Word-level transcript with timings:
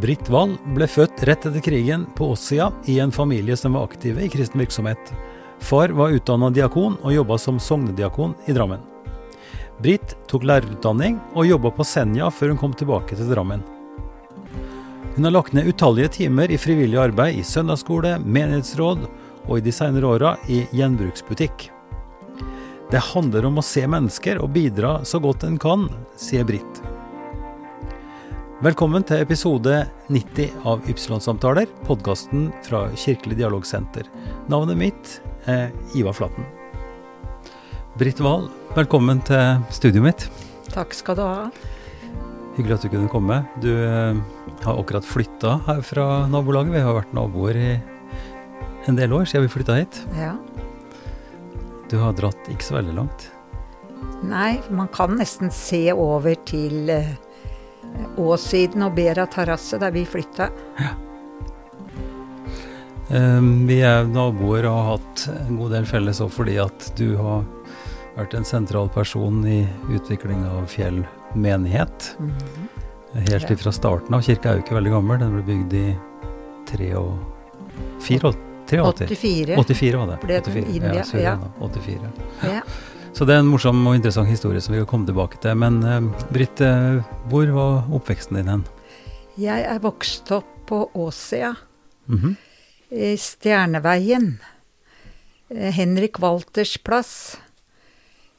Britt 0.00 0.30
Wall 0.32 0.54
ble 0.72 0.86
født 0.88 1.20
rett 1.28 1.44
etter 1.44 1.60
krigen 1.60 2.06
på 2.16 2.30
Åssia 2.32 2.70
i 2.88 2.94
en 3.02 3.10
familie 3.12 3.56
som 3.56 3.74
var 3.76 3.84
aktive 3.84 4.22
i 4.24 4.28
kristen 4.32 4.60
virksomhet. 4.62 5.10
Far 5.60 5.92
var 5.92 6.14
utdanna 6.16 6.48
diakon 6.50 6.94
og 7.02 7.12
jobba 7.12 7.36
som 7.38 7.58
sognediakon 7.60 8.32
i 8.48 8.54
Drammen. 8.56 8.80
Britt 9.84 10.14
tok 10.30 10.46
lærerutdanning 10.48 11.18
og 11.34 11.48
jobba 11.48 11.72
på 11.76 11.84
Senja 11.84 12.30
før 12.32 12.54
hun 12.54 12.60
kom 12.62 12.76
tilbake 12.76 13.18
til 13.18 13.28
Drammen. 13.28 13.60
Hun 15.16 15.26
har 15.26 15.34
lagt 15.34 15.52
ned 15.52 15.68
utallige 15.68 16.14
timer 16.20 16.48
i 16.48 16.60
frivillig 16.60 17.00
arbeid 17.02 17.36
i 17.36 17.44
søndagsskole, 17.44 18.14
menighetsråd 18.24 19.04
og 19.48 19.52
i 19.58 19.64
de 19.66 19.74
senere 19.74 20.14
åra 20.14 20.36
i 20.48 20.62
gjenbruksbutikk. 20.72 21.66
Det 22.90 23.04
handler 23.12 23.50
om 23.50 23.60
å 23.60 23.66
se 23.66 23.84
mennesker 23.84 24.40
og 24.40 24.54
bidra 24.56 25.02
så 25.04 25.20
godt 25.20 25.44
en 25.44 25.60
kan, 25.60 25.90
sier 26.16 26.48
Britt. 26.48 26.89
Velkommen 28.60 29.00
til 29.08 29.22
episode 29.24 29.72
90 30.12 30.66
av 30.68 30.84
Ypsilon-samtaler, 30.92 31.64
podkasten 31.86 32.50
fra 32.66 32.82
Kirkelig 32.92 33.38
dialogsenter. 33.38 34.04
Navnet 34.52 34.76
mitt 34.76 35.12
er 35.48 35.70
Ivar 35.96 36.12
Flaten. 36.18 36.44
Britt 37.96 38.20
Wahl, 38.20 38.50
velkommen 38.76 39.22
til 39.24 39.62
studioet 39.72 40.04
mitt. 40.04 40.26
Takk 40.74 40.92
skal 40.92 41.16
du 41.16 41.22
ha. 41.24 41.46
Hyggelig 42.58 42.76
at 42.76 42.84
du 42.84 42.90
kunne 42.92 43.08
komme. 43.08 43.38
Du 43.64 43.70
eh, 43.72 44.20
har 44.66 44.82
akkurat 44.82 45.08
flytta 45.08 45.54
her 45.64 45.80
fra 45.80 46.06
nabolaget. 46.28 46.76
Vi 46.76 46.84
har 46.84 46.98
vært 46.98 47.16
naboer 47.16 47.56
i 47.56 47.70
en 48.92 49.00
del 49.00 49.16
år 49.16 49.24
siden 49.24 49.48
vi 49.48 49.54
flytta 49.56 49.78
hit. 49.80 50.02
Ja. 50.20 50.34
Du 51.88 51.96
har 52.04 52.12
dratt 52.12 52.52
ikke 52.52 52.68
så 52.68 52.76
veldig 52.76 52.98
langt. 53.00 53.30
Nei, 54.20 54.58
man 54.68 54.92
kan 54.92 55.16
nesten 55.16 55.48
se 55.48 55.86
over 55.96 56.36
til 56.44 56.92
eh, 56.92 57.16
Åssiden 58.20 58.82
og 58.86 58.94
Bera 58.94 59.26
terrasse, 59.30 59.78
der 59.80 59.90
vi 59.94 60.04
flytta. 60.08 60.50
Um, 63.10 63.66
vi 63.66 63.80
er 63.82 64.04
naboer 64.06 64.68
og 64.70 64.76
har 64.76 64.90
hatt 64.92 65.24
en 65.48 65.56
god 65.58 65.72
del 65.74 65.86
felles 65.90 66.20
òg 66.22 66.30
fordi 66.30 66.60
at 66.62 66.92
du 66.98 67.16
har 67.18 67.42
vært 68.14 68.36
en 68.38 68.46
sentral 68.46 68.86
person 68.94 69.40
i 69.50 69.64
utviklinga 69.90 70.52
av 70.60 70.68
Fjell 70.70 71.00
menighet. 71.34 72.12
Mm. 72.20 72.30
Helt 73.26 73.48
Ja. 73.50 73.56
ifra 73.56 73.72
starten 73.74 74.14
av. 74.14 74.22
Kirka 74.22 74.50
er 74.52 74.60
jo 74.60 74.62
ikke 74.62 74.76
veldig 74.78 74.92
gammel. 74.94 75.18
Den 75.18 75.32
ble 75.34 75.42
bygd 75.42 75.74
i 75.74 75.98
84. 76.70 78.36
84. 78.70 79.56
84 79.58 79.96
var 79.98 80.06
det. 80.06 80.20
Ble 80.22 80.40
den 80.40 80.52
84. 80.54 80.74
India, 80.76 81.04
Ja, 81.14 81.18
ja. 81.18 81.38
84. 81.58 82.12
Ja. 82.46 82.60
Så 83.12 83.26
det 83.28 83.34
er 83.34 83.42
en 83.42 83.50
morsom 83.50 83.80
og 83.90 83.96
interessant 83.98 84.30
historie 84.30 84.60
som 84.64 84.72
vi 84.74 84.80
kan 84.80 84.88
komme 84.88 85.08
tilbake 85.08 85.40
til. 85.42 85.56
Men 85.60 85.80
eh, 85.84 86.26
Britt, 86.32 86.60
eh, 86.64 87.00
hvor 87.28 87.50
var 87.52 87.90
oppveksten 87.98 88.38
din 88.38 88.48
hen? 88.48 88.62
Jeg 89.40 89.64
er 89.68 89.80
vokst 89.82 90.30
opp 90.36 90.48
på 90.70 90.84
Åsia, 90.94 91.54
Mhm. 92.10 92.36
i 92.90 93.14
Stjerneveien. 93.18 94.38
Eh, 95.50 95.70
Henrik 95.74 96.18
Walters 96.22 96.76
plass. 96.78 97.36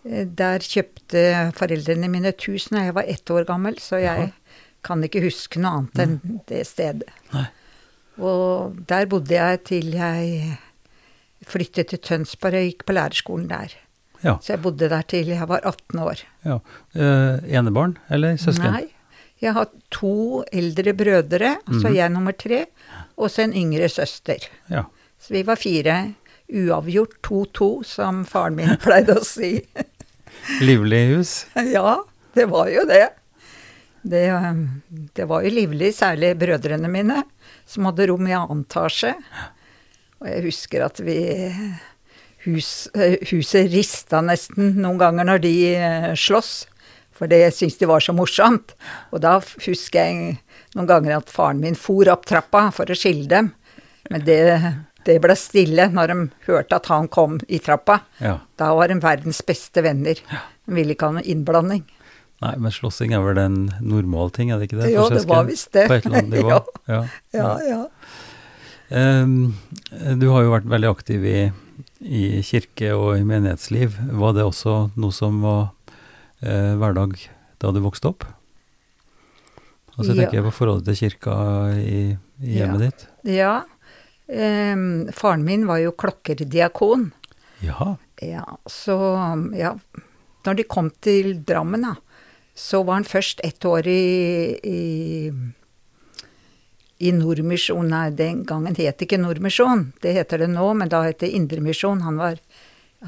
Der 0.04 0.60
kjøpte 0.66 1.52
foreldrene 1.54 2.10
mine 2.10 2.32
et 2.32 2.42
hus 2.50 2.66
da 2.72 2.86
jeg 2.88 2.94
var 2.96 3.04
ett 3.08 3.30
år 3.30 3.46
gammel, 3.46 3.76
så 3.78 4.00
jeg 4.02 4.18
Jaha. 4.18 4.32
kan 4.84 5.04
ikke 5.04 5.22
huske 5.22 5.60
noe 5.62 5.78
annet 5.78 6.00
enn 6.02 6.42
det 6.48 6.66
stedet. 6.66 7.04
Nei. 7.34 7.46
Og 8.20 8.80
der 8.88 9.06
bodde 9.06 9.30
jeg 9.38 9.64
til 9.64 9.92
jeg 9.94 10.58
flyttet 11.46 11.90
til 11.90 12.00
Tønsberg 12.00 12.56
og 12.58 12.66
gikk 12.72 12.86
på 12.88 12.94
lærerskolen 12.98 13.48
der. 13.48 13.76
Ja. 14.24 14.36
Så 14.42 14.54
jeg 14.54 14.62
bodde 14.62 14.90
der 14.90 15.02
til 15.10 15.28
jeg 15.34 15.48
var 15.50 15.62
18 15.66 16.00
år. 16.00 16.20
ja. 16.46 16.60
Eh, 16.96 17.40
enebarn 17.58 17.98
eller 18.10 18.38
søsken? 18.38 18.72
Nei. 18.72 18.88
Jeg 19.42 19.54
har 19.56 19.66
to 19.90 20.44
eldre 20.54 20.94
brødre, 20.94 21.56
altså 21.66 21.88
Mhm. 21.90 21.96
jeg 21.96 22.06
er 22.06 22.10
nummer 22.14 22.32
tre, 22.38 22.66
og 23.18 23.30
så 23.34 23.44
en 23.44 23.54
yngre 23.58 23.88
søster. 23.90 24.38
Ja. 24.70 24.84
Så 25.20 25.34
vi 25.34 25.42
var 25.44 25.56
fire. 25.56 26.14
Uavgjort 26.52 27.16
2-2, 27.24 27.84
som 27.86 28.26
faren 28.26 28.56
min 28.56 28.76
pleide 28.84 29.16
å 29.18 29.24
si. 29.26 29.64
Livlig 30.62 31.16
hus? 31.16 31.46
ja, 31.56 31.98
det 32.36 32.46
var 32.52 32.68
jo 32.70 32.86
det. 32.86 33.08
det. 34.04 34.26
um, 34.32 34.82
Det 35.16 35.26
var 35.28 35.42
jo 35.46 35.50
livlig, 35.50 35.94
særlig 35.96 36.36
brødrene 36.38 36.90
mine, 36.92 37.24
som 37.66 37.86
hadde 37.90 38.08
rom 38.12 38.28
i 38.28 38.34
annen 38.38 38.66
etasje. 38.68 39.16
Og 40.22 40.28
jeg 40.30 40.44
husker 40.46 40.86
at 40.86 41.00
vi 41.02 41.18
hus, 42.46 42.90
eh, 42.96 43.18
Huset 43.32 43.72
rista 43.72 44.22
nesten 44.26 44.76
noen 44.82 45.00
ganger 45.02 45.28
når 45.28 45.42
de 45.46 45.56
slåss, 46.16 46.20
sloss, 46.26 46.54
for 47.22 47.30
det 47.30 47.54
syntes 47.54 47.78
de 47.78 47.86
var 47.90 48.02
så 48.02 48.16
morsomt. 48.18 48.74
Og 49.14 49.22
da 49.22 49.36
husker 49.40 50.00
jeg 50.00 50.40
noen 50.74 50.88
ganger 50.90 51.20
at 51.20 51.30
faren 51.30 51.62
min 51.62 51.78
for 51.78 52.10
opp 52.10 52.26
trappa 52.26 52.72
for 52.74 52.90
å 52.90 52.98
skille 52.98 53.28
dem. 53.30 53.52
Men 54.10 54.26
det, 54.26 54.40
det 55.06 55.20
ble 55.22 55.36
stille 55.38 55.86
når 55.94 56.14
de 56.14 56.18
hørte 56.48 56.80
at 56.82 56.90
han 56.90 57.08
kom 57.14 57.38
i 57.48 57.60
trappa. 57.62 58.00
Ja. 58.24 58.40
Da 58.58 58.72
var 58.74 58.90
de 58.90 58.98
verdens 59.04 59.44
beste 59.46 59.84
venner. 59.86 60.18
De 60.18 60.74
ville 60.74 60.96
ikke 60.96 61.12
ha 61.12 61.20
noen 61.20 61.30
innblanding. 61.30 61.86
Nei, 62.42 62.56
men 62.58 62.74
slåssing 62.74 63.14
er 63.14 63.22
vel 63.22 63.38
en 63.38 63.58
normal 63.86 64.32
ting, 64.34 64.50
er 64.50 64.58
det 64.58 64.72
ikke 64.72 64.80
det? 64.80 64.90
Jo, 64.96 65.06
det 65.14 65.28
var 65.30 65.46
visst 65.46 65.70
det. 65.78 65.86
På 65.92 66.00
et 66.00 66.08
eller 66.10 66.24
annet 66.24 66.34
nivå. 66.40 66.58
Ja. 66.90 66.98
ja. 66.98 67.02
Ja, 67.38 67.52
ja. 67.68 67.82
Ehm, 68.92 69.54
du 70.20 70.28
har 70.32 70.44
jo 70.46 70.52
vært 70.54 70.68
veldig 70.72 70.90
aktiv 70.92 71.24
i, 71.28 71.40
i 72.04 72.24
kirke 72.46 72.92
og 72.98 73.16
i 73.20 73.24
menighetsliv. 73.28 73.96
Var 74.20 74.36
det 74.38 74.44
også 74.48 74.76
noe 75.00 75.16
som 75.16 75.40
var 75.46 75.70
eh, 76.44 76.74
hverdag 76.82 77.16
da 77.62 77.72
du 77.76 77.80
vokste 77.84 78.12
opp? 78.12 78.26
Altså, 79.98 80.14
jeg 80.14 80.22
tenker 80.24 80.40
jeg 80.40 80.48
på 80.48 80.54
forholdet 80.56 80.88
til 80.92 81.00
kirka 81.06 81.34
i, 81.78 82.02
i 82.42 82.56
hjemmet 82.58 82.82
Ja. 82.82 82.90
ditt. 82.90 83.08
Ja. 83.28 83.56
Um, 84.32 85.10
faren 85.12 85.44
min 85.44 85.66
var 85.68 85.82
jo 85.84 85.92
klokkerdiakon. 85.92 87.10
Ja. 87.62 87.96
Ja, 88.24 88.46
så 88.72 88.96
ja. 89.58 89.74
Når 90.48 90.58
de 90.58 90.64
kom 90.66 90.88
til 91.04 91.36
Drammen, 91.46 91.84
da, 91.86 91.92
så 92.58 92.80
var 92.88 92.96
han 93.02 93.06
først 93.06 93.44
ett 93.46 93.62
år 93.68 93.86
i, 93.92 94.58
i 94.66 94.80
i 97.02 97.12
Nordmisjon 97.16 97.90
Nei, 97.92 98.10
den 98.16 98.44
gangen 98.48 98.76
het 98.78 99.00
det 99.00 99.08
ikke 99.08 99.22
Nordmisjon. 99.22 99.88
Det 100.04 100.14
heter 100.16 100.44
det 100.44 100.52
nå, 100.54 100.68
men 100.78 100.92
da 100.92 101.04
het 101.08 101.22
det 101.24 101.32
Indremisjon. 101.38 102.04
Han 102.06 102.20
var 102.22 102.42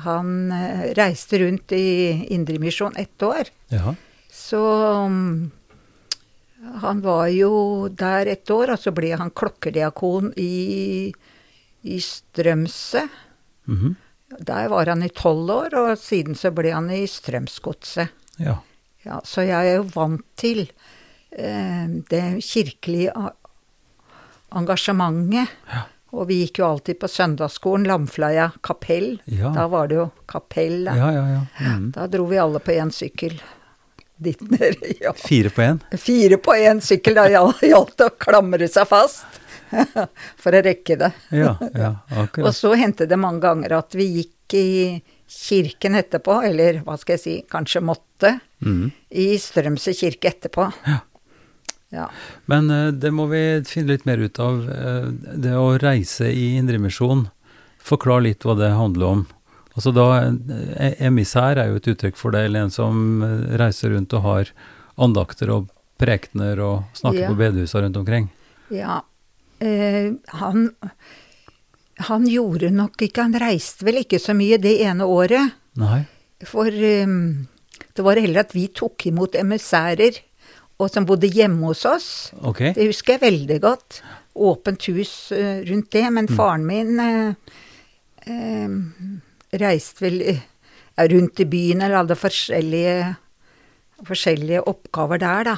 Han 0.04 0.52
eh, 0.52 0.88
reiste 0.98 1.38
rundt 1.38 1.72
i 1.72 2.26
Indremisjon 2.34 2.96
ett 2.98 3.22
år. 3.22 3.52
ja. 3.70 3.96
Så 4.34 4.58
um, 5.06 5.52
han 6.82 7.02
var 7.02 7.28
jo 7.28 7.88
der 7.88 8.26
et 8.32 8.50
år, 8.50 8.72
og 8.74 8.80
så 8.82 8.90
ble 8.90 9.12
han 9.14 9.30
klokkerdiakon 9.30 10.34
i, 10.38 11.14
i 11.84 12.00
Strømsø. 12.02 13.04
-hmm. 13.68 13.96
Der 14.40 14.68
var 14.70 14.86
han 14.86 15.04
i 15.04 15.10
tolv 15.10 15.52
år, 15.52 15.76
og 15.76 15.98
siden 15.98 16.36
så 16.36 16.52
ble 16.52 16.72
han 16.74 16.90
i 16.90 17.06
Strømsgodset. 17.08 18.08
ja. 18.40 18.58
Ja, 19.04 19.20
så 19.24 19.44
jeg 19.44 19.68
er 19.68 19.76
jo 19.76 19.88
vant 19.94 20.24
til 20.40 20.62
eh, 21.32 21.88
det 22.10 22.24
kirkelige 22.40 23.12
engasjementet. 24.60 25.52
Ja. 25.72 25.88
Og 26.14 26.28
vi 26.30 26.44
gikk 26.44 26.60
jo 26.62 26.68
alltid 26.68 27.00
på 27.02 27.10
søndagsskolen, 27.10 27.88
Lamfleia 27.90 28.52
kapell. 28.62 29.16
Ja. 29.26 29.50
Da 29.56 29.66
var 29.72 29.90
det 29.90 29.98
jo 29.98 30.08
kapell. 30.30 30.84
da. 30.86 30.96
Ja, 30.98 31.12
ja, 31.16 31.24
ja. 31.32 31.44
Mhm. 31.60 31.92
Da 31.96 32.08
dro 32.08 32.28
vi 32.30 32.38
alle 32.38 32.62
på 32.62 32.72
én 32.72 32.92
sykkel. 32.94 33.40
Dit 34.24 34.42
nede, 34.42 34.94
ja. 35.02 35.14
Fire 35.18 35.50
på 35.50 35.62
én? 35.62 35.80
Fire 35.98 36.38
på 36.38 36.54
én 36.54 36.82
sykkel, 36.86 37.18
da 37.18 37.26
gjaldt 37.32 37.98
det 37.98 38.12
å 38.12 38.14
klamre 38.14 38.70
seg 38.70 38.88
fast 38.88 39.42
for 40.42 40.54
å 40.54 40.62
rekke 40.62 41.00
det. 41.02 41.10
Ja, 41.34 41.56
ja, 41.74 41.96
Og 42.44 42.54
så 42.54 42.76
hendte 42.78 43.10
det 43.10 43.18
mange 43.18 43.42
ganger 43.44 43.80
at 43.80 43.98
vi 43.98 44.06
gikk 44.20 44.54
i 44.54 44.70
kirken 45.34 45.98
etterpå, 45.98 46.44
eller 46.46 46.84
hva 46.86 46.94
skal 47.02 47.18
jeg 47.18 47.24
si, 47.24 47.36
kanskje 47.50 47.82
måtte, 47.82 48.36
mm. 48.62 48.86
i 49.18 49.32
Strømsø 49.42 49.96
kirke 49.98 50.30
etterpå. 50.30 50.70
Ja. 50.86 51.00
Ja. 51.94 52.08
Men 52.50 52.70
eh, 52.74 52.90
det 52.92 53.12
må 53.14 53.28
vi 53.30 53.44
finne 53.70 53.94
litt 53.94 54.08
mer 54.10 54.18
ut 54.24 54.40
av. 54.42 54.64
eh, 54.70 55.08
det 55.46 55.54
å 55.54 55.78
reise 55.82 56.32
i 56.34 56.56
Indremisjon, 56.58 57.28
forklar 57.84 58.24
litt 58.26 58.44
hva 58.48 58.56
det 58.58 58.72
handler 58.74 59.06
om. 59.12 59.24
Altså 59.78 59.94
da, 59.94 60.08
eh, 60.78 60.96
Emissær 61.08 61.58
er 61.62 61.70
jo 61.72 61.80
et 61.82 61.88
uttrykk 61.94 62.18
for 62.18 62.34
det, 62.36 62.46
eller 62.48 62.66
en 62.68 62.74
som 62.74 63.22
reiser 63.58 63.94
rundt 63.94 64.14
og 64.18 64.22
har 64.26 64.52
andakter 64.98 65.50
og 65.54 65.70
prekener 66.02 66.60
og 66.66 66.84
snakker 66.98 67.24
Ja. 67.28 67.30
på 67.30 67.38
bedehusa 67.40 67.82
rundt 67.86 67.98
omkring. 67.98 68.30
ja. 68.74 69.02
Eh, 69.64 70.12
han, 70.42 70.72
han 72.10 72.26
gjorde 72.28 72.72
nok 72.74 72.98
ikke 73.06 73.22
Han 73.24 73.34
reiste 73.40 73.86
vel 73.88 74.02
ikke 74.02 74.20
så 74.20 74.34
mye 74.36 74.58
det 74.60 74.74
ene 74.84 75.06
året. 75.08 75.54
Nei? 75.80 76.02
For 76.44 76.68
um, 76.68 77.48
det 77.96 78.04
var 78.04 78.20
heller 78.20 78.42
at 78.44 78.52
vi 78.52 78.66
tok 78.76 79.06
imot 79.08 79.38
emissærer 79.40 80.18
og 80.82 80.90
som 80.92 81.06
bodde 81.08 81.30
hjemme 81.30 81.70
hos 81.70 81.84
oss. 81.86 82.08
Okay. 82.42 82.74
Det 82.76 82.88
husker 82.90 83.18
jeg 83.18 83.24
veldig 83.24 83.60
godt. 83.64 84.02
Åpent 84.34 84.88
hus 84.90 85.32
eh, 85.36 85.62
rundt 85.70 85.92
det. 85.94 86.06
Men 86.16 86.30
faren 86.32 86.66
min 86.68 87.00
eh, 87.00 87.36
eh, 88.26 89.60
reiste 89.62 90.06
vel 90.08 90.24
rundt 91.14 91.40
i 91.40 91.46
byen 91.50 91.82
eller 91.82 92.02
hadde 92.04 92.18
forskjellige, 92.18 92.98
forskjellige 94.08 94.66
oppgaver 94.70 95.22
der, 95.22 95.54
da. 95.54 95.56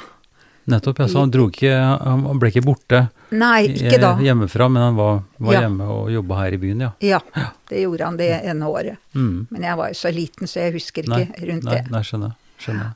Nettopp, 0.66 0.98
ja. 0.98 1.06
Så 1.08 1.22
han, 1.22 1.30
ikke, 1.30 1.72
han 1.78 2.40
ble 2.42 2.50
ikke 2.50 2.64
borte 2.66 3.04
Nei, 3.38 3.68
ikke 3.70 4.00
da. 4.02 4.14
eh, 4.16 4.24
hjemmefra, 4.26 4.66
men 4.72 4.82
han 4.82 4.96
var, 4.98 5.20
var 5.38 5.54
Ja. 5.54 5.60
hjemme 5.66 5.86
og 5.94 6.10
jobba 6.10 6.40
her 6.40 6.56
i 6.56 6.58
byen, 6.62 6.80
ja. 6.82 6.90
Ja, 7.00 7.20
det 7.70 7.84
gjorde 7.84 8.04
han 8.08 8.16
det 8.18 8.30
ene 8.42 8.66
året. 8.66 8.98
Mm. 9.14 9.46
Men 9.50 9.62
jeg 9.68 9.78
var 9.78 9.92
jo 9.92 9.98
så 10.00 10.10
liten, 10.14 10.50
så 10.50 10.64
jeg 10.64 10.74
husker 10.80 11.06
ikke 11.06 11.46
rundt 11.46 11.68
nei, 11.68 11.76
det. 11.76 11.90
Nei, 11.94 12.02
skjønner. 12.02 12.34
skjønner. 12.58 12.94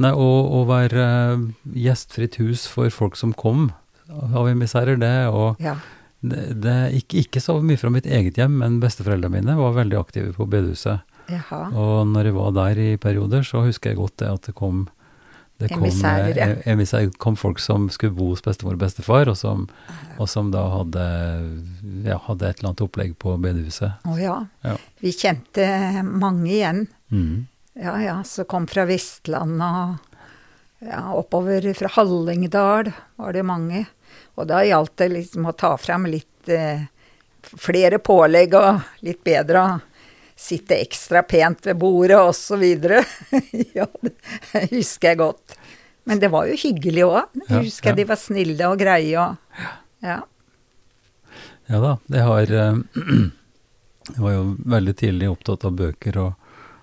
Nei, 0.00 0.12
å, 0.16 0.64
være 0.68 1.06
eh, 1.06 1.46
gjestfritt 1.86 2.38
hus 2.40 2.66
for 2.70 2.90
folk 2.94 3.18
som 3.20 3.34
kom 3.36 3.70
av 4.10 4.48
emissærer, 4.50 4.98
det 5.00 5.28
og 5.30 5.60
Ja. 5.62 5.76
det, 6.20 6.60
det 6.64 6.78
ikke, 7.02 7.24
ikke 7.24 7.42
så 7.44 7.58
mye 7.62 7.78
fra 7.80 7.92
mitt 7.92 8.06
eget 8.06 8.40
hjem, 8.40 8.58
men 8.62 8.80
besteforeldrene 8.82 9.40
mine 9.40 9.58
var 9.58 9.76
veldig 9.76 9.98
aktive 10.00 10.32
på 10.36 10.48
bedehuset. 10.50 11.04
Jaha. 11.30 11.68
Og 11.78 12.08
når 12.10 12.30
jeg 12.30 12.34
var 12.34 12.56
der 12.56 12.80
i 12.80 12.96
perioder, 12.96 13.44
så 13.46 13.62
husker 13.66 13.92
jeg 13.92 14.00
godt 14.00 14.16
det 14.22 14.32
at 14.32 14.48
det 14.50 14.56
kom 14.58 14.88
det 15.60 15.68
kom, 15.68 15.82
Emissærer, 15.84 16.32
ja. 16.32 16.46
eh, 16.54 16.72
emissærer, 16.72 17.10
kom 17.20 17.36
folk 17.36 17.58
som 17.60 17.90
skulle 17.92 18.16
bo 18.16 18.30
hos 18.30 18.40
bestemor 18.40 18.78
og 18.78 18.80
bestefar, 18.80 19.28
og 19.28 19.36
som, 19.36 19.66
og 20.16 20.28
som 20.32 20.48
da 20.54 20.62
hadde, 20.72 21.04
ja, 22.06 22.16
hadde 22.24 22.48
et 22.48 22.62
eller 22.62 22.70
annet 22.70 22.84
opplegg 22.86 23.12
på 23.20 23.34
bedehuset. 23.44 24.00
Å 24.08 24.16
ja. 24.16 24.38
Ja. 24.64 24.78
Vi 25.04 25.12
kjente 25.12 25.66
mange 26.06 26.48
igjen. 26.48 26.86
Mm. 27.12 27.44
Ja 27.80 27.96
ja, 28.02 28.18
så 28.24 28.44
kom 28.44 28.66
fra 28.68 28.84
Vestlandet 28.84 29.64
og 29.64 30.10
ja, 30.84 31.00
oppover 31.16 31.64
fra 31.76 31.88
Hallingdal 31.92 32.90
var 33.16 33.32
det 33.36 33.44
mange. 33.44 33.84
Og 34.36 34.48
da 34.48 34.62
gjaldt 34.64 34.96
det 35.00 35.08
liksom 35.14 35.48
å 35.48 35.54
ta 35.56 35.74
fram 35.80 36.06
litt 36.08 36.48
eh, 36.52 36.86
flere 37.40 38.00
pålegg 38.04 38.56
og 38.56 39.04
litt 39.04 39.22
bedre 39.24 39.62
å 39.64 39.78
sitte 40.40 40.78
ekstra 40.80 41.22
pent 41.28 41.66
ved 41.68 41.76
bordet 41.80 42.20
videre. 42.60 43.02
ja, 43.76 43.86
det 44.00 44.66
husker 44.70 45.12
jeg 45.12 45.20
godt. 45.20 45.56
Men 46.08 46.20
det 46.20 46.30
var 46.32 46.48
jo 46.48 46.56
hyggelig 46.56 47.04
òg. 47.04 47.20
Ja, 47.44 47.44
Jeg 47.48 47.68
husker 47.68 47.92
ja. 47.92 47.98
de 48.00 48.08
var 48.08 48.20
snille 48.20 48.70
og 48.72 48.80
greie 48.80 49.14
og 49.20 49.64
Ja. 50.00 50.22
Ja 51.70 51.78
da, 51.78 51.90
Det 52.10 52.22
har 52.26 52.50
eh, 52.50 52.78
Jeg 54.10 54.22
var 54.24 54.32
jo 54.32 54.44
veldig 54.66 54.94
tidlig 54.96 55.28
opptatt 55.30 55.64
av 55.68 55.76
bøker, 55.78 56.16
og, 56.18 56.39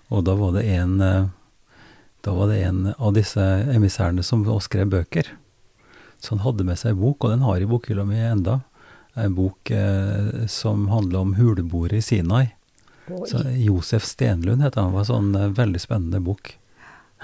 og 0.07 0.23
da 0.27 0.37
var 0.39 0.55
det 0.55 0.67
en 0.77 1.01
eh, 1.01 1.25
var 2.27 2.47
det 2.47 2.63
en 2.63 2.93
av 2.97 3.13
disse 3.15 3.39
emissærene 3.71 4.23
som 4.23 4.41
også 4.43 4.67
skrev 4.67 4.89
bøker. 4.91 5.29
Så 6.19 6.33
han 6.33 6.43
hadde 6.43 6.65
med 6.67 6.79
seg 6.79 6.95
en 6.95 7.01
bok, 7.01 7.23
og 7.23 7.31
den 7.31 7.45
har 7.45 7.61
i 7.61 7.69
bokhylla 7.69 8.05
mi 8.07 8.19
enda. 8.19 8.61
En 9.17 9.35
bok 9.37 9.71
eh, 9.71 10.45
som 10.51 10.87
handler 10.91 11.23
om 11.23 11.35
huleboere 11.37 12.01
i 12.01 12.03
Sinai. 12.03 12.45
Så 13.07 13.43
Josef 13.55 14.03
Stenlund 14.03 14.61
heter 14.61 14.81
han. 14.81 14.91
Det 14.91 14.99
var 14.99 15.07
sånn 15.07 15.35
eh, 15.35 15.53
veldig 15.57 15.81
spennende 15.81 16.21
bok. 16.23 16.51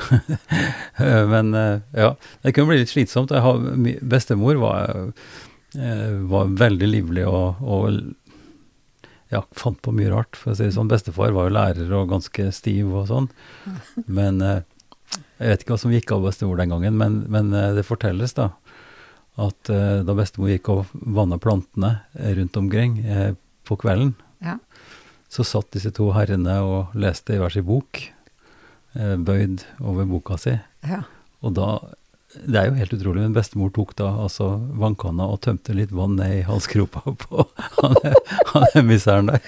Men 1.33 1.53
eh, 1.53 1.81
ja, 1.91 2.13
det 2.41 2.53
kunne 2.53 2.71
bli 2.71 2.81
litt 2.83 2.93
slitsomt. 2.93 3.33
Har, 3.35 3.59
bestemor 4.01 4.61
var, 4.61 5.11
eh, 5.75 6.13
var 6.31 6.53
veldig 6.63 6.89
livlig 6.89 7.27
og, 7.29 7.61
og 7.61 7.99
ja, 9.33 9.41
fant 9.57 9.79
på 9.83 9.91
mye 9.95 10.11
rart, 10.13 10.37
for 10.39 10.53
å 10.53 10.57
si 10.57 10.67
det 10.67 10.75
sånn. 10.75 10.89
Bestefar 10.91 11.33
var 11.35 11.47
jo 11.49 11.55
lærer 11.57 11.93
og 11.97 12.11
ganske 12.13 12.47
stiv 12.55 12.91
og 12.93 13.07
sånn. 13.09 13.27
Men 14.07 14.41
eh, 14.45 14.61
jeg 15.41 15.49
vet 15.51 15.63
ikke 15.65 15.75
hva 15.75 15.81
som 15.81 15.93
gikk 15.93 16.13
av 16.15 16.23
bestemor 16.27 16.59
den 16.61 16.73
gangen, 16.73 16.97
men, 16.99 17.21
men 17.33 17.49
eh, 17.57 17.71
det 17.77 17.85
fortelles 17.87 18.35
da 18.37 18.51
at 19.41 19.69
eh, 19.73 20.03
da 20.05 20.13
bestemor 20.13 20.51
gikk 20.53 20.69
og 20.69 20.91
vanna 21.17 21.39
plantene 21.41 21.95
rundt 22.37 22.57
omkring 22.61 22.99
på 23.65 23.77
kvelden, 23.81 24.13
Ja. 24.45 24.57
så 25.33 25.41
satt 25.47 25.71
disse 25.73 25.89
to 25.95 26.11
herrene 26.13 26.59
og 26.61 26.93
leste 26.99 27.33
i 27.33 27.39
hver 27.41 27.49
sin 27.55 27.65
bok, 27.65 28.03
bøyd 28.93 29.63
over 29.81 30.05
boka 30.05 30.37
si. 30.37 30.53
ja. 30.85 31.01
Og 31.43 31.55
da 31.57 31.69
Det 32.33 32.57
er 32.59 32.65
jo 32.69 32.77
helt 32.79 32.93
utrolig, 32.97 33.21
men 33.21 33.35
bestemor 33.35 33.69
tok 33.75 33.91
da 33.99 34.07
altså 34.25 34.45
vannkanna 34.79 35.23
og 35.29 35.41
tømte 35.45 35.75
litt 35.77 35.91
vann 35.93 36.15
ned 36.17 36.31
i 36.39 36.45
halsgropa 36.47 37.01
på 37.23 37.35
han, 37.79 37.93
han 38.53 38.65
emissæren 38.81 39.29
der. 39.29 39.39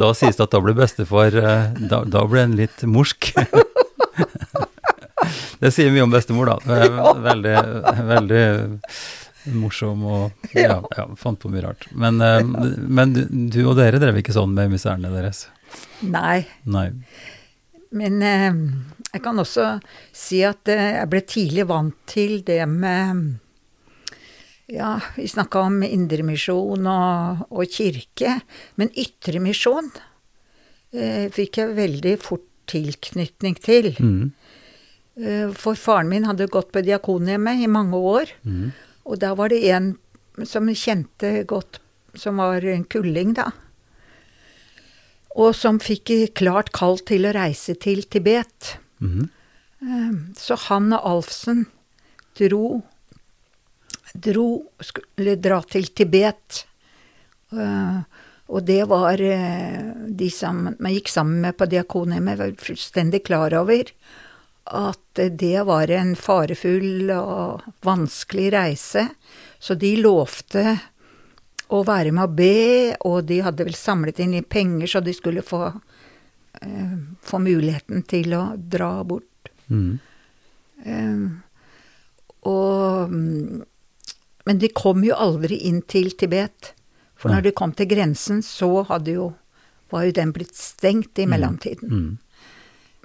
Da 0.00 0.08
sies 0.18 0.36
det 0.38 0.44
at 0.48 0.54
da 0.54 0.60
ble 0.64 0.72
bestefar 0.74 1.34
eh, 1.36 1.66
Da, 1.90 1.98
da 2.08 2.22
ble 2.26 2.40
han 2.46 2.56
litt 2.58 2.78
morsk. 2.88 3.20
Det 5.62 5.70
sier 5.70 5.92
mye 5.94 6.02
om 6.02 6.10
bestemor, 6.10 6.48
da. 6.50 6.56
Veldig, 7.22 7.52
veldig 8.08 8.40
morsom 9.62 10.00
og 10.10 10.48
ja, 10.58 10.80
ja, 10.96 11.04
fant 11.18 11.38
på 11.38 11.46
mye 11.52 11.62
rart. 11.68 11.86
Men, 11.94 12.18
eh, 12.18 12.42
men 12.42 13.12
du, 13.14 13.20
du 13.30 13.60
og 13.68 13.76
dere 13.78 14.00
drev 14.02 14.18
ikke 14.18 14.34
sånn 14.34 14.50
med 14.56 14.66
emissærene 14.72 15.12
deres? 15.14 15.44
Nei. 16.02 16.42
Nei. 16.66 16.88
Men 17.94 18.18
eh, 18.26 18.50
jeg 19.12 19.22
kan 19.24 19.38
også 19.38 19.66
si 20.16 20.40
at 20.46 20.68
eh, 20.72 20.98
jeg 20.98 21.08
ble 21.12 21.20
tidlig 21.28 21.66
vant 21.68 21.96
til 22.10 22.40
det 22.46 22.62
med 22.68 23.38
Ja, 24.72 24.94
vi 25.18 25.26
snakka 25.28 25.66
om 25.66 25.82
indremisjon 25.84 26.86
og, 26.88 27.42
og 27.52 27.68
kirke, 27.68 28.38
men 28.80 28.88
ytremisjon 28.96 29.90
eh, 30.94 31.26
fikk 31.34 31.58
jeg 31.60 31.74
veldig 31.76 32.14
fort 32.22 32.46
tilknytning 32.70 33.58
til. 33.60 33.90
Mm. 34.00 34.30
Eh, 35.20 35.50
for 35.52 35.76
faren 35.76 36.08
min 36.08 36.24
hadde 36.24 36.46
gått 36.48 36.70
på 36.72 36.80
Diakonhjemmet 36.86 37.66
i 37.66 37.68
mange 37.68 37.98
år, 37.98 38.32
Mm. 38.46 38.70
og 39.04 39.18
da 39.20 39.34
var 39.36 39.52
det 39.52 39.60
en 39.74 39.90
som 40.48 40.70
kjente 40.70 41.42
godt, 41.44 41.80
som 42.14 42.40
var 42.40 42.64
en 42.64 42.84
kulling, 42.88 43.34
da. 43.36 43.50
Og 45.36 45.52
som 45.56 45.80
fikk 45.82 46.32
klart 46.38 46.72
kall 46.72 46.96
til 46.98 47.26
å 47.28 47.34
reise 47.36 47.74
til 47.76 48.04
Tibet. 48.04 48.78
Eh, 49.02 50.10
Så 50.38 50.58
han 50.68 50.92
og 50.92 51.06
Alfsen 51.16 51.66
dro 52.38 52.82
dro, 54.12 54.48
skulle 54.80 55.36
dra 55.40 55.60
til 55.64 55.88
Tibet. 55.96 56.64
Eh, 57.52 58.00
og 58.52 58.66
det 58.68 58.82
var 58.90 59.20
eh, 59.24 59.92
de 60.08 60.28
som 60.32 60.66
man 60.68 60.92
gikk 60.92 61.08
sammen 61.12 61.40
med 61.46 61.56
på 61.56 61.68
Diakonhjemmet, 61.70 62.38
var 62.38 62.58
fullstendig 62.60 63.24
klar 63.28 63.54
over 63.56 63.92
at 64.72 65.18
det 65.18 65.64
var 65.66 65.90
en 65.90 66.14
farefull 66.16 67.10
og 67.16 67.64
vanskelig 67.82 68.52
reise. 68.54 69.08
Så 69.58 69.74
de 69.74 69.96
lovte 69.98 70.76
å 71.72 71.80
være 71.86 72.12
med 72.14 72.28
og 72.28 72.36
be, 72.36 72.94
og 73.08 73.24
de 73.26 73.40
hadde 73.42 73.66
vel 73.66 73.76
samlet 73.76 74.20
inn 74.22 74.36
litt 74.36 74.50
penger 74.52 74.90
så 74.92 75.02
de 75.02 75.14
skulle 75.16 75.42
få, 75.42 75.64
eh, 76.62 76.96
få 77.22 77.42
muligheten 77.42 78.04
til 78.08 78.34
å 78.38 78.44
dra 78.56 78.94
bort. 79.04 79.50
Mm. 79.68 79.98
Eh, 80.84 81.24
og, 82.50 83.12
mm, 83.12 83.62
men 84.48 84.58
de 84.58 84.72
kom 84.74 85.04
jo 85.06 85.18
aldri 85.18 85.60
inn 85.68 85.82
til 85.86 86.10
Tibet. 86.18 86.72
For 87.22 87.30
når 87.30 87.46
de 87.46 87.54
kom 87.54 87.70
til 87.78 87.86
grensen, 87.86 88.40
så 88.42 88.82
jo, 89.06 89.28
var 89.94 90.08
jo 90.08 90.14
den 90.16 90.32
blitt 90.34 90.56
stengt 90.58 91.20
i 91.22 91.28
mellomtiden. 91.30 91.92
Mm. 91.92 92.18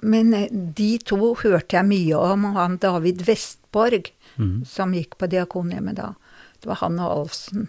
Men 0.02 0.34
eh, 0.34 0.48
de 0.50 0.96
to 1.06 1.34
hørte 1.38 1.78
jeg 1.78 1.86
mye 1.86 2.22
om, 2.32 2.48
og 2.50 2.58
han 2.58 2.80
David 2.82 3.22
Vestborg, 3.26 4.10
mm. 4.36 4.64
som 4.66 4.94
gikk 4.94 5.18
på 5.18 5.30
Diakonhjemmet 5.30 6.00
da. 6.00 6.12
Det 6.58 6.70
var 6.70 6.82
han 6.82 6.98
og 7.02 7.14
Alfsen. 7.14 7.68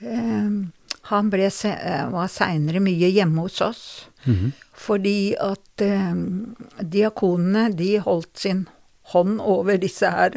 Eh, 0.00 0.56
han 1.10 1.30
ble, 1.32 1.50
eh, 1.68 2.04
var 2.12 2.32
seinere 2.32 2.80
mye 2.84 3.12
hjemme 3.12 3.44
hos 3.44 3.60
oss. 3.64 3.84
Mhm. 4.26 4.52
Fordi 4.74 5.34
at 5.40 5.80
eh, 5.80 6.14
diakonene, 6.82 7.68
de 7.76 7.98
holdt 8.00 8.38
sin 8.38 8.66
hånd 9.12 9.40
over 9.40 9.76
disse 9.78 10.08
her, 10.10 10.30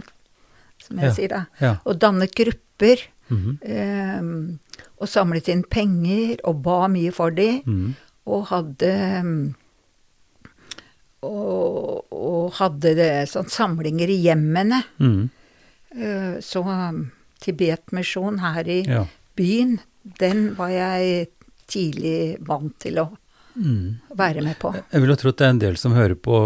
som 0.83 0.97
jeg 0.99 1.05
Ja, 1.09 1.13
sier 1.13 1.27
det, 1.29 1.43
ja. 1.61 1.75
og 1.85 1.99
dannet 1.99 2.35
grupper. 2.35 2.97
Mhm. 3.29 3.57
eh, 3.61 4.21
og 5.01 5.07
samlet 5.07 5.47
inn 5.49 5.63
penger 5.63 6.37
og 6.47 6.61
ba 6.63 6.87
mye 6.87 7.11
for 7.11 7.29
dem. 7.31 7.61
Mhm. 7.65 7.95
Og 8.27 8.45
hadde 8.47 8.91
mm, 9.23 9.55
og, 11.27 12.05
og 12.13 12.51
hadde 12.59 12.93
det, 12.97 13.11
sånn 13.31 13.49
samlinger 13.51 14.09
i 14.13 14.19
hjemmene. 14.27 14.83
Mhm. 15.01 15.29
Eh, 15.97 16.37
Så 16.41 16.63
Tibetmisjon 17.41 18.39
her 18.39 18.63
i 18.67 18.83
Ja. 18.87 19.05
byen, 19.35 19.79
den 20.19 20.55
var 20.55 20.69
jeg 20.69 21.27
tidlig 21.67 22.37
vant 22.47 22.77
til 22.79 22.95
å 22.99 23.17
Mhm. 23.57 23.99
være 24.17 24.41
med 24.45 24.57
på. 24.59 24.71
Jeg 24.93 25.01
vil 25.01 25.09
jo 25.09 25.15
tro 25.15 25.29
at 25.29 25.37
det 25.37 25.45
er 25.47 25.49
en 25.55 25.59
del 25.65 25.77
som 25.77 25.93
hører 25.97 26.15
på, 26.15 26.37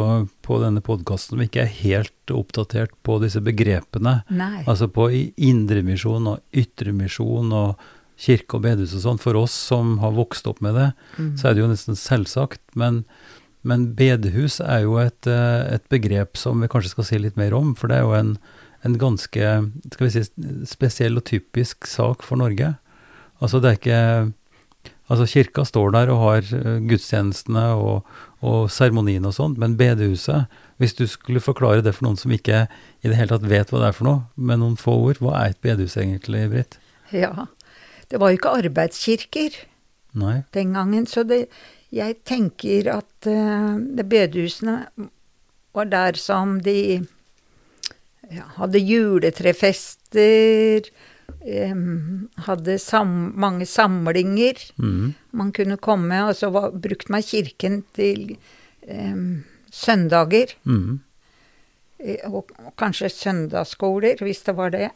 på 0.42 0.60
denne 0.64 0.82
podkasten 0.82 1.36
som 1.36 1.42
ikke 1.44 1.62
er 1.66 1.74
helt 1.82 2.32
oppdatert 2.32 2.92
på 3.04 3.20
disse 3.22 3.42
begrepene. 3.44 4.24
Nei. 4.30 4.64
Altså 4.66 4.88
på 4.88 5.10
indremisjon 5.36 6.28
og 6.32 6.40
ytremisjon 6.56 7.52
og 7.54 7.76
kirke 8.22 8.56
og 8.60 8.64
bedehus 8.64 8.94
og 8.96 9.04
sånn. 9.06 9.20
For 9.22 9.36
oss 9.40 9.52
som 9.52 9.98
har 10.04 10.12
vokst 10.16 10.48
opp 10.48 10.62
med 10.62 10.76
det, 10.76 10.94
Mm. 11.18 11.36
så 11.38 11.50
er 11.50 11.54
det 11.56 11.64
jo 11.64 11.68
nesten 11.72 11.96
selvsagt. 11.98 12.62
Men, 12.76 13.04
men 13.64 13.94
bedehus 13.96 14.60
er 14.62 14.84
jo 14.84 14.98
et, 14.98 15.26
eh, 15.28 15.74
et 15.76 15.88
begrep 15.90 16.38
som 16.38 16.62
vi 16.62 16.68
kanskje 16.68 16.90
skal 16.96 17.04
si 17.04 17.18
litt 17.18 17.36
mer 17.38 17.54
om. 17.54 17.74
For 17.76 17.88
det 17.88 17.98
er 17.98 18.02
jo 18.06 18.14
en, 18.14 18.38
en 18.86 18.98
ganske 18.98 19.72
skal 19.94 20.08
vi 20.08 20.10
si, 20.12 20.24
spesiell 20.66 21.18
og 21.18 21.26
typisk 21.26 21.86
sak 21.88 22.22
for 22.24 22.38
Norge. 22.38 22.76
Altså 23.42 23.60
det 23.62 23.70
er 23.72 23.78
ikke 23.80 24.34
Altså 25.12 25.28
kirka 25.28 25.66
står 25.68 25.92
der 25.96 26.12
og 26.14 26.22
har 26.24 26.52
eh, 26.56 26.78
gudstjenestene 26.88 27.66
og, 27.76 28.08
og 28.40 28.70
seremoniene 28.72 29.28
og 29.28 29.36
sånt, 29.36 29.60
men 29.60 29.76
bedehuset 29.80 30.48
Hvis 30.80 30.96
du 30.98 31.04
skulle 31.10 31.44
forklare 31.44 31.84
det 31.86 31.94
for 31.98 32.08
noen 32.08 32.18
som 32.18 32.32
ikke 32.32 32.66
i 33.04 33.10
det 33.10 33.18
hele 33.18 33.36
tatt 33.36 33.50
vet 33.50 33.70
hva 33.70 33.84
det 33.84 33.90
er 33.92 33.98
for 33.98 34.08
noe, 34.08 34.22
med 34.36 34.64
noen 34.64 34.78
få 34.80 34.96
ord, 35.10 35.20
hva 35.22 35.36
er 35.42 35.52
et 35.52 35.62
bedehus 35.62 35.98
egentlig, 36.00 36.48
Britt? 36.50 36.80
Ja. 37.14 37.46
Det 38.10 38.20
var 38.20 38.32
jo 38.32 38.40
ikke 38.40 38.56
arbeidskirker 38.64 39.60
Nei? 40.18 40.42
den 40.56 40.74
gangen, 40.76 41.06
så 41.08 41.24
det, 41.28 41.46
jeg 41.94 42.18
tenker 42.28 42.90
at 42.98 43.30
uh, 43.30 43.78
det 43.78 44.08
bedehusene 44.10 44.76
var 45.76 45.92
der 45.92 46.18
som 46.20 46.58
de 46.66 47.04
ja, 48.32 48.48
hadde 48.58 48.82
juletrefester, 48.82 50.90
um, 51.72 52.30
hadde 52.48 52.78
sam 52.82 53.32
mange 53.40 53.68
samlinger. 53.70 54.60
Mm. 54.78 55.14
Man 55.38 55.54
kunne 55.56 55.78
komme, 55.78 56.24
og 56.28 56.36
så 56.38 56.50
var, 56.54 56.72
brukte 56.72 57.12
man 57.14 57.24
kirken 57.26 57.82
til 57.96 58.36
um, 58.88 59.44
søndager. 59.72 60.56
Mm. 60.66 61.00
Eh, 62.02 62.28
Og, 62.32 62.52
og 62.60 62.76
kanskje 62.82 63.12
søndagsskoler, 63.14 64.22
hvis 64.26 64.44
det 64.48 64.56
var 64.58 64.72
det. 64.74 64.90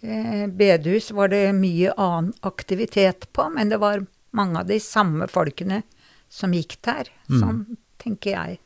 Eh, 0.00 0.46
bedehus 0.48 1.10
var 1.16 1.28
det 1.32 1.54
mye 1.56 1.92
annen 1.96 2.32
aktivitet 2.46 3.28
på, 3.32 3.48
men 3.52 3.72
det 3.72 3.80
var 3.82 4.06
mange 4.36 4.60
av 4.60 4.68
de 4.68 4.78
samme 4.80 5.28
folkene 5.28 5.82
som 6.28 6.52
gikk 6.52 6.78
der. 6.84 7.10
Mm. 7.28 7.40
Sånn 7.40 7.60
tenker 8.02 8.36
jeg. 8.36 8.58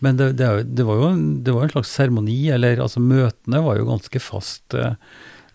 Men 0.00 0.16
det, 0.16 0.32
det, 0.38 0.48
det, 0.76 0.84
var 0.88 1.00
jo 1.00 1.08
det 1.44 1.52
var 1.52 1.64
jo 1.64 1.68
en 1.68 1.74
slags 1.74 1.92
seremoni, 1.96 2.38
eller 2.54 2.80
altså 2.80 3.00
møtene 3.02 3.62
var 3.64 3.80
jo 3.80 3.88
ganske 3.88 4.20
fast 4.22 4.76
eh, 4.76 4.96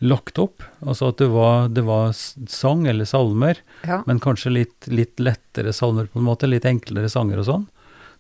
lagt 0.01 0.39
opp. 0.41 0.63
Altså 0.85 1.09
at 1.11 1.17
det 1.21 1.27
var, 1.29 1.67
det 1.69 1.83
var 1.85 2.11
sang 2.13 2.87
eller 2.89 3.05
salmer, 3.05 3.57
Ja. 3.85 4.01
men 4.07 4.19
kanskje 4.19 4.51
litt, 4.51 4.87
litt 4.87 5.19
lettere 5.21 5.73
salmer 5.73 6.07
på 6.09 6.19
en 6.19 6.25
måte, 6.25 6.49
litt 6.49 6.65
enklere 6.65 7.09
sanger 7.09 7.39
og 7.43 7.45
sånn. 7.45 7.67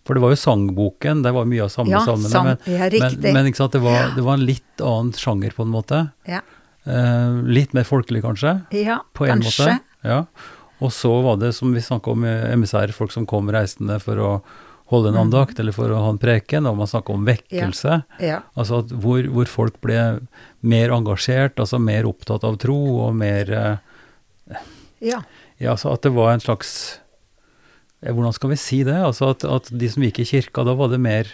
For 0.05 0.17
det 0.17 0.21
var 0.23 0.31
jo 0.33 0.39
sangboken, 0.41 1.21
det 1.25 1.31
var 1.33 1.45
mye 1.45 1.61
av 1.65 1.69
samme 1.69 1.91
Ja, 1.93 1.99
salmene. 2.05 2.29
sang, 2.29 2.45
men, 2.45 2.57
ja, 2.65 2.89
men, 2.89 3.33
men 3.33 3.45
ikke 3.51 3.57
sant, 3.61 3.71
det 3.73 3.81
var, 3.83 4.15
det 4.15 4.23
var 4.25 4.33
en 4.39 4.45
litt 4.45 4.81
annen 4.81 5.11
sjanger 5.13 5.53
på 5.57 5.63
en 5.67 5.73
måte. 5.75 6.11
Ja, 6.27 6.41
Eh, 6.81 7.33
litt 7.45 7.75
mer 7.77 7.83
folkelig 7.85 8.23
kanskje, 8.23 8.55
ja 8.73 8.95
på 9.13 9.27
en 9.29 9.43
kanskje. 9.43 9.67
måte. 9.67 9.79
Ja. 10.01 10.25
Og 10.81 10.89
så 10.89 11.11
var 11.21 11.37
det, 11.37 11.51
som 11.53 11.69
vi 11.75 11.79
snakka 11.79 12.09
om, 12.15 12.23
eh, 12.25 12.47
emissærer, 12.55 12.89
folk 12.91 13.11
som 13.13 13.27
kom 13.29 13.45
reisende 13.53 13.99
for 14.01 14.15
å 14.17 14.31
holde 14.91 15.09
en 15.09 15.15
Mm. 15.15 15.21
andakt 15.25 15.59
eller 15.59 15.71
for 15.75 15.89
å 15.89 16.01
ha 16.03 16.09
en 16.11 16.19
preken, 16.21 16.67
og 16.67 16.77
man 16.77 16.87
snakker 16.87 17.15
om 17.15 17.25
vekkelse. 17.25 18.01
Ja, 18.19 18.41
Altså 18.57 18.79
at 18.83 18.91
hvor, 18.91 19.23
hvor 19.31 19.47
folk 19.47 19.79
ble 19.81 20.19
mer 20.61 20.91
engasjert, 20.91 21.55
altså 21.63 21.79
mer 21.79 22.03
opptatt 22.09 22.43
av 22.43 22.57
tro, 22.61 22.77
og 23.07 23.15
mer 23.15 23.51
eh, 23.51 24.57
ja, 25.01 25.21
Ja, 25.61 25.71
altså 25.75 25.93
at 25.93 26.01
det 26.03 26.11
var 26.13 26.33
en 26.33 26.41
slags 26.43 26.99
eh, 28.03 28.11
Hvordan 28.13 28.33
skal 28.33 28.49
vi 28.53 28.59
si 28.59 28.83
det? 28.83 28.97
Altså 28.97 29.31
at, 29.31 29.45
at 29.45 29.71
de 29.71 29.89
som 29.89 30.03
gikk 30.03 30.19
i 30.23 30.25
kirka, 30.35 30.63
da 30.67 30.73
var 30.77 30.89
det 30.93 30.99
mer 31.01 31.31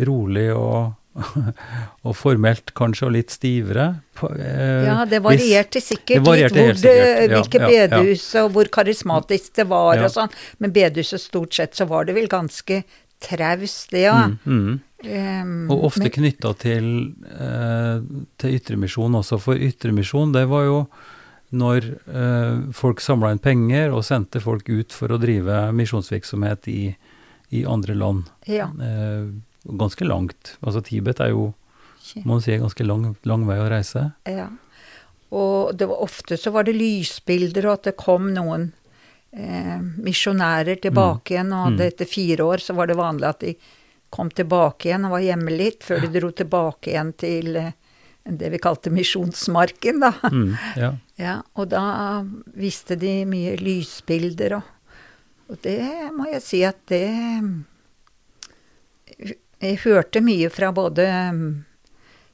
rolig 0.00 0.50
og 0.54 0.96
og 2.06 2.14
formelt 2.14 2.70
kanskje, 2.78 3.08
og 3.08 3.12
litt 3.16 3.32
stivere. 3.34 3.86
På, 4.14 4.28
eh, 4.38 4.84
ja 4.86 5.00
det 5.10 5.18
varierte 5.24 5.80
sikkert 5.82 6.20
det 6.20 6.22
varierte 6.24 6.54
litt 6.68 6.78
hvor 6.78 6.86
det, 6.86 7.26
hvilke 7.34 7.58
ja, 7.58 7.70
ja. 7.74 7.88
bedehus 7.88 8.28
og 8.38 8.52
hvor 8.54 8.70
karismatisk 8.78 9.56
det 9.58 9.66
var 9.72 9.96
Ja. 9.98 10.04
og 10.06 10.14
sånn. 10.14 10.30
Men 10.62 10.72
bedehuset 10.76 11.20
stort 11.20 11.52
sett 11.58 11.74
så 11.76 11.88
var 11.90 12.06
det 12.06 12.14
vel 12.14 12.30
ganske 12.30 12.84
traust, 13.20 13.90
det 13.92 14.06
ja. 14.06 14.16
Mm, 14.30 14.38
mm. 14.46 14.80
Um, 15.00 15.52
Og 15.72 15.86
ofte 15.88 16.10
knytta 16.12 16.52
til, 16.60 17.14
eh, 17.32 18.02
til 18.36 18.56
ytremisjon 18.58 19.16
også, 19.16 19.38
for 19.40 19.56
ytremisjon 19.56 20.34
det 20.34 20.44
var 20.50 20.66
jo 20.66 20.82
når 21.56 21.86
eh, 22.06 22.58
folk 22.76 23.00
samla 23.02 23.32
inn 23.32 23.40
penger 23.42 23.94
og 23.96 24.04
sendte 24.06 24.42
folk 24.44 24.68
ut 24.68 24.92
for 24.94 25.10
å 25.10 25.18
drive 25.18 25.70
misjonsvirksomhet 25.74 26.68
i, 26.70 26.82
i 27.56 27.64
andre 27.66 27.96
land. 27.96 28.28
Ja. 28.46 28.68
Eh, 28.70 29.32
ganske 29.64 30.06
langt. 30.06 30.54
Altså 30.60 30.84
Tibet 30.86 31.22
er 31.24 31.32
jo, 31.32 31.48
må 32.22 32.36
man 32.36 32.44
si, 32.44 32.54
ganske 32.60 32.86
lang, 32.86 33.14
lang 33.26 33.48
vei 33.48 33.58
å 33.58 33.70
reise. 33.72 34.10
Ja. 34.28 34.50
Og 35.30 35.74
det 35.78 35.88
var 35.90 36.04
ofte 36.04 36.38
så 36.38 36.52
var 36.54 36.66
det 36.66 36.76
lysbilder, 36.78 37.70
og 37.70 37.80
at 37.80 37.90
det 37.90 37.98
kom 38.00 38.30
noen 38.34 38.70
eh, 39.32 39.78
misjonærer 39.80 40.80
tilbake 40.82 41.34
igjen. 41.36 41.52
Og 41.52 41.64
hadde 41.70 41.84
Mm. 41.84 41.92
etter 41.92 42.06
fire 42.06 42.44
år 42.44 42.58
så 42.64 42.74
var 42.74 42.86
det 42.90 42.96
vanlig 42.96 43.28
at 43.28 43.40
de 43.40 43.54
kom 44.10 44.28
tilbake 44.30 44.88
igjen 44.90 45.04
og 45.06 45.12
var 45.12 45.20
hjemme 45.22 45.52
litt, 45.56 45.84
før 45.86 46.00
de 46.02 46.20
dro 46.20 46.30
tilbake 46.32 46.90
igjen 46.90 47.12
til 47.16 47.56
eh, 47.56 47.72
det 48.26 48.50
vi 48.52 48.58
kalte 48.58 48.90
misjonsmarken, 48.90 50.00
da. 50.00 50.12
Mm, 50.30 50.56
ja. 50.76 50.92
Ja, 51.20 51.42
og 51.54 51.68
da 51.68 52.22
viste 52.56 52.96
de 52.96 53.24
mye 53.28 53.56
lysbilder, 53.60 54.54
og, 54.56 54.62
og 55.50 55.58
det 55.62 55.82
må 56.16 56.24
jeg 56.32 56.40
si 56.42 56.62
at 56.64 56.78
det 56.88 57.04
Jeg 59.60 59.76
hørte 59.84 60.22
mye 60.24 60.48
fra 60.48 60.70
både 60.72 61.04
mm, 61.36 61.64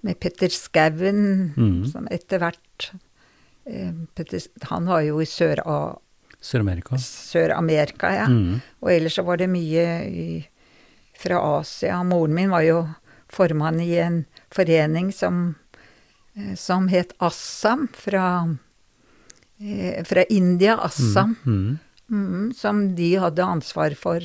med 0.06 0.20
Petter 0.22 0.52
Skauen, 0.54 1.52
Mm. 1.56 1.80
som 1.90 2.06
etter 2.14 2.38
hvert 2.38 2.90
eh, 3.66 3.90
Petter, 4.14 4.44
Han 4.70 4.86
var 4.86 5.00
jo 5.02 5.18
i 5.20 5.26
Sør-A- 5.26 5.96
Sør-Amerika. 6.46 6.98
Sør-Amerika, 7.02 8.10
ja. 8.14 8.26
Mm. 8.30 8.60
Og 8.82 8.90
ellers 8.92 9.16
så 9.18 9.24
var 9.26 9.40
det 9.40 9.48
mye 9.50 9.86
i, 10.06 10.26
fra 11.18 11.40
Asia. 11.58 11.98
Moren 12.06 12.34
min 12.36 12.50
var 12.54 12.62
jo 12.66 12.84
formann 13.32 13.80
i 13.82 13.96
en 13.98 14.20
forening 14.54 15.08
som, 15.12 15.56
eh, 16.36 16.54
som 16.54 16.86
het 16.92 17.12
Assam, 17.18 17.88
fra, 17.92 18.28
eh, 19.60 20.04
fra 20.04 20.24
India, 20.30 20.76
Assam. 20.78 21.36
Mm. 21.46 21.78
Mm, 22.10 22.52
som 22.54 22.94
de 22.94 23.16
hadde 23.18 23.42
ansvar 23.42 23.96
for 23.98 24.20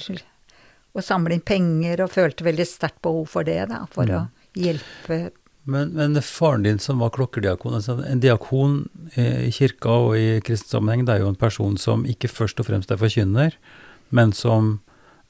å 0.93 1.01
samle 1.01 1.33
inn 1.33 1.41
penger, 1.41 2.03
og 2.03 2.11
følte 2.13 2.45
veldig 2.45 2.67
sterkt 2.67 3.01
behov 3.01 3.27
for 3.31 3.43
det, 3.47 3.69
da, 3.69 3.85
for 3.89 4.05
Mm. 4.05 4.11
å 4.19 4.29
hjelpe 4.61 5.31
Men, 5.63 5.91
men 5.93 6.17
faren 6.25 6.63
din 6.65 6.79
som 6.81 7.01
var 7.03 7.11
klokkerdiakon 7.13 7.75
altså 7.77 7.99
en 8.01 8.21
diakon 8.23 8.79
i 9.13 9.51
kirka 9.53 9.93
og 10.07 10.15
i 10.17 10.39
kristen 10.41 10.71
sammenheng, 10.73 11.03
det 11.05 11.15
er 11.15 11.25
jo 11.25 11.29
en 11.29 11.37
person 11.37 11.75
som 11.77 12.05
ikke 12.09 12.31
først 12.31 12.61
og 12.63 12.65
fremst 12.65 12.89
er 12.91 12.97
forkynner, 12.97 13.53
men 14.09 14.33
som, 14.33 14.79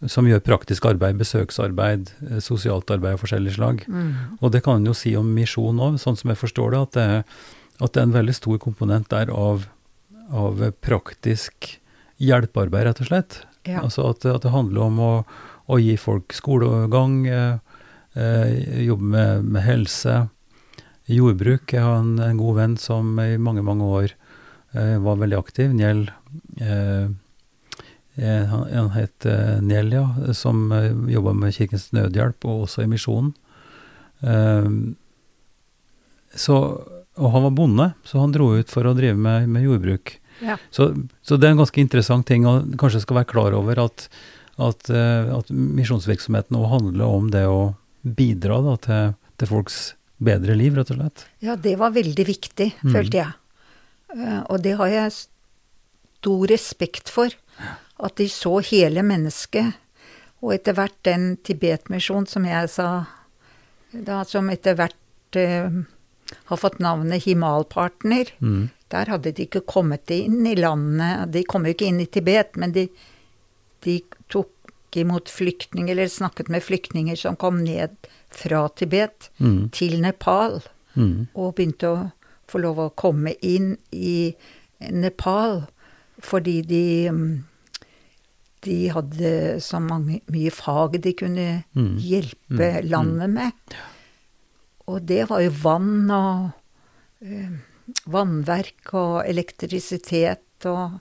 som 0.08 0.30
gjør 0.30 0.44
praktisk 0.46 0.88
arbeid, 0.88 1.20
besøksarbeid, 1.20 2.14
eh, 2.30 2.40
sosialt 2.44 2.90
arbeid 2.96 3.18
av 3.18 3.26
forskjellig 3.26 3.58
slag. 3.58 3.84
mm, 3.88 4.40
Og 4.40 4.54
det 4.56 4.64
kan 4.64 4.80
en 4.80 4.88
jo 4.88 4.96
si 4.96 5.16
om 5.20 5.34
misjon 5.36 5.84
òg, 5.84 6.00
sånn 6.00 6.18
som 6.18 6.32
jeg 6.32 6.40
forstår 6.40 6.72
det, 6.72 6.82
at 6.82 6.96
det, 6.96 7.08
at 7.82 7.92
det 7.92 8.02
er 8.02 8.08
en 8.08 8.16
veldig 8.16 8.38
stor 8.38 8.58
komponent 8.64 9.10
der 9.12 9.34
av, 9.36 9.68
av 10.32 10.64
praktisk 10.80 11.76
hjelpearbeid, 12.22 12.88
rett 12.88 13.04
og 13.04 13.12
slett. 13.12 13.42
Ja. 13.68 13.84
Altså 13.84 14.08
at, 14.14 14.26
at 14.26 14.46
det 14.46 14.54
handler 14.56 14.88
om 14.88 15.00
å, 15.02 15.12
å 15.68 15.82
gi 15.82 15.98
folk 16.00 16.34
skolegang, 16.34 17.26
eh, 17.28 17.60
eh, 18.16 18.84
jobbe 18.86 19.04
med, 19.16 19.44
med 19.46 19.66
helse, 19.66 20.28
jordbruk. 21.12 21.74
Jeg 21.74 21.84
har 21.84 22.00
en, 22.02 22.16
en 22.24 22.40
god 22.40 22.58
venn 22.60 22.78
som 22.80 23.18
i 23.20 23.36
mange, 23.42 23.64
mange 23.66 23.88
år 23.88 24.14
eh, 24.76 24.98
var 25.04 25.20
veldig 25.22 25.40
aktiv, 25.40 25.74
Njell. 25.76 26.06
Eh, 26.62 27.10
eh, 28.16 28.48
han, 28.52 28.66
han 28.72 28.92
het 28.96 29.28
eh, 29.28 29.60
Njell, 29.66 29.94
ja, 29.96 30.06
som 30.38 30.70
eh, 30.76 30.92
jobba 31.12 31.36
med 31.38 31.56
Kirkens 31.58 31.90
Nødhjelp 31.96 32.48
og 32.48 32.68
også 32.68 32.86
i 32.86 32.90
Misjonen. 32.92 33.34
Eh, 34.22 34.72
så, 36.32 36.58
og 37.20 37.34
han 37.34 37.48
var 37.50 37.56
bonde, 37.58 37.90
så 38.08 38.22
han 38.22 38.32
dro 38.36 38.54
ut 38.56 38.70
for 38.72 38.88
å 38.88 38.96
drive 38.96 39.20
med, 39.20 39.50
med 39.52 39.68
jordbruk. 39.68 40.16
ja. 40.40 40.56
Så, 40.72 40.94
så 41.28 41.36
det 41.36 41.50
er 41.50 41.58
en 41.58 41.64
ganske 41.66 41.82
interessant 41.84 42.28
ting 42.30 42.48
å 42.48 42.62
kanskje 42.80 43.04
skal 43.04 43.20
være 43.20 43.32
klar 43.34 43.58
over 43.58 43.82
at, 43.84 44.06
at, 44.56 44.88
at 44.88 45.52
misjonsvirksomheten 45.52 46.56
nå 46.56 46.64
handler 46.72 47.04
om 47.20 47.28
det 47.34 47.44
å 47.52 47.74
bidra 48.04 48.62
da, 48.66 48.76
til, 48.78 49.14
til 49.38 49.48
folks 49.48 49.80
bedre 50.22 50.56
liv, 50.58 50.76
rett 50.78 50.92
og 50.94 50.98
slett. 51.00 51.26
Ja, 51.42 51.56
det 51.56 51.78
var 51.82 51.92
veldig 51.96 52.26
viktig, 52.28 52.72
Mm. 52.84 52.92
følte 52.94 53.18
jeg. 53.24 53.34
Eh, 54.16 54.42
Og 54.50 54.62
det 54.62 54.76
har 54.78 54.88
jeg 54.88 55.12
stor 56.22 56.48
respekt 56.48 57.10
for. 57.10 57.30
At 58.02 58.16
de 58.18 58.26
så 58.30 58.60
hele 58.66 59.02
mennesket. 59.06 59.74
Og 60.42 60.54
etter 60.56 60.74
hvert 60.74 60.98
den 61.06 61.38
Tibetmisjonen 61.46 62.28
som 62.28 62.46
jeg 62.46 62.70
sa, 62.70 63.06
da, 63.94 64.24
som 64.24 64.50
etter 64.50 64.74
hvert 64.76 65.38
eh, 65.38 65.70
har 66.50 66.58
fått 66.58 66.80
navnet 66.80 67.24
Himalpartner, 67.26 68.32
Mm. 68.42 68.70
der 68.90 69.06
hadde 69.06 69.32
de 69.34 69.46
ikke 69.46 69.62
kommet 69.66 70.10
inn 70.12 70.46
i 70.48 70.56
landet. 70.56 71.32
De 71.32 71.44
kom 71.44 71.64
jo 71.66 71.74
ikke 71.74 71.88
inn 71.88 72.00
i 72.02 72.06
Tibet, 72.08 72.56
men 72.58 72.72
de, 72.74 72.90
de 73.84 74.02
tok 74.92 75.00
imot 75.02 75.30
flyktninger, 75.30 75.92
eller 75.94 76.08
snakket 76.08 76.50
med 76.50 76.64
flyktninger 76.64 77.16
som 77.16 77.36
kom 77.36 77.64
ned 77.64 77.96
fra 78.32 78.68
Tibet 78.70 79.30
Mm. 79.40 79.70
til 79.72 80.02
Nepal 80.02 80.62
Mm. 80.96 81.28
og 81.36 81.56
begynte 81.56 81.88
å 81.88 82.12
få 82.48 82.60
lov 82.62 82.78
å 82.78 82.96
komme 82.96 83.34
inn 83.42 83.78
i 83.94 84.36
Nepal 84.92 85.68
fordi 86.22 86.62
de 86.62 87.10
mm, 87.10 87.44
de 88.64 88.88
hadde 88.90 89.60
så 89.60 89.80
mange, 89.82 90.22
mye 90.30 90.52
fag 90.52 91.02
de 91.02 91.14
kunne 91.14 91.64
Mm. 91.76 91.98
hjelpe 91.98 92.82
Mm. 92.84 92.90
landet 92.90 93.30
med. 93.30 93.54
Og 94.88 95.06
det 95.06 95.30
var 95.30 95.40
jo 95.42 95.50
vann 95.50 96.12
og 96.12 96.52
eh, 97.24 97.50
vannverk 98.08 98.94
og 98.94 99.26
elektrisitet 99.28 100.66
og 100.66 101.00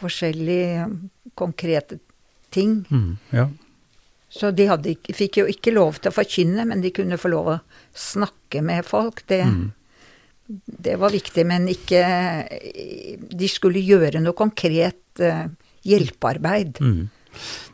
forskjellige 0.00 0.86
mm, 0.88 1.10
konkrete 1.36 2.00
ting. 2.54 2.84
Mm. 2.90 3.16
Ja. 3.30 3.48
Så 4.28 4.50
de 4.52 4.66
hadde, 4.68 4.92
fikk 5.16 5.40
jo 5.40 5.46
ikke 5.48 5.72
lov 5.72 6.02
til 6.02 6.10
å 6.10 6.16
forkynne, 6.18 6.66
men 6.68 6.82
de 6.84 6.92
kunne 6.92 7.16
få 7.20 7.30
lov 7.32 7.46
å 7.54 7.58
snakke 7.96 8.60
med 8.64 8.84
folk. 8.84 9.24
Det, 9.26 9.44
Mm. 9.44 9.72
det 10.84 10.96
var 10.96 11.10
viktig, 11.10 11.44
men 11.46 11.68
ikke 11.68 12.02
De 13.36 13.48
skulle 13.48 13.80
gjøre 13.80 14.20
noe 14.20 14.36
konkret 14.36 15.20
uh, 15.20 15.48
hjelpearbeid. 15.84 16.80
Mm. 16.80 17.08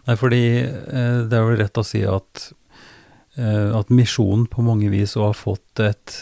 Nei, 0.06 0.16
fordi 0.16 0.44
uh, 0.62 1.26
det 1.26 1.38
er 1.38 1.48
vel 1.48 1.58
rett 1.58 1.78
å 1.78 1.86
si 1.86 2.02
at, 2.06 2.52
uh, 3.38 3.78
at 3.78 3.90
misjonen 3.90 4.46
på 4.46 4.62
mange 4.62 4.90
vis 4.90 5.16
òg 5.16 5.32
har 5.32 5.38
fått 5.38 5.80
et, 5.82 6.16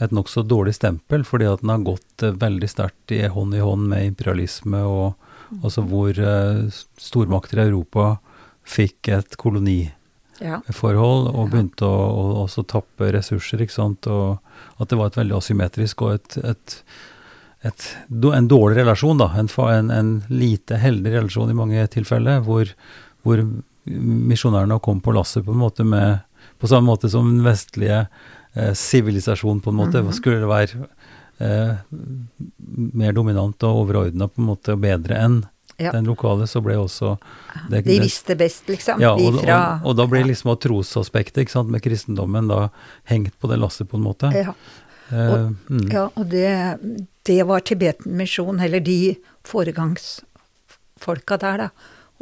et 0.00 0.12
nokså 0.12 0.44
dårlig 0.48 0.74
stempel, 0.76 1.24
fordi 1.24 1.48
at 1.48 1.60
den 1.60 1.72
har 1.72 1.84
gått 1.84 2.24
veldig 2.24 2.68
sterkt 2.68 3.12
i 3.12 3.24
hånd 3.28 3.54
i 3.54 3.64
hånd 3.64 3.88
med 3.88 4.04
imperialisme, 4.12 4.84
og 4.84 5.14
altså 5.60 5.84
hvor 5.88 6.16
eh, 6.18 6.82
stormakter 7.00 7.60
i 7.60 7.66
Europa 7.68 8.16
fikk 8.62 9.08
et 9.12 9.36
koloniforhold 9.36 11.30
og 11.32 11.50
begynte 11.50 11.86
å, 11.86 11.88
å 11.92 12.26
også 12.44 12.64
tappe 12.70 13.12
ressurser, 13.14 13.62
ikke 13.62 13.74
sant, 13.74 14.06
og 14.06 14.38
at 14.78 14.90
det 14.90 14.98
var 14.98 15.10
et 15.10 15.18
veldig 15.18 15.36
asymmetrisk 15.38 16.06
og 16.06 16.20
et, 16.20 16.38
et 16.42 16.82
et, 17.62 17.84
en 18.34 18.48
dårlig 18.50 18.80
relasjon, 18.80 19.20
da. 19.20 19.28
En, 19.38 19.48
en, 19.70 19.90
en 19.94 20.12
lite 20.32 20.78
heldig 20.82 21.12
relasjon 21.14 21.50
i 21.52 21.54
mange 21.54 21.84
tilfeller, 21.94 22.40
hvor, 22.42 22.72
hvor 23.22 23.42
misjonærene 23.86 24.80
kom 24.82 25.02
på 25.02 25.14
lasset 25.14 25.46
på 25.46 25.54
en 25.54 25.62
måte 25.62 25.86
med 25.86 26.28
På 26.62 26.68
samme 26.70 26.86
måte 26.86 27.08
som 27.10 27.26
den 27.26 27.42
vestlige 27.42 28.04
eh, 28.54 28.72
på 28.74 29.70
en 29.70 29.76
måte. 29.76 30.02
Mhm. 30.02 30.12
Skulle 30.12 30.40
det 30.40 30.50
være 30.50 30.86
eh, 31.42 31.74
mer 33.02 33.12
dominant 33.16 33.66
og 33.66 33.82
overordna 33.84 34.28
på 34.30 34.42
en 34.42 34.48
måte 34.52 34.76
og 34.76 34.84
bedre 34.86 35.18
enn 35.20 35.42
Ja. 35.80 35.90
den 35.90 36.04
lokale, 36.06 36.46
så 36.46 36.60
ble 36.62 36.76
også 36.78 37.16
det, 37.70 37.80
De 37.86 37.96
visste 37.98 38.36
best, 38.38 38.68
liksom. 38.68 39.00
ja, 39.02 39.14
og, 39.16 39.40
og, 39.40 39.86
og 39.88 39.96
da 39.98 40.04
ble 40.06 40.20
liksom 40.28 40.52
trosaspektet 40.60 41.42
ikke 41.42 41.54
sant, 41.56 41.72
med 41.72 41.82
kristendommen 41.82 42.46
da 42.50 42.68
hengt 43.10 43.34
på 43.40 43.48
det 43.50 43.58
lasset, 43.58 43.88
på 43.90 43.96
en 43.98 44.04
måte. 44.06 44.30
ja. 44.36 44.52
Eh, 45.10 45.50
mm. 45.68 45.88
Ja, 45.92 46.06
og 46.14 46.28
det, 46.30 46.78
det 47.28 47.42
var 47.48 47.60
Tibetenmisjon, 47.66 48.60
eller 48.64 48.80
de 48.80 49.16
foregangsfolka 49.48 51.36
der, 51.42 51.56
da. 51.66 51.68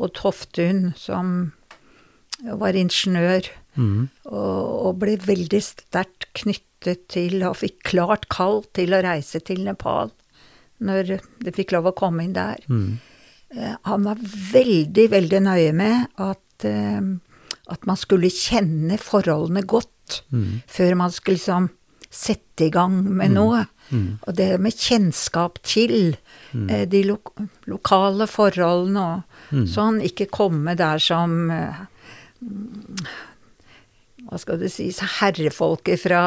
Og 0.01 0.13
Toftun, 0.17 0.93
som 0.97 1.53
var 2.43 2.75
ingeniør, 2.79 3.51
Mm. 3.77 4.09
og, 4.27 4.87
og 4.87 4.99
ble 4.99 5.17
veldig 5.23 5.61
sterkt 5.63 6.27
knyttet 6.35 7.05
til, 7.13 7.43
og 7.47 7.57
fikk 7.61 7.83
klart 7.93 8.29
kall 8.33 8.65
til 8.75 8.93
å 8.97 9.03
reise 9.05 9.41
til 9.47 9.63
Nepal 9.65 10.11
når 10.81 11.21
det 11.45 11.53
fikk 11.55 11.73
lov 11.77 11.91
å 11.91 11.95
komme 11.97 12.25
inn 12.25 12.33
der. 12.33 12.59
Mm. 12.69 12.99
Eh, 13.55 13.75
Han 13.85 14.05
var 14.09 14.17
veldig, 14.53 15.09
veldig 15.13 15.41
nøye 15.45 15.73
med 15.77 16.07
at, 16.17 16.65
eh, 16.65 17.01
at 17.69 17.85
man 17.87 17.97
skulle 18.01 18.31
kjenne 18.33 18.99
forholdene 18.99 19.63
godt 19.67 19.89
Mm. 20.33 20.63
før 20.67 20.97
man 20.97 21.11
skulle 21.15 21.37
liksom 21.39 21.69
sette 22.11 22.65
i 22.67 22.71
gang 22.75 23.05
med 23.15 23.31
noe. 23.37 23.67
Mm. 23.93 24.19
Og 24.27 24.35
det 24.35 24.59
med 24.61 24.73
kjennskap 24.75 25.61
til 25.63 26.17
eh, 26.69 26.85
de 26.91 27.05
lo 27.05 27.19
lokale 27.71 28.27
forholdene 28.27 28.99
og 29.05 29.23
Mm. 29.55 29.67
sånn, 29.67 30.01
ikke 30.03 30.27
komme 30.31 30.75
der 30.77 30.99
som 30.99 31.51
eh, 31.51 31.75
mm, 32.43 33.07
Hva 34.31 34.39
skal 34.39 34.61
du 34.61 34.69
si 34.71 34.89
Herrefolket 35.19 36.05
fra, 36.05 36.21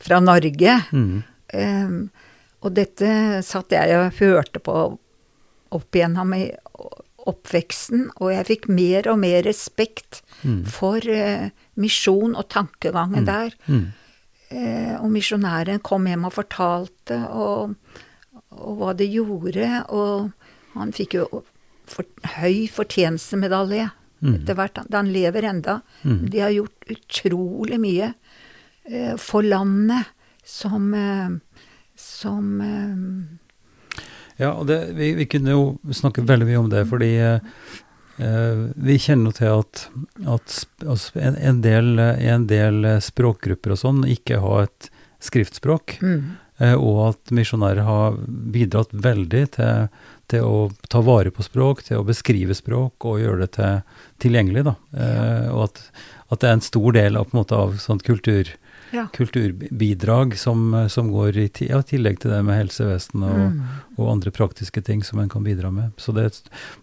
fra 0.00 0.20
Norge. 0.24 0.78
Mm. 0.96 1.18
Um, 1.52 1.98
og 2.64 2.72
dette 2.74 3.42
satt 3.44 3.74
jeg 3.76 3.92
og 3.98 4.16
hørte 4.18 4.62
på 4.64 4.76
opp 5.76 5.98
igjennom 5.98 6.32
i 6.34 6.46
oppveksten, 7.26 8.06
og 8.16 8.30
jeg 8.32 8.46
fikk 8.48 8.68
mer 8.72 9.10
og 9.12 9.20
mer 9.22 9.42
respekt 9.46 10.22
Mm. 10.44 10.66
for 10.68 11.00
uh, 11.00 11.46
misjon 11.80 12.34
og 12.36 12.44
tankegangen 12.52 13.24
der. 13.24 13.54
Mm. 13.66 13.86
Eh, 14.52 14.94
og 15.00 15.08
misjonæren 15.10 15.80
kom 15.82 16.04
hjem 16.06 16.26
og 16.28 16.34
fortalte 16.36 17.16
og, 17.34 17.72
og 18.54 18.76
hva 18.78 18.92
det 18.94 19.08
gjorde, 19.10 19.80
og 19.90 20.30
han 20.76 20.92
fikk 20.94 21.16
jo 21.18 21.24
for, 21.90 22.06
høy 22.36 22.68
fortjenestemedalje. 22.70 23.88
Etter 24.34 24.58
hvert. 24.58 24.82
Han 24.92 25.12
lever 25.12 25.46
enda. 25.52 25.80
Mm. 26.02 26.26
De 26.30 26.42
har 26.42 26.50
gjort 26.54 26.90
utrolig 26.90 27.78
mye 27.80 28.12
eh, 28.84 29.14
for 29.20 29.46
landet 29.46 30.12
som 30.46 30.92
eh, 30.94 31.36
som 31.96 32.60
eh, 32.60 34.02
Ja, 34.36 34.52
og 34.52 34.66
det, 34.68 34.92
vi, 34.96 35.14
vi 35.16 35.26
kunne 35.26 35.54
jo 35.54 35.94
snakke 35.96 36.24
veldig 36.26 36.48
mye 36.48 36.60
om 36.60 36.68
det, 36.72 36.84
fordi 36.90 37.12
eh, 37.16 37.38
vi 38.76 38.98
kjenner 39.00 39.32
jo 39.32 39.36
til 39.38 39.52
at, 39.62 39.86
at 40.36 40.58
altså 40.84 41.22
en, 41.24 41.38
en, 41.40 41.62
del, 41.64 41.96
en 42.00 42.44
del 42.50 42.90
språkgrupper 43.04 43.72
og 43.72 43.80
sånn 43.80 44.04
ikke 44.12 44.42
har 44.44 44.66
et 44.66 44.90
skriftspråk, 45.24 45.96
mm, 46.04 46.20
eh, 46.60 46.76
og 46.76 47.00
at 47.14 47.32
misjonærer 47.34 47.88
har 47.88 48.20
bidratt 48.26 48.92
veldig 48.92 49.44
til, 49.56 49.88
til 50.32 50.42
å 50.46 50.58
ta 50.90 51.00
vare 51.06 51.30
på 51.30 51.44
språk, 51.46 51.84
til 51.86 52.00
å 52.00 52.06
beskrive 52.06 52.54
språk 52.56 53.04
og 53.06 53.20
gjøre 53.22 53.44
det 53.44 53.50
til, 53.56 53.82
tilgjengelig. 54.24 54.64
Da. 54.66 54.74
Eh, 54.98 55.48
og 55.54 55.66
at, 55.68 55.82
at 56.30 56.40
det 56.42 56.48
er 56.48 56.56
en 56.58 56.64
stor 56.66 56.96
del 56.96 57.18
av, 57.20 57.28
på 57.28 57.36
en 57.36 57.40
måte, 57.42 57.58
av 57.58 57.76
sånt 57.82 58.02
kultur, 58.06 58.50
ja. 58.94 59.06
kulturbidrag 59.14 60.36
som, 60.38 60.72
som 60.88 61.10
går 61.12 61.38
i 61.38 61.46
ja, 61.68 61.80
tillegg 61.82 62.20
til 62.22 62.30
det 62.34 62.42
med 62.46 62.60
helsevesen 62.62 63.22
og, 63.26 63.38
Mm. 63.46 63.60
og 63.98 64.10
andre 64.10 64.30
praktiske 64.34 64.82
ting 64.84 65.02
som 65.04 65.18
en 65.22 65.28
kan 65.30 65.44
bidra 65.44 65.70
med. 65.70 65.92
Så 65.96 66.12
det, 66.16 66.30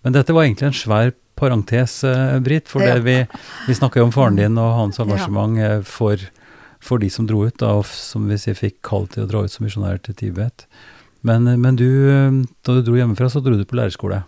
men 0.04 0.14
dette 0.16 0.34
var 0.34 0.46
egentlig 0.48 0.70
en 0.72 0.78
svær 0.80 1.14
parentes, 1.36 2.04
eh, 2.08 2.40
Britt, 2.40 2.68
for 2.70 2.82
Ja. 2.86 2.96
vi, 3.00 3.26
vi 3.68 3.74
snakka 3.76 4.00
jo 4.00 4.06
om 4.08 4.12
faren 4.16 4.36
din 4.38 4.58
og 4.58 4.76
hans 4.78 5.00
engasjement 5.00 5.58
eh, 5.60 5.82
for, 5.82 6.18
for 6.80 7.00
de 7.00 7.10
som 7.10 7.28
dro 7.28 7.46
ut, 7.48 7.58
da, 7.60 7.74
og 7.80 7.86
som 7.90 8.28
vi 8.30 8.38
sier 8.38 8.56
fikk 8.56 8.82
kall 8.86 9.08
til 9.08 9.26
å 9.26 9.30
dra 9.32 9.44
ut 9.44 9.52
som 9.52 9.66
misjonærer 9.66 10.02
til 10.06 10.16
Tibet. 10.16 10.68
Men, 11.24 11.48
men 11.62 11.76
du, 11.80 11.88
da 12.66 12.74
du 12.76 12.82
dro 12.84 12.96
hjemmefra, 13.00 13.30
så 13.32 13.40
dro 13.44 13.56
du 13.56 13.64
på 13.66 13.78
lærerskole. 13.80 14.24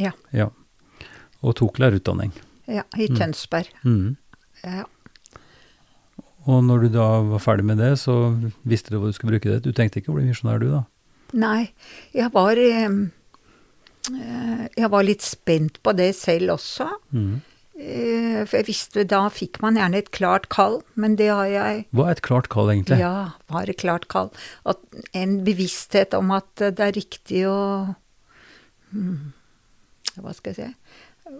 Ja. 0.00 0.10
ja. 0.34 0.48
Og 1.46 1.54
tok 1.60 1.78
lærerutdanning. 1.82 2.32
ja, 2.70 2.82
i 2.98 3.06
Mm. 3.10 3.16
Tønsberg. 3.18 3.68
Mhm. 3.84 4.16
Ja. 4.64 4.84
Og 6.50 6.64
når 6.64 6.82
du 6.86 6.88
da 6.94 7.06
var 7.28 7.38
ferdig 7.42 7.64
med 7.68 7.78
det, 7.78 7.92
så 8.00 8.14
visste 8.66 8.90
du 8.90 8.98
hva 8.98 9.10
du 9.10 9.12
skulle 9.16 9.34
bruke 9.36 9.50
det 9.50 9.62
til. 9.62 9.70
Du 9.72 9.76
tenkte 9.76 10.00
ikke 10.00 10.10
å 10.12 10.16
bli 10.16 10.26
misjonær, 10.28 10.58
du 10.62 10.70
da? 10.72 10.82
Nei, 11.38 11.70
jeg 12.16 12.32
var 12.34 12.58
eh, 12.58 12.88
eh, 14.10 14.64
Jeg 14.76 14.90
var 14.90 15.04
litt 15.06 15.22
spent 15.22 15.78
på 15.84 15.92
det 15.96 16.10
selv 16.18 16.56
også. 16.56 16.88
Mhm. 17.14 17.40
Eh, 17.80 18.42
For 18.44 18.58
jeg 18.60 18.66
visste 18.68 19.04
da 19.08 19.22
fikk 19.32 19.60
man 19.64 19.78
gjerne 19.78 20.02
et 20.02 20.10
klart 20.12 20.48
kall, 20.52 20.80
men 21.00 21.16
det 21.20 21.30
har 21.32 21.48
jeg 21.48 21.84
Hva 21.96 22.10
er 22.10 22.18
et 22.18 22.22
klart 22.26 22.50
kall, 22.52 22.68
egentlig? 22.74 22.98
Ja, 23.00 23.32
hva 23.48 23.62
er 23.62 23.72
et 23.72 23.80
klart 23.80 24.06
kall. 24.12 24.28
At 24.68 24.82
en 25.16 25.38
bevissthet 25.46 26.16
om 26.18 26.32
at 26.36 26.50
det 26.60 26.84
er 26.90 26.96
riktig 26.98 27.46
å 27.48 27.56
hmm, 28.92 29.32
Hva 30.20 30.36
skal 30.36 30.52
jeg 30.52 30.58
si 30.60 31.32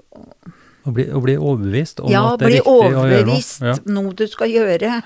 Å 0.80 0.94
bli, 0.96 1.10
å 1.12 1.20
bli 1.20 1.36
overbevist 1.36 2.00
om 2.00 2.08
Ja, 2.12 2.24
at 2.32 2.40
det 2.40 2.48
er 2.48 2.56
riktig 2.56 2.72
å 2.72 2.78
gjøre 2.80 2.96
noe. 2.96 3.04
Ja, 3.04 3.04
bli 3.04 3.26
overbevist 3.28 3.90
noe 3.90 4.16
du 4.16 4.26
skal 4.32 4.54
gjøre. 4.54 4.96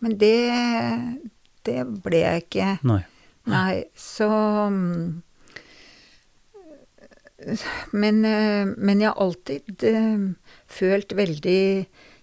Men 0.00 0.14
det, 0.16 0.34
det 1.68 1.82
ble 2.06 2.22
jeg 2.22 2.46
ikke. 2.46 2.68
Nei. 2.88 3.02
Nei, 3.48 3.74
så 3.98 4.28
mm, 4.72 5.02
men, 7.94 8.24
eh, 8.24 8.66
men 8.66 9.02
jeg 9.02 9.12
har 9.12 9.22
alltid 9.22 9.84
eh, 9.86 10.22
følt 10.66 11.14
veldig 11.14 11.62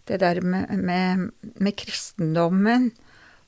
det 0.05 0.17
der 0.21 0.41
med, 0.43 0.71
med, 0.75 1.29
med 1.55 1.75
kristendommen 1.79 2.91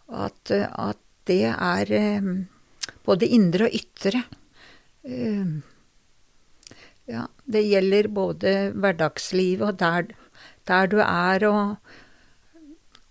at, 0.07 0.51
at 0.51 1.01
det 1.27 1.43
er 1.51 1.91
eh, 1.91 2.29
både 3.03 3.27
indre 3.27 3.67
og 3.67 3.75
ytre. 3.75 4.23
Ja, 7.07 7.21
det 7.47 7.61
gjelder 7.63 8.09
både 8.11 8.53
hverdagslivet 8.75 9.69
og 9.69 9.77
der, 9.79 10.09
der 10.67 10.89
du 10.91 10.97
er, 10.99 11.45
og, 11.47 11.77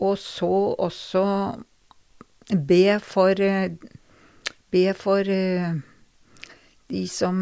og 0.04 0.18
så 0.20 0.52
også 0.76 1.24
be 2.52 2.98
for 3.00 3.40
Be 4.74 4.92
for 4.98 5.24
de 6.90 7.02
som 7.08 7.36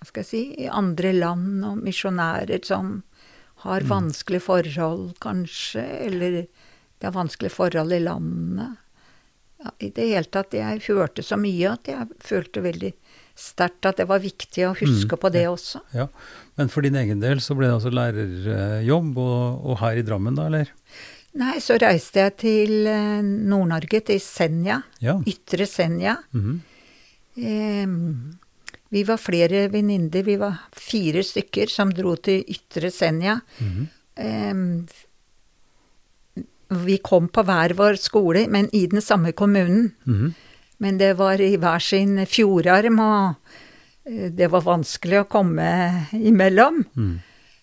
Hva 0.00 0.08
skal 0.08 0.22
jeg 0.24 0.30
si 0.30 0.42
I 0.64 0.68
andre 0.72 1.12
land 1.12 1.64
og 1.68 1.80
misjonærer 1.84 2.64
som 2.64 3.02
har 3.60 3.84
vanskelige 3.84 4.40
forhold, 4.46 5.10
kanskje, 5.20 5.82
eller 6.06 6.38
det 7.00 7.04
er 7.08 7.12
vanskelige 7.12 7.52
forhold 7.52 7.92
i 7.92 7.98
landet. 8.00 8.78
Ja, 9.60 9.70
I 9.84 9.90
det 9.92 10.06
hele 10.08 10.24
tatt, 10.32 10.54
jeg 10.56 10.80
hørte 10.86 11.20
så 11.22 11.36
mye 11.36 11.74
at 11.74 11.90
jeg 11.92 12.06
følte 12.24 12.62
veldig 12.64 12.94
sterkt 13.36 13.84
at 13.90 14.00
det 14.00 14.06
var 14.08 14.22
viktig 14.24 14.64
å 14.64 14.72
huske 14.76 15.16
Mm, 15.16 15.20
på 15.20 15.28
det 15.32 15.44
også. 15.48 15.82
Ja. 15.92 16.06
Men 16.56 16.68
for 16.72 16.80
din 16.80 16.96
egen 16.96 17.20
del 17.20 17.40
så 17.44 17.52
ble 17.56 17.68
det 17.68 17.76
altså 17.76 17.92
lærerjobb, 17.92 19.12
og, 19.20 19.66
og 19.68 19.78
her 19.84 20.00
i 20.00 20.02
Drammen 20.08 20.34
da, 20.40 20.46
eller? 20.48 20.72
Nei, 21.36 21.58
så 21.60 21.76
reiste 21.78 22.24
jeg 22.24 22.36
til 22.40 22.86
eh, 22.88 23.20
Nord-Norge, 23.22 24.00
til 24.08 24.20
Senja. 24.24 24.80
Ja. 25.04 25.18
Ytre 25.28 25.68
Senja. 25.68 26.16
Mhm. 26.32 26.60
Eh, 27.36 27.86
Vi 28.90 29.04
var 29.06 29.20
flere 29.22 29.68
venninner, 29.70 30.22
vi 30.26 30.34
var 30.40 30.56
fire 30.74 31.22
stykker 31.22 31.70
som 31.70 31.92
dro 31.94 32.16
til 32.18 32.42
Ytre 32.50 32.90
Senja. 32.90 33.36
Mhm. 33.60 33.88
Em, 34.20 34.64
vi 36.70 36.96
kom 37.02 37.28
på 37.32 37.42
hver 37.46 37.72
vår 37.78 37.96
skole, 37.98 38.44
men 38.50 38.68
i 38.74 38.84
den 38.90 39.02
samme 39.02 39.32
kommunen. 39.32 39.92
Mhm. 40.06 40.34
Men 40.80 40.96
det 40.98 41.16
var 41.18 41.40
i 41.44 41.56
hver 41.60 41.82
sin 41.84 42.16
fjordarm, 42.26 43.00
og 43.04 43.34
eh, 44.06 44.30
det 44.32 44.48
var 44.50 44.62
vanskelig 44.64 45.18
å 45.20 45.28
komme 45.28 45.66
imellom. 46.16 46.86
Mm. 46.96 47.18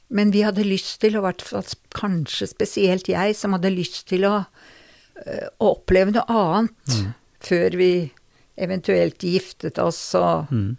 Men 0.10 0.32
vi 0.32 0.44
hadde 0.46 0.64
lyst 0.68 1.00
til, 1.02 1.16
og 1.18 1.24
i 1.24 1.26
hvert 1.26 1.42
fall 1.42 1.66
kanskje 1.98 2.48
spesielt 2.52 3.10
jeg, 3.10 3.34
som 3.36 3.56
hadde 3.58 3.72
lyst 3.74 4.06
til 4.12 4.22
å, 4.30 4.36
eh, 5.26 5.48
å 5.60 5.72
oppleve 5.80 6.14
noe 6.14 6.28
annet 6.30 6.94
Mhm. 6.94 7.14
før 7.42 7.76
vi 7.78 8.12
eventuelt 8.58 9.18
giftet 9.18 9.80
oss 9.80 10.14
og, 10.16 10.48
Mhm. 10.52 10.78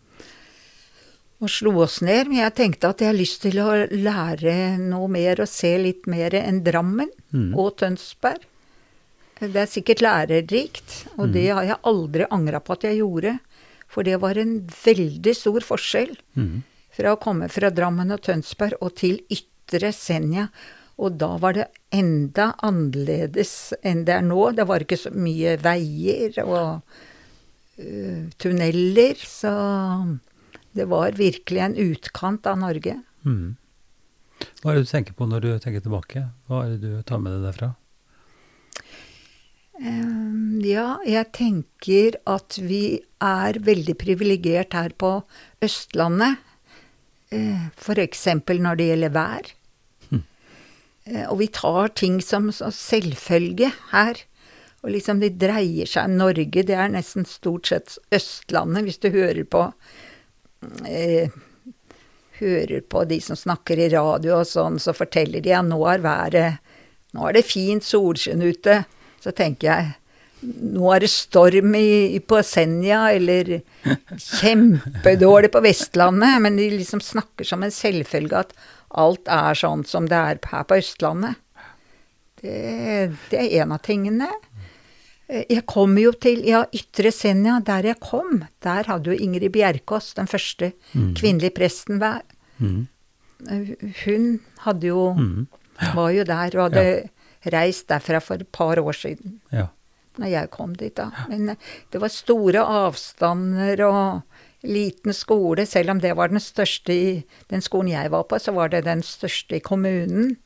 Og 1.38 1.50
slo 1.52 1.74
oss 1.84 2.00
ned. 2.04 2.30
Men 2.30 2.42
jeg 2.42 2.56
tenkte 2.58 2.92
at 2.92 3.02
jeg 3.02 3.12
har 3.12 3.18
lyst 3.18 3.42
til 3.44 3.60
å 3.62 3.70
lære 3.92 4.54
noe 4.82 5.08
mer 5.12 5.42
og 5.44 5.50
se 5.50 5.74
litt 5.80 6.08
mer 6.10 6.34
enn 6.38 6.62
Drammen 6.66 7.10
mm. 7.30 7.50
og 7.58 7.76
Tønsberg. 7.82 8.46
Det 9.38 9.54
er 9.54 9.70
sikkert 9.70 10.00
lærerikt, 10.02 11.04
og 11.14 11.30
det 11.30 11.44
har 11.54 11.62
jeg 11.62 11.78
aldri 11.86 12.26
angra 12.34 12.58
på 12.58 12.74
at 12.74 12.88
jeg 12.88 12.98
gjorde. 12.98 13.36
For 13.88 14.02
det 14.04 14.18
var 14.20 14.38
en 14.40 14.56
veldig 14.66 15.34
stor 15.36 15.64
forskjell 15.64 16.16
mm. 16.34 16.56
fra 16.98 17.14
å 17.14 17.20
komme 17.22 17.46
fra 17.52 17.70
Drammen 17.70 18.10
og 18.16 18.24
Tønsberg 18.26 18.82
og 18.82 18.96
til 18.98 19.20
Ytre 19.30 19.92
Senja. 19.94 20.48
Og 20.98 21.14
da 21.20 21.30
var 21.38 21.54
det 21.54 21.68
enda 21.94 22.50
annerledes 22.66 23.76
enn 23.86 24.02
det 24.08 24.16
er 24.18 24.26
nå. 24.26 24.50
Det 24.58 24.66
var 24.66 24.82
ikke 24.82 24.98
så 24.98 25.14
mye 25.14 25.54
veier 25.62 26.40
og 26.42 26.82
uh, 27.78 28.22
tunneler, 28.42 29.22
så 29.22 29.52
det 30.78 30.86
var 30.90 31.18
virkelig 31.18 31.64
en 31.64 31.76
utkant 31.88 32.46
av 32.46 32.60
Norge. 32.62 32.94
Mm. 33.26 33.56
Hva 34.62 34.72
er 34.72 34.78
det 34.78 34.86
du 34.86 34.92
tenker 34.92 35.18
på 35.18 35.26
når 35.28 35.44
du 35.44 35.50
tenker 35.62 35.82
tilbake? 35.84 36.24
Hva 36.46 36.64
er 36.64 36.74
det 36.74 36.80
du 36.82 37.02
tar 37.06 37.22
med 37.22 37.34
deg 37.34 37.46
derfra? 37.48 37.72
Ehm, 39.78 40.58
ja, 40.66 40.96
jeg 41.06 41.30
tenker 41.36 42.18
at 42.26 42.58
vi 42.58 42.98
er 43.22 43.60
veldig 43.62 43.94
privilegert 43.98 44.74
her 44.78 44.94
på 44.98 45.20
Østlandet. 45.64 46.44
Uh, 47.28 47.68
F.eks. 47.76 48.24
når 48.48 48.78
det 48.80 48.88
gjelder 48.88 49.12
vær. 49.12 49.50
Mm. 50.08 50.22
Eh, 51.04 51.24
og 51.28 51.42
vi 51.42 51.50
tar 51.52 51.92
ting 51.92 52.22
som 52.24 52.48
så 52.54 52.70
selvfølge 52.72 53.68
her. 53.92 54.22
Og 54.80 54.94
liksom 54.94 55.20
det 55.20 55.34
dreier 55.42 55.90
seg 55.90 56.08
om 56.08 56.16
Norge. 56.22 56.64
Det 56.64 56.72
er 56.74 56.88
nesten 56.94 57.26
stort 57.28 57.68
sett 57.68 57.98
Østlandet, 58.14 58.86
hvis 58.86 59.02
du 59.02 59.10
hører 59.12 59.44
på 59.44 59.66
eh, 60.88 61.30
Hører 62.38 62.84
på 62.86 63.02
de 63.10 63.16
som 63.18 63.34
snakker 63.34 63.80
i 63.82 63.88
radio 63.90 64.36
og 64.36 64.46
sånn, 64.46 64.76
så 64.78 64.92
forteller 64.94 65.42
de 65.42 65.56
at 65.58 65.66
nå 65.66 65.78
er 65.90 66.04
været 66.04 66.60
Nå 67.16 67.24
er 67.26 67.38
det 67.38 67.48
fint 67.48 67.82
solskinn 67.82 68.44
ute. 68.44 68.82
Så 69.18 69.32
tenker 69.34 69.66
jeg 69.70 69.86
nå 70.44 70.90
er 70.94 71.02
det 71.02 71.10
storm 71.10 71.74
i, 71.74 72.18
på 72.20 72.40
Senja, 72.46 73.08
eller 73.10 73.56
kjempedårlig 74.38 75.50
på 75.54 75.62
Vestlandet. 75.64 76.38
Men 76.44 76.58
de 76.60 76.68
liksom 76.76 77.02
snakker 77.02 77.48
som 77.48 77.64
en 77.64 77.74
selvfølge 77.74 78.44
at 78.44 78.54
alt 78.88 79.28
er 79.32 79.58
sånn 79.58 79.84
som 79.88 80.06
det 80.08 80.18
er 80.18 80.42
her 80.52 80.68
på 80.68 80.78
Østlandet. 80.78 81.40
Det, 82.38 82.58
det 83.32 83.40
er 83.40 83.64
en 83.64 83.74
av 83.74 83.82
tingene. 83.82 84.30
Eh, 85.28 85.44
Jeg 85.50 85.66
kom 85.66 85.96
jo 85.98 86.12
til 86.12 86.42
ja, 86.46 86.64
Ytre 86.74 87.12
Senja, 87.12 87.58
der 87.64 87.82
jeg 87.92 88.00
kom. 88.00 88.44
Der 88.64 88.84
hadde 88.88 89.10
jo 89.12 89.16
Ingrid 89.18 89.52
Bjerkås, 89.52 90.14
den 90.16 90.26
første 90.26 90.72
mm. 90.94 91.14
kvinnelige 91.18 91.54
presten, 91.54 92.00
vær. 92.00 92.22
Mhm. 92.58 92.86
Eh, 93.50 93.74
Hun 94.04 94.40
hadde 94.64 94.86
jo 94.88 95.12
Mhm. 95.14 95.46
var 95.94 96.10
jo 96.10 96.24
der 96.24 96.56
og 96.58 96.72
hadde 96.72 97.08
reist 97.52 97.86
derfra 97.88 98.20
for 98.20 98.34
et 98.34 98.50
par 98.52 98.76
år 98.76 98.92
siden 98.92 99.40
Ja. 99.52 99.68
når 100.18 100.26
jeg 100.30 100.50
kom 100.50 100.74
dit, 100.74 100.94
da. 100.96 101.10
Men 101.28 101.50
eh, 101.50 101.56
det 101.92 102.00
var 102.00 102.08
store 102.08 102.64
avstander 102.66 103.80
og 103.86 104.22
liten 104.64 105.12
skole. 105.14 105.64
Selv 105.66 105.90
om 105.90 106.00
det 106.00 106.16
var 106.16 106.28
den 106.28 106.40
største 106.40 106.90
i 106.92 107.24
den 107.48 107.60
skolen 107.60 107.90
jeg 107.92 108.10
var 108.10 108.24
på, 108.24 108.40
så 108.40 108.52
var 108.52 108.68
det 108.68 108.84
den 108.84 109.02
største 109.02 109.54
i 109.56 109.60
kommunen. 109.60 110.36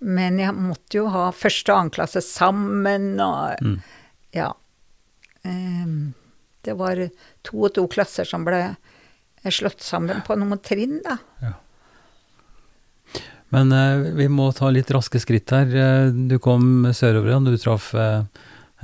Men 0.00 0.38
jeg 0.38 0.54
måtte 0.54 0.94
jo 0.96 1.08
ha 1.08 1.30
første 1.30 1.68
og 1.74 1.78
annen 1.78 1.90
klasse 1.90 2.22
sammen 2.22 3.20
og 3.20 3.56
Mhm. 3.60 3.82
Ja. 4.36 4.52
Ehm, 5.42 6.12
det 6.64 6.74
var 6.76 7.00
to 7.46 7.62
og 7.66 7.74
to 7.74 7.86
klasser 7.88 8.24
som 8.28 8.44
ble 8.44 8.76
slått 9.48 9.80
sammen 9.80 10.20
på 10.26 10.36
noen 10.36 10.60
trinn, 10.60 10.98
da. 11.06 11.16
Ja. 11.40 11.54
Men 13.50 13.72
eh, 13.74 14.12
vi 14.14 14.28
må 14.30 14.50
ta 14.54 14.68
litt 14.70 14.90
raske 14.94 15.18
skritt 15.22 15.50
her. 15.50 15.72
Eh, 15.74 16.10
Du 16.30 16.36
kom 16.42 16.84
sørover 16.94 17.32
igjen, 17.32 17.48
du 17.48 17.56
traff 17.58 17.88
eh, 17.98 18.22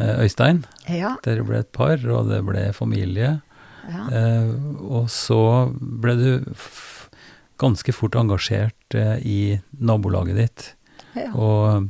eh, 0.01 0.15
Øystein. 0.25 0.65
Ja. 0.91 1.15
Dere 1.23 1.45
ble 1.47 1.61
et 1.63 1.71
par, 1.77 2.01
og 2.11 2.33
det 2.33 2.41
ble 2.49 2.65
familie. 2.75 3.37
ja. 3.87 4.07
Eh, 4.11 4.51
og 4.87 5.07
så 5.13 5.39
ble 5.79 6.17
du 6.19 6.31
ganske 7.63 7.93
fort 7.95 8.17
engasjert 8.19 8.95
eh, 8.99 9.21
i 9.23 9.39
nabolaget 9.79 10.37
ditt. 10.43 10.67
ja. 11.15 11.31
Og, 11.35 11.87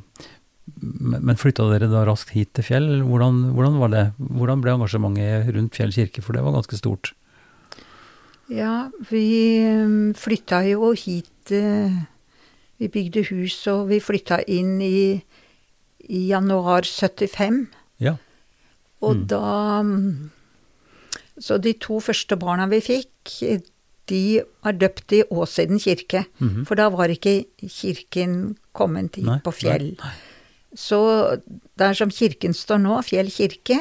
men 0.87 1.37
flytta 1.40 1.66
dere 1.72 1.88
da 1.90 2.05
raskt 2.07 2.31
hit 2.37 2.53
til 2.57 2.64
Fjell? 2.66 2.88
Hvordan, 3.07 3.42
hvordan 3.57 3.79
var 3.83 3.92
det? 3.92 4.05
Hvordan 4.18 4.62
ble 4.64 4.75
engasjementet 4.77 5.51
rundt 5.57 5.75
Fjell 5.79 5.92
kirke, 5.94 6.22
for 6.25 6.37
det 6.37 6.44
var 6.46 6.55
ganske 6.57 6.79
stort? 6.79 7.12
Ja, 8.53 8.88
vi 9.11 9.25
um, 9.66 10.12
flytta 10.14 10.61
jo 10.68 10.92
hit 10.94 11.51
eh, 11.51 11.96
Vi 12.79 12.88
bygde 12.92 13.25
hus, 13.33 13.57
og 13.72 13.88
vi 13.90 13.99
flytta 14.05 14.38
inn 14.53 14.77
i, 14.85 15.16
i 16.07 16.20
januar 16.31 16.87
75. 16.87 17.64
Ja. 18.05 18.16
Og 19.03 19.16
Mm. 19.16 19.27
da 19.29 19.83
mm, 19.83 20.31
Så 21.40 21.59
de 21.61 21.72
to 21.75 21.99
første 22.01 22.37
barna 22.40 22.66
vi 22.70 22.79
fikk, 22.81 23.33
de 24.09 24.20
var 24.64 24.72
døpt 24.79 25.12
i 25.12 25.22
Åsiden 25.31 25.81
kirke. 25.83 26.27
Mhm. 26.38 26.64
For 26.66 26.75
da 26.79 26.88
var 26.88 27.09
ikke 27.12 27.44
kirken 27.68 28.57
kommet 28.72 29.16
hit 29.16 29.27
Nei, 29.27 29.40
på 29.44 29.53
Fjell. 29.53 29.90
Nei, 29.99 30.05
nei, 30.05 30.14
Så 30.76 30.98
der 31.80 31.96
som 31.96 32.10
kirken 32.12 32.52
står 32.56 32.78
nå, 32.84 32.98
Fjell 33.06 33.30
kirke, 33.32 33.78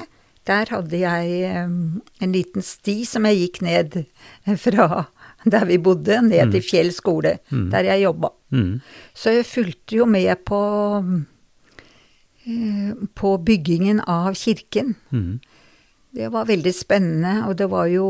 der 0.47 0.69
hadde 0.71 0.99
jeg 1.01 1.53
en 1.55 2.31
liten 2.35 2.61
sti 2.63 3.01
som 3.09 3.25
jeg 3.27 3.39
gikk 3.43 3.61
ned 3.65 3.97
fra 4.65 5.05
der 5.45 5.65
vi 5.69 5.77
bodde, 5.77 6.21
ned 6.25 6.51
til 6.55 6.63
Fjell 6.65 6.91
skole, 6.95 7.35
Mm. 7.51 7.67
der 7.69 7.83
jeg 7.91 8.01
jobba. 8.05 8.29
Mm. 8.51 8.79
Så 9.13 9.29
jeg 9.35 9.45
fulgte 9.45 9.95
jo 9.99 10.05
med 10.09 10.31
på 10.47 10.61
eh, 12.47 12.93
på 13.15 13.37
byggingen 13.45 14.01
av 14.07 14.33
kirken. 14.35 14.95
Mhm. 15.11 15.39
Det 16.15 16.29
var 16.31 16.45
veldig 16.47 16.71
spennende, 16.73 17.41
og 17.49 17.57
det 17.59 17.67
var 17.69 17.85
jo 17.91 18.07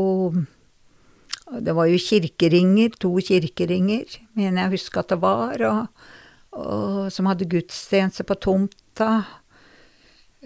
det 1.62 1.74
var 1.74 1.86
jo 1.86 1.98
kirkeringer, 1.98 2.90
to 2.98 3.10
kirkeringer, 3.22 4.04
mener 4.34 4.62
jeg 4.62 4.70
husker 4.70 5.00
at 5.00 5.08
det 5.08 5.20
var, 5.22 5.60
og, 5.62 5.86
og 6.56 7.12
som 7.12 7.28
hadde 7.28 7.48
gudstjeneste 7.52 8.24
på 8.26 8.36
tomta. 8.40 9.10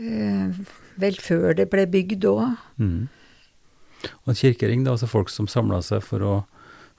Eh, 0.00 0.60
vel 1.00 1.18
før 1.20 1.54
det 1.58 1.68
ble 1.72 1.86
bygd 1.90 2.26
òg. 2.30 2.56
Mm. 2.80 3.08
Og 4.24 4.32
en 4.32 4.38
kirkering, 4.38 4.84
det 4.84 4.90
er 4.90 4.96
altså 4.96 5.10
folk 5.10 5.30
som 5.32 5.48
samla 5.50 5.82
seg 5.84 6.02
for 6.04 6.24
å, 6.24 6.34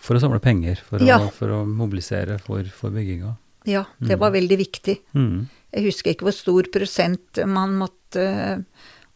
for 0.02 0.17
å 0.17 0.21
samle 0.21 0.41
penger, 0.43 0.82
for 0.86 1.02
å, 1.02 1.21
for 1.34 1.54
å 1.56 1.62
mobilisere 1.65 2.38
for, 2.41 2.67
for 2.78 2.93
bygginga. 2.93 3.36
Ja, 3.69 3.84
det 4.02 4.17
var 4.17 4.34
veldig 4.34 4.58
viktig. 4.58 4.95
Mm. 5.13 5.47
Jeg 5.71 5.86
husker 5.86 6.13
ikke 6.13 6.28
hvor 6.28 6.36
stor 6.36 6.67
prosent 6.74 7.41
man 7.50 7.76
måtte, 7.78 8.24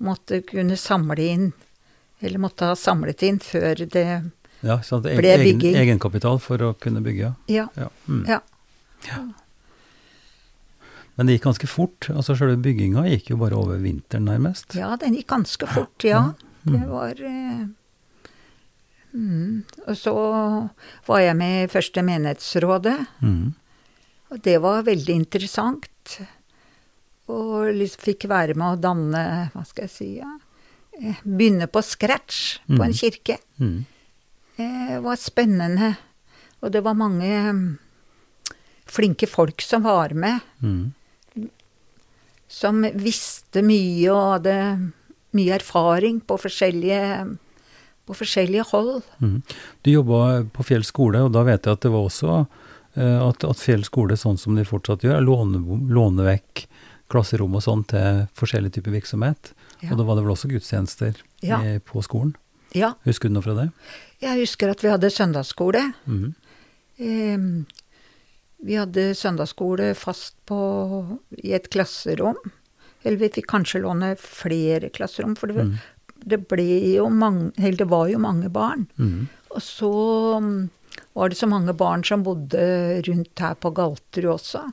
måtte 0.06 0.42
kunne 0.46 0.78
samle 0.78 1.30
inn, 1.34 1.48
eller 2.22 2.42
måtte 2.42 2.70
ha 2.70 2.76
samlet 2.80 3.26
inn 3.28 3.40
før 3.44 3.86
det 3.90 4.06
Ja, 4.66 4.78
Ble 4.80 5.34
egen, 5.34 5.44
bygging. 5.46 5.76
egenkapital 5.78 6.40
for 6.42 6.62
å 6.64 6.74
kunne 6.82 7.02
bygge. 7.06 7.34
Ja. 7.52 7.68
Ja. 7.78 7.90
Mhm. 8.08 8.24
ja. 8.30 8.42
Men 11.18 11.28
det 11.28 11.38
gikk 11.38 11.46
ganske 11.48 11.68
fort. 11.68 12.10
altså 12.12 12.36
Selve 12.36 12.58
bygginga 12.60 13.06
gikk 13.08 13.30
jo 13.32 13.38
bare 13.38 13.56
over 13.56 13.78
vinteren, 13.80 14.26
nærmest. 14.28 14.76
Ja, 14.76 14.96
den 15.00 15.14
gikk 15.16 15.28
ganske 15.32 15.68
fort, 15.68 16.04
ja. 16.04 16.34
Mm. 16.66 16.74
Det 16.74 16.88
var 16.90 17.22
eh, 17.24 17.66
mm. 19.14 19.64
Og 19.88 19.96
så 20.00 20.16
var 21.08 21.20
jeg 21.24 21.38
med 21.40 21.64
i 21.64 21.72
første 21.72 22.04
menighetsrådet, 22.04 22.98
Mm. 23.22 23.54
og 24.32 24.42
det 24.44 24.58
var 24.62 24.84
veldig 24.84 25.14
interessant. 25.16 26.20
Og 27.28 27.72
liksom 27.74 28.02
fikk 28.06 28.28
være 28.30 28.54
med 28.56 28.76
å 28.78 28.82
danne, 28.82 29.52
hva 29.54 29.64
skal 29.66 29.84
jeg 29.88 29.92
si, 29.92 30.10
ja, 30.20 30.34
eh, 31.02 31.16
begynne 31.24 31.68
på 31.68 31.82
scratch 31.84 32.60
på 32.68 32.82
en 32.84 32.92
Mm. 32.92 32.94
kirke. 32.94 33.38
Mhm. 33.60 33.86
Det 34.58 35.02
var 35.04 35.16
spennende. 35.16 35.98
Og 36.64 36.72
det 36.72 36.82
var 36.84 36.94
mange 36.94 37.52
mm, 37.54 37.78
flinke 38.86 39.28
folk 39.28 39.62
som 39.62 39.84
var 39.84 40.14
med. 40.14 40.40
Mhm. 40.62 40.94
Som 42.56 42.84
visste 43.02 43.62
mye 43.66 44.12
og 44.14 44.22
hadde 44.38 44.58
mye 45.36 45.58
erfaring 45.58 46.22
på 46.24 46.38
forskjellige 46.40 47.02
på 48.06 48.14
forskjellige 48.14 48.64
hold. 48.70 49.00
Mm. 49.18 49.40
Du 49.82 49.90
jobba 49.90 50.44
på 50.54 50.64
Fjell 50.68 50.84
skole, 50.86 51.24
og 51.26 51.32
da 51.34 51.42
vet 51.48 51.66
jeg 51.66 51.74
at 51.74 51.82
det 51.82 51.90
var 51.90 52.04
også 52.06 52.36
eh, 52.38 53.18
at, 53.26 53.42
at 53.50 53.58
Fjell 53.64 53.82
skole, 53.88 54.14
sånn 54.22 54.38
som 54.38 54.54
de 54.56 54.62
fortsatt 54.70 55.02
gjør, 55.08 55.24
låner 55.26 55.64
låne 55.90 56.28
vekk 56.28 56.68
klasserom 57.10 57.58
og 57.58 57.64
sånn 57.66 57.82
til 57.90 58.22
forskjellig 58.38 58.72
type 58.78 58.94
virksomhet. 58.94 59.52
Ja. 59.82 59.90
Og 59.92 59.98
da 60.00 60.06
var 60.06 60.20
det 60.20 60.26
vel 60.28 60.36
også 60.36 60.52
gudstjenester 60.54 61.18
Ja. 61.46 61.58
i, 61.66 61.80
på 61.82 62.02
skolen. 62.06 62.36
Ja, 62.78 62.94
Husker 63.10 63.30
du 63.30 63.36
noe 63.40 63.46
fra 63.46 63.54
det? 63.58 63.68
jeg 64.22 64.40
husker 64.44 64.70
at 64.74 64.82
vi 64.86 64.90
hadde 64.94 65.10
søndagsskole. 65.14 65.82
Mm. 66.06 66.30
Eh, 67.02 67.50
vi 68.64 68.78
hadde 68.80 69.14
søndagsskole 69.18 69.92
fast 69.98 70.38
på, 70.50 70.60
i 71.44 71.54
et 71.58 71.68
klasserom. 71.74 72.38
Eller 73.06 73.20
vi 73.22 73.32
fikk 73.38 73.50
kanskje 73.52 73.84
låne 73.84 74.16
flere 74.20 74.90
klasserom, 74.94 75.36
for 75.38 75.52
det, 75.52 75.68
mm. 75.68 75.76
det 76.26 76.40
ble 76.50 76.66
jo 76.96 77.10
mange 77.14 77.52
Eller 77.60 77.84
det 77.84 77.90
var 77.92 78.08
jo 78.10 78.22
mange 78.22 78.50
barn. 78.50 78.88
Mm. 78.98 79.28
Og 79.54 79.62
så 79.62 79.92
mm, 80.42 80.58
var 81.14 81.30
det 81.30 81.40
så 81.40 81.50
mange 81.52 81.76
barn 81.78 82.04
som 82.08 82.26
bodde 82.26 82.66
rundt 83.08 83.46
her 83.46 83.60
på 83.62 83.72
Galterud 83.78 84.34
også. 84.36 84.66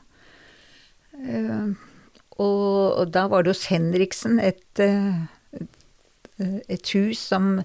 Eh, 1.21 1.69
og, 2.41 3.05
da 3.13 3.27
var 3.29 3.43
det 3.43 3.53
hos 3.53 3.67
Henriksen 3.69 4.41
et, 4.41 4.65
eh, 4.81 5.21
et, 5.53 5.79
et 6.41 6.95
hus 6.97 7.21
som, 7.21 7.59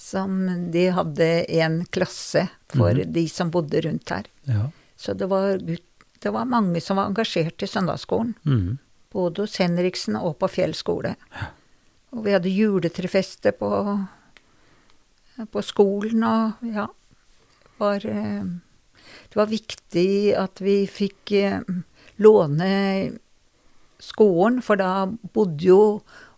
som 0.00 0.40
de 0.72 0.88
hadde 0.96 1.28
en 1.60 1.82
klasse 1.92 2.46
for 2.72 2.96
mm. 2.96 3.12
de 3.12 3.28
som 3.30 3.52
bodde 3.52 3.84
rundt 3.84 4.16
her. 4.16 4.32
Ja. 4.48 4.70
Så 4.96 5.14
det 5.14 5.28
var, 5.30 5.60
det 5.60 6.32
var 6.32 6.48
mange 6.48 6.80
som 6.80 6.96
var 7.00 7.10
engasjert 7.10 7.62
i 7.62 7.68
søndagsskolen. 7.70 8.34
Mm. 8.44 8.76
Både 9.12 9.44
hos 9.44 9.56
Henriksen 9.60 10.16
og 10.18 10.38
på 10.40 10.48
Fjell 10.50 10.74
skole. 10.76 11.14
Og 12.16 12.24
vi 12.24 12.32
hadde 12.32 12.52
juletrefeste 12.52 13.52
på, 13.56 13.70
på 15.52 15.64
skolen, 15.64 16.24
og 16.24 16.70
ja 16.72 16.88
var, 17.78 18.06
eh, 18.06 18.44
Det 19.28 19.36
var 19.36 19.46
viktig 19.46 20.34
at 20.38 20.60
vi 20.60 20.86
fikk 20.86 21.32
eh, 21.32 21.60
låne 22.22 22.70
skolen, 24.00 24.62
for 24.62 24.78
da 24.80 25.06
bodde 25.06 25.66
jo 25.66 25.80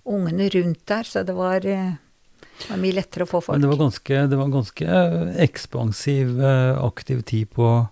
ungene 0.08 0.48
rundt 0.50 0.86
der, 0.88 1.04
så 1.04 1.22
det 1.22 1.36
var, 1.36 1.66
eh, 1.66 1.94
det 2.58 2.70
var 2.70 2.80
mye 2.82 2.96
lettere 2.96 3.26
å 3.26 3.30
få 3.30 3.42
folk. 3.44 3.58
Men 3.58 3.66
det 3.66 3.72
var 3.72 3.84
ganske, 3.84 4.22
det 4.30 4.38
var 4.40 4.50
ganske 4.52 4.98
ekspansiv, 5.44 6.40
aktiv 6.42 7.22
tid 7.22 7.50
på, 7.54 7.88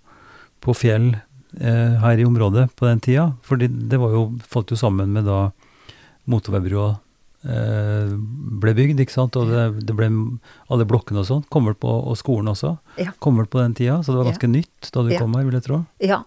på 0.60 0.74
Fjell 0.76 1.14
eh, 1.60 1.96
her 2.02 2.18
i 2.18 2.24
området 2.26 2.68
på 2.76 2.86
den 2.88 3.00
tida. 3.00 3.32
For 3.42 3.56
det 3.56 3.98
var 4.00 4.10
jo, 4.16 4.28
falt 4.46 4.70
jo 4.70 4.76
sammen 4.80 5.12
med 5.12 5.24
da 5.28 5.50
motorveibrua 6.26 6.88
eh, 7.46 8.10
ble 8.62 8.72
bygd, 8.74 9.00
ikke 9.04 9.14
sant. 9.14 9.36
Og 9.38 9.50
det, 9.52 9.66
det 9.86 9.94
ble 9.98 10.08
alle 10.72 10.86
blokkene 10.88 11.22
og 11.22 11.28
sånn. 11.28 11.44
Kom 11.52 11.68
vel 11.70 11.76
på, 11.78 11.90
og 12.10 12.16
skolen 12.18 12.50
også. 12.52 12.74
Ja. 12.98 13.12
Kom 13.22 13.38
vel 13.40 13.46
på 13.52 13.60
den 13.62 13.76
tida, 13.78 14.00
så 14.02 14.12
det 14.12 14.18
var 14.20 14.24
Ja. 14.26 14.32
ganske 14.34 14.50
nytt 14.50 14.90
da 14.92 15.02
du 15.06 15.12
Ja. 15.14 15.20
kom 15.22 15.34
her, 15.38 15.44
vil 15.44 15.58
jeg 15.60 15.66
tro. 15.68 15.84
Ja. 16.00 16.22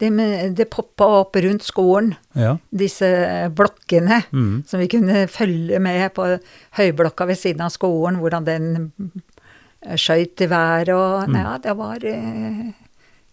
Det, 0.00 0.08
med- 0.12 0.54
det 0.56 0.70
poppa 0.70 1.04
opp 1.20 1.34
rundt 1.36 1.62
skolen, 1.66 2.14
Ja. 2.34 2.56
disse 2.72 3.50
blokkene. 3.52 4.22
mm. 4.32 4.64
som 4.66 4.80
vi 4.80 4.86
kunne 4.88 5.26
følge 5.28 5.78
med 5.80 6.14
på 6.14 6.38
høyblokka 6.78 7.26
ved 7.26 7.36
siden 7.36 7.60
av 7.60 7.70
skolen, 7.70 8.16
hvordan 8.20 8.44
den 8.46 8.92
eh, 9.84 9.96
skøyt 9.96 10.40
i 10.40 10.46
været 10.46 10.88
og 10.94 11.28
Mm. 11.28 11.34
Ja, 11.36 11.58
det 11.58 11.76
var 11.76 11.98
eh, 12.04 12.72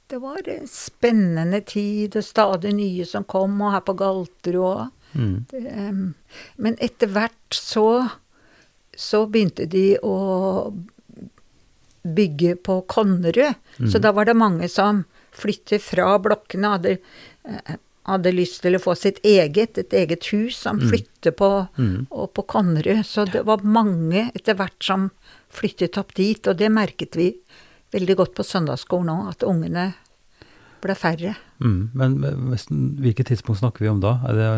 Det 0.07 0.17
var 0.23 0.47
en 0.47 0.67
spennende 0.67 1.59
tid, 1.67 2.15
og 2.15 2.23
stadig 2.23 2.71
nye 2.77 3.05
som 3.05 3.23
kom, 3.27 3.57
og 3.61 3.71
her 3.75 3.81
på 3.87 3.97
Galterud 3.99 4.91
Mhm. 5.17 6.13
Men 6.57 6.75
etter 6.83 7.07
hvert 7.07 7.49
så 7.55 8.09
så 8.97 9.25
begynte 9.29 9.65
de 9.69 9.97
å 10.03 10.73
bygge 12.03 12.55
på 12.63 12.81
Konnerud. 12.87 13.55
Så 13.77 13.97
Mhm. 13.97 14.01
da 14.01 14.11
var 14.11 14.25
det 14.25 14.35
mange 14.35 14.69
som 14.69 15.05
flyttet 15.31 15.81
fra 15.81 16.17
blokkene, 16.19 16.69
hadde, 16.77 16.97
hadde 18.05 18.31
lyst 18.33 18.61
til 18.61 18.73
å 18.75 18.81
få 18.81 18.95
sitt 18.97 19.19
eget, 19.23 19.77
et 19.77 19.89
eget 19.93 20.23
hus, 20.31 20.55
som 20.57 20.79
Mhm. 20.79 20.89
flyttet 20.89 21.35
på, 21.37 21.67
mm. 21.77 22.07
på 22.09 22.45
Konnerud. 22.47 23.05
Så 23.05 23.25
det 23.31 23.45
var 23.45 23.57
mange 23.57 24.31
etter 24.35 24.55
hvert 24.55 24.81
som 24.83 25.11
flyttet 25.51 25.97
opp 25.97 26.13
dit, 26.13 26.47
og 26.47 26.57
det 26.57 26.71
merket 26.71 27.15
vi 27.15 27.35
veldig 27.93 28.15
godt 28.19 28.35
på 28.37 28.43
søndagsskolen 28.45 29.13
òg, 29.13 29.29
at 29.35 29.45
ungene 29.47 29.93
ble 30.83 30.93
færre. 30.97 31.35
Mm, 31.63 31.89
Men 31.97 32.17
hvilket 33.01 33.31
tidspunkt 33.31 33.61
snakker 33.63 33.85
vi 33.85 33.89
om 33.89 34.01
da? 34.03 34.19
Er 34.29 34.37
det, 34.37 34.49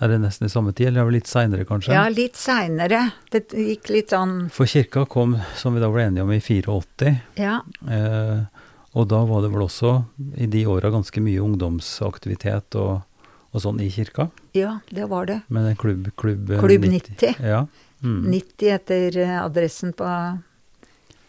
er 0.00 0.12
det 0.12 0.20
nesten 0.22 0.46
i 0.46 0.52
samme 0.52 0.70
tid, 0.72 0.90
eller 0.90 1.02
er 1.02 1.10
det 1.10 1.16
litt 1.18 1.30
seinere, 1.30 1.64
kanskje? 1.66 1.96
Ja, 1.96 2.04
litt 2.12 2.38
seinere. 2.38 3.00
Det 3.32 3.48
gikk 3.50 3.90
litt 3.90 4.14
sånn 4.14 4.36
For 4.54 4.70
kirka 4.70 5.02
kom, 5.10 5.34
som 5.58 5.74
vi 5.74 5.82
da 5.82 5.90
ble 5.90 6.06
enige 6.06 6.22
om, 6.26 6.30
i 6.32 6.38
84. 6.40 7.16
Ja. 7.40 7.58
Eh, 7.90 8.44
og 8.94 9.08
da 9.10 9.24
var 9.28 9.42
det 9.44 9.50
vel 9.52 9.66
også 9.66 9.96
i 10.38 10.46
de 10.50 10.64
åra 10.70 10.90
ganske 10.94 11.20
mye 11.22 11.42
ungdomsaktivitet 11.44 12.78
og, 12.78 13.02
og 13.50 13.62
sånn 13.64 13.82
i 13.82 13.90
kirka. 13.92 14.28
Ja, 14.56 14.78
det 14.94 15.10
var 15.10 15.26
det. 15.28 15.40
Med 15.48 15.66
den 15.68 15.76
klubb, 15.76 16.08
klubb, 16.16 16.54
Klubb 16.62 16.86
90. 16.86 17.34
Ja. 17.42 17.66
Mm. 18.00 18.28
90 18.30 18.70
etter 18.76 19.16
adressen 19.42 19.92
på 19.98 20.06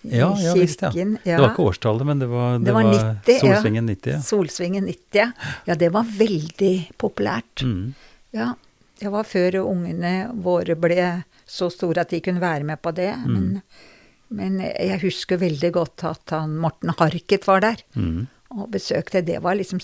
Ja, 0.02 0.30
ja, 0.40 0.54
visst, 0.56 0.82
ja. 0.82 0.92
ja. 0.96 1.06
Det 1.24 1.38
var 1.42 1.50
ikke 1.52 1.66
årstallet, 1.74 2.06
men 2.08 2.20
det 2.22 2.28
var, 2.32 2.54
det 2.60 2.66
Det 2.70 2.74
var 2.74 2.84
var 2.88 2.94
90, 3.26 3.34
ja. 3.34 3.40
Solsvingen 3.56 3.86
90. 3.90 4.12
Ja. 4.14 4.22
Solsvingen 4.24 4.86
90. 4.88 5.32
Ja, 5.68 5.76
det 5.76 5.90
var 5.92 6.08
veldig 6.18 6.74
populært. 6.98 7.64
Mm. 7.68 7.94
Ja, 8.32 8.54
det 9.02 9.12
var 9.12 9.28
før 9.28 9.58
ungene 9.66 10.14
våre 10.44 10.76
ble 10.80 11.10
så 11.50 11.68
store 11.74 12.06
at 12.06 12.10
de 12.14 12.22
kunne 12.24 12.40
være 12.44 12.64
med 12.64 12.80
på 12.82 12.94
det. 12.96 13.12
Mm. 13.26 13.34
Men, 13.36 13.62
men 14.30 14.60
jeg 14.64 15.02
husker 15.04 15.42
veldig 15.42 15.72
godt 15.76 16.04
at 16.08 16.36
han 16.38 16.56
Morten 16.62 16.94
Harket 17.00 17.48
var 17.50 17.60
der 17.66 17.84
Mm. 17.96 18.28
og 18.56 18.70
besøkte. 18.72 19.22
Det 19.26 19.42
var 19.44 19.56
liksom 19.60 19.80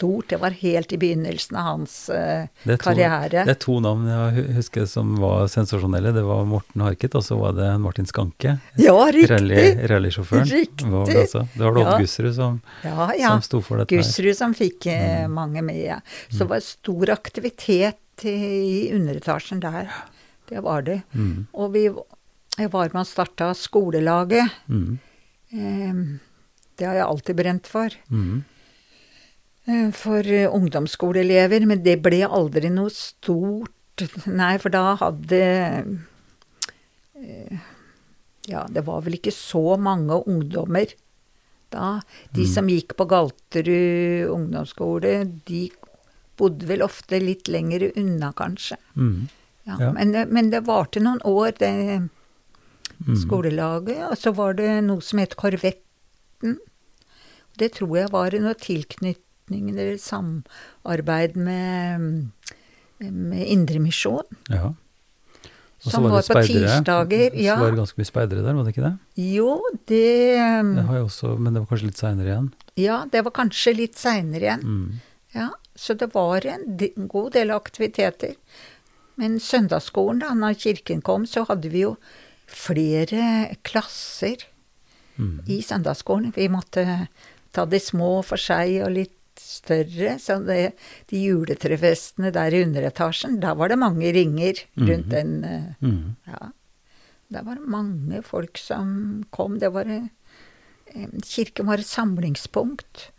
stort. 0.00 0.30
Det 0.32 0.38
var 0.40 0.50
helt 0.56 0.92
i 0.96 0.98
begynnelsen 0.98 1.56
av 1.60 1.66
hans 1.68 1.94
uh, 2.08 2.46
Det, 2.64 2.78
to, 2.78 2.84
karriere. 2.88 3.44
det 3.44 3.52
er 3.52 3.58
to 3.60 3.76
navn 3.84 4.08
jeg 4.08 4.46
husker 4.56 4.86
som 4.88 5.12
var 5.20 5.44
sensasjonelle. 5.52 6.14
Det 6.16 6.22
var 6.24 6.42
Morten 6.48 6.80
Harket, 6.86 7.14
og 7.20 7.22
så 7.26 7.36
var 7.38 7.52
det 7.58 7.68
Martin 7.84 8.08
Skanke. 8.08 8.56
Ja, 8.80 8.96
riktig! 9.12 9.28
Rally- 9.34 9.86
Rallysjåføren. 9.92 10.48
Riktig. 10.48 10.88
var 10.88 11.06
det 11.06 11.18
også. 11.26 11.44
Det 11.52 11.64
var 11.66 11.76
Lodd 11.76 11.86
Ja. 11.90 11.98
Gussrud 12.00 12.34
som, 12.34 12.60
Ja, 12.82 13.10
ja. 13.18 13.28
som 13.34 13.42
sto 13.44 13.60
for 13.60 13.82
dette. 13.82 13.94
Gussrud 13.94 14.36
som 14.36 14.54
fikk 14.56 14.86
eh, 14.86 15.26
Mm. 15.26 15.34
mange 15.36 15.62
med. 15.62 15.76
Ja. 15.84 16.00
Så 16.30 16.38
det 16.44 16.48
var 16.48 16.60
stor 16.64 17.10
aktivitet 17.12 18.24
i 18.24 18.90
underetasjen 18.94 19.60
der. 19.60 19.90
Det 20.48 20.60
var 20.64 20.82
det. 20.82 21.02
Mm. 21.14 21.46
Og 21.52 21.72
vi 21.76 21.88
var 21.90 22.90
og 22.94 23.06
starta 23.06 23.52
skolelaget. 23.54 24.50
Mm. 24.68 24.98
Eh, 25.52 26.18
det 26.78 26.86
har 26.88 26.94
jeg 26.96 27.06
alltid 27.06 27.36
brent 27.36 27.66
for. 27.66 27.88
Mm. 28.10 28.44
Eh, 29.68 29.90
for 29.92 30.24
eh, 30.26 30.48
ungdomsskoleelever. 30.48 31.66
Men 31.66 31.82
det 31.84 31.98
ble 32.02 32.22
aldri 32.26 32.70
noe 32.72 32.90
stort. 32.90 33.70
Nei, 34.26 34.54
for 34.62 34.72
da 34.72 34.94
hadde 34.96 35.40
eh, 37.20 37.58
Ja, 38.48 38.64
det 38.72 38.82
var 38.86 39.02
vel 39.04 39.18
ikke 39.18 39.34
så 39.34 39.76
mange 39.78 40.16
ungdommer 40.26 40.88
da. 41.70 42.00
De 42.34 42.42
Mm. 42.46 42.52
som 42.54 42.66
gikk 42.66 42.96
på 42.96 43.06
Galterud 43.06 44.30
ungdomsskole, 44.32 45.12
de 45.46 45.70
bodde 46.36 46.66
vel 46.66 46.80
ofte 46.82 47.20
litt 47.22 47.46
lenger 47.52 47.92
unna, 47.96 48.32
kanskje. 48.32 48.76
Mm. 48.96 49.28
Ja, 49.66 49.76
Ja. 49.78 49.92
Men, 49.92 50.10
men 50.32 50.50
det 50.50 50.64
varte 50.66 50.98
noen 51.00 51.20
år, 51.22 51.52
det 51.58 52.08
Mm. 53.06 53.16
skolelaget. 53.16 54.10
Og 54.10 54.16
så 54.18 54.34
var 54.34 54.54
det 54.54 54.82
noe 54.84 55.00
som 55.00 55.18
het 55.20 55.36
Korvetten. 55.36 56.58
Det 57.56 57.72
tror 57.74 57.96
jeg 57.96 58.10
var 58.10 58.30
noe 58.40 58.54
tilknytning 59.50 59.70
eller 59.70 59.96
samarbeid 59.98 61.36
med, 61.36 62.30
med 63.00 63.46
Indremisjon. 63.46 64.24
Ja. 64.48 64.74
Og 65.82 65.90
Som 65.92 66.04
var 66.04 66.10
var 66.10 66.22
på 66.28 66.42
tirsdager. 66.44 67.30
Så 67.32 67.56
var 67.56 67.70
det 67.70 67.78
ganske 67.78 67.96
mye 68.00 68.04
speidere 68.08 68.42
der, 68.44 68.54
var 68.54 68.64
det 68.66 68.74
ikke 68.74 68.84
det? 68.84 68.98
Jo, 69.16 69.60
det 69.88 70.36
Det 70.76 70.84
har 70.84 70.94
jeg 70.98 71.04
også, 71.06 71.38
men 71.38 71.54
det 71.54 71.62
var 71.62 71.68
kanskje 71.70 71.86
litt 71.88 71.98
seinere 72.02 72.28
igjen. 72.28 72.50
Ja, 72.76 73.04
det 73.10 73.24
var 73.24 73.32
kanskje 73.32 73.74
litt 73.76 73.96
seinere 73.96 74.44
igjen. 74.44 74.60
Mm. 74.64 75.00
Ja, 75.34 75.48
så 75.76 75.94
det 75.96 76.10
var 76.14 76.44
en 76.44 77.08
god 77.08 77.32
del 77.32 77.50
aktiviteter. 77.50 78.34
Men 79.16 79.38
søndagsskolen, 79.40 80.20
da 80.20 80.34
når 80.34 80.58
kirken 80.60 81.00
kom, 81.02 81.24
så 81.26 81.46
hadde 81.48 81.68
vi 81.72 81.86
jo 81.86 81.96
flere 82.46 83.54
klasser 83.64 84.36
Mm. 85.20 85.40
i 85.46 85.60
søndagsskolen. 85.60 86.32
Vi 86.32 86.46
måtte 86.48 87.08
ta 87.52 87.66
de 87.66 87.76
små 87.78 88.22
for 88.24 88.40
seg 88.40 88.78
og 88.86 88.92
litt 88.94 89.19
større. 89.40 90.14
Så 90.20 90.36
det, 90.46 90.74
de 91.10 91.20
juletrefestene 91.24 92.30
der 92.34 92.54
i 92.54 92.62
underetasjen, 92.66 93.38
da 93.42 93.54
var 93.58 93.68
det 93.72 93.78
mange 93.80 94.12
ringer 94.14 94.60
rundt 94.76 95.06
Mhm. 95.06 95.10
den. 95.10 95.44
eh, 95.44 95.74
Mm. 95.82 96.16
Ja. 96.26 96.50
Der 97.32 97.42
var 97.46 97.54
det 97.54 97.68
mange 97.68 98.22
folk 98.22 98.58
som 98.58 99.24
kom. 99.30 99.58
Det 99.58 99.72
var 99.72 99.86
eh, 99.86 100.08
Kirken 101.22 101.66
var 101.66 101.78
et 101.78 101.86
samlingspunkt. 101.86 103.10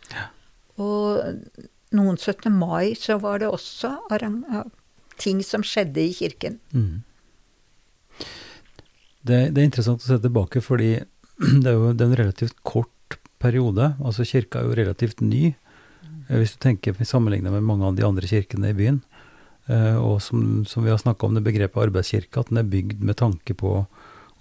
Og 0.77 1.21
noen 1.93 2.17
17. 2.17 2.51
mai 2.51 2.93
så 2.95 3.19
var 3.19 3.39
det 3.39 3.47
også 3.47 3.97
ting 5.17 5.41
som 5.43 5.62
skjedde 5.62 5.97
i 6.01 6.13
kirken. 6.13 6.60
Mm. 6.73 7.03
Det, 9.23 9.53
det, 9.53 9.62
er 9.62 9.67
interessant 9.69 10.01
å 10.01 10.07
se 10.10 10.17
tilbake, 10.19 10.62
fordi 10.65 10.95
det 11.63 11.69
er 11.69 11.77
jo 11.77 11.91
det 11.93 12.01
er 12.05 12.10
en 12.12 12.19
relativt 12.23 12.57
kort 12.67 13.17
periode. 13.41 13.95
Altså 14.03 14.25
kirka 14.27 14.60
er 14.62 14.69
jo 14.69 14.77
relativt 14.81 15.21
ny. 15.21 15.53
Eh, 16.32 16.39
hvis 16.39 16.56
du 16.56 16.62
tenker 16.63 16.96
sammenlignet 17.04 17.54
med 17.54 17.67
mange 17.67 17.88
av 17.88 17.98
de 17.98 18.08
andre 18.08 18.30
kirkene 18.30 18.72
i 18.72 18.78
byen. 18.78 19.02
Eh, 19.67 19.98
og 20.00 20.22
som, 20.24 20.63
som 20.65 20.86
vi 20.86 20.94
har 20.94 21.02
snakka 21.02 21.28
om 21.28 21.36
det 21.38 21.46
begrepet 21.46 21.89
arbeidskirke, 21.89 22.41
at 22.41 22.50
den 22.50 22.62
er 22.63 22.72
bygd 22.72 23.04
med 23.04 23.20
tanke 23.20 23.56
på 23.58 23.84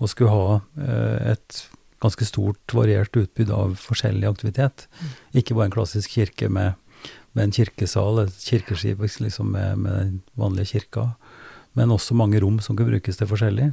å 0.00 0.08
skulle 0.08 0.32
ha 0.32 0.60
eh, 0.80 1.34
et 1.34 1.64
ganske 2.00 2.24
stort, 2.24 2.62
variert 2.72 3.16
utbud 3.16 3.50
av 3.52 3.74
forskjellig 3.80 4.28
aktivitet. 4.30 4.86
Mm. 5.00 5.10
Ikke 5.42 5.56
bare 5.56 5.68
en 5.68 5.74
klassisk 5.74 6.14
kirke 6.16 6.48
med, 6.48 6.78
med 7.36 7.48
en 7.48 7.54
kirkesal, 7.58 8.22
et 8.24 8.46
kirkeskip 8.46 9.02
liksom 9.04 9.52
med, 9.52 9.82
med 9.84 9.98
den 9.98 10.16
vanlige 10.40 10.78
kirka, 10.78 11.10
men 11.76 11.92
også 11.92 12.16
mange 12.16 12.40
rom 12.40 12.56
som 12.64 12.78
kan 12.78 12.88
brukes 12.88 13.20
til 13.20 13.28
forskjellig. 13.28 13.68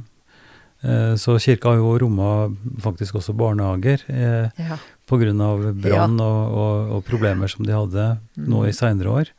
Eh, 0.82 1.14
så 1.18 1.38
kirka 1.42 1.72
har 1.72 1.80
jo 1.80 1.96
romma 2.04 2.48
faktisk 2.82 3.18
også 3.18 3.34
barnehager 3.34 4.04
eh, 4.06 4.50
ja. 4.54 4.78
pga. 5.10 5.32
brann 5.74 6.18
ja. 6.20 6.26
og, 6.26 6.58
og, 6.58 6.92
og, 6.96 7.04
problemer 7.08 7.50
som 7.50 7.66
de 7.66 7.74
hadde 7.74 8.10
nå 8.36 8.62
i 8.64 8.74
mm. 8.74 8.78
seinere 8.78 9.14
år. 9.22 9.32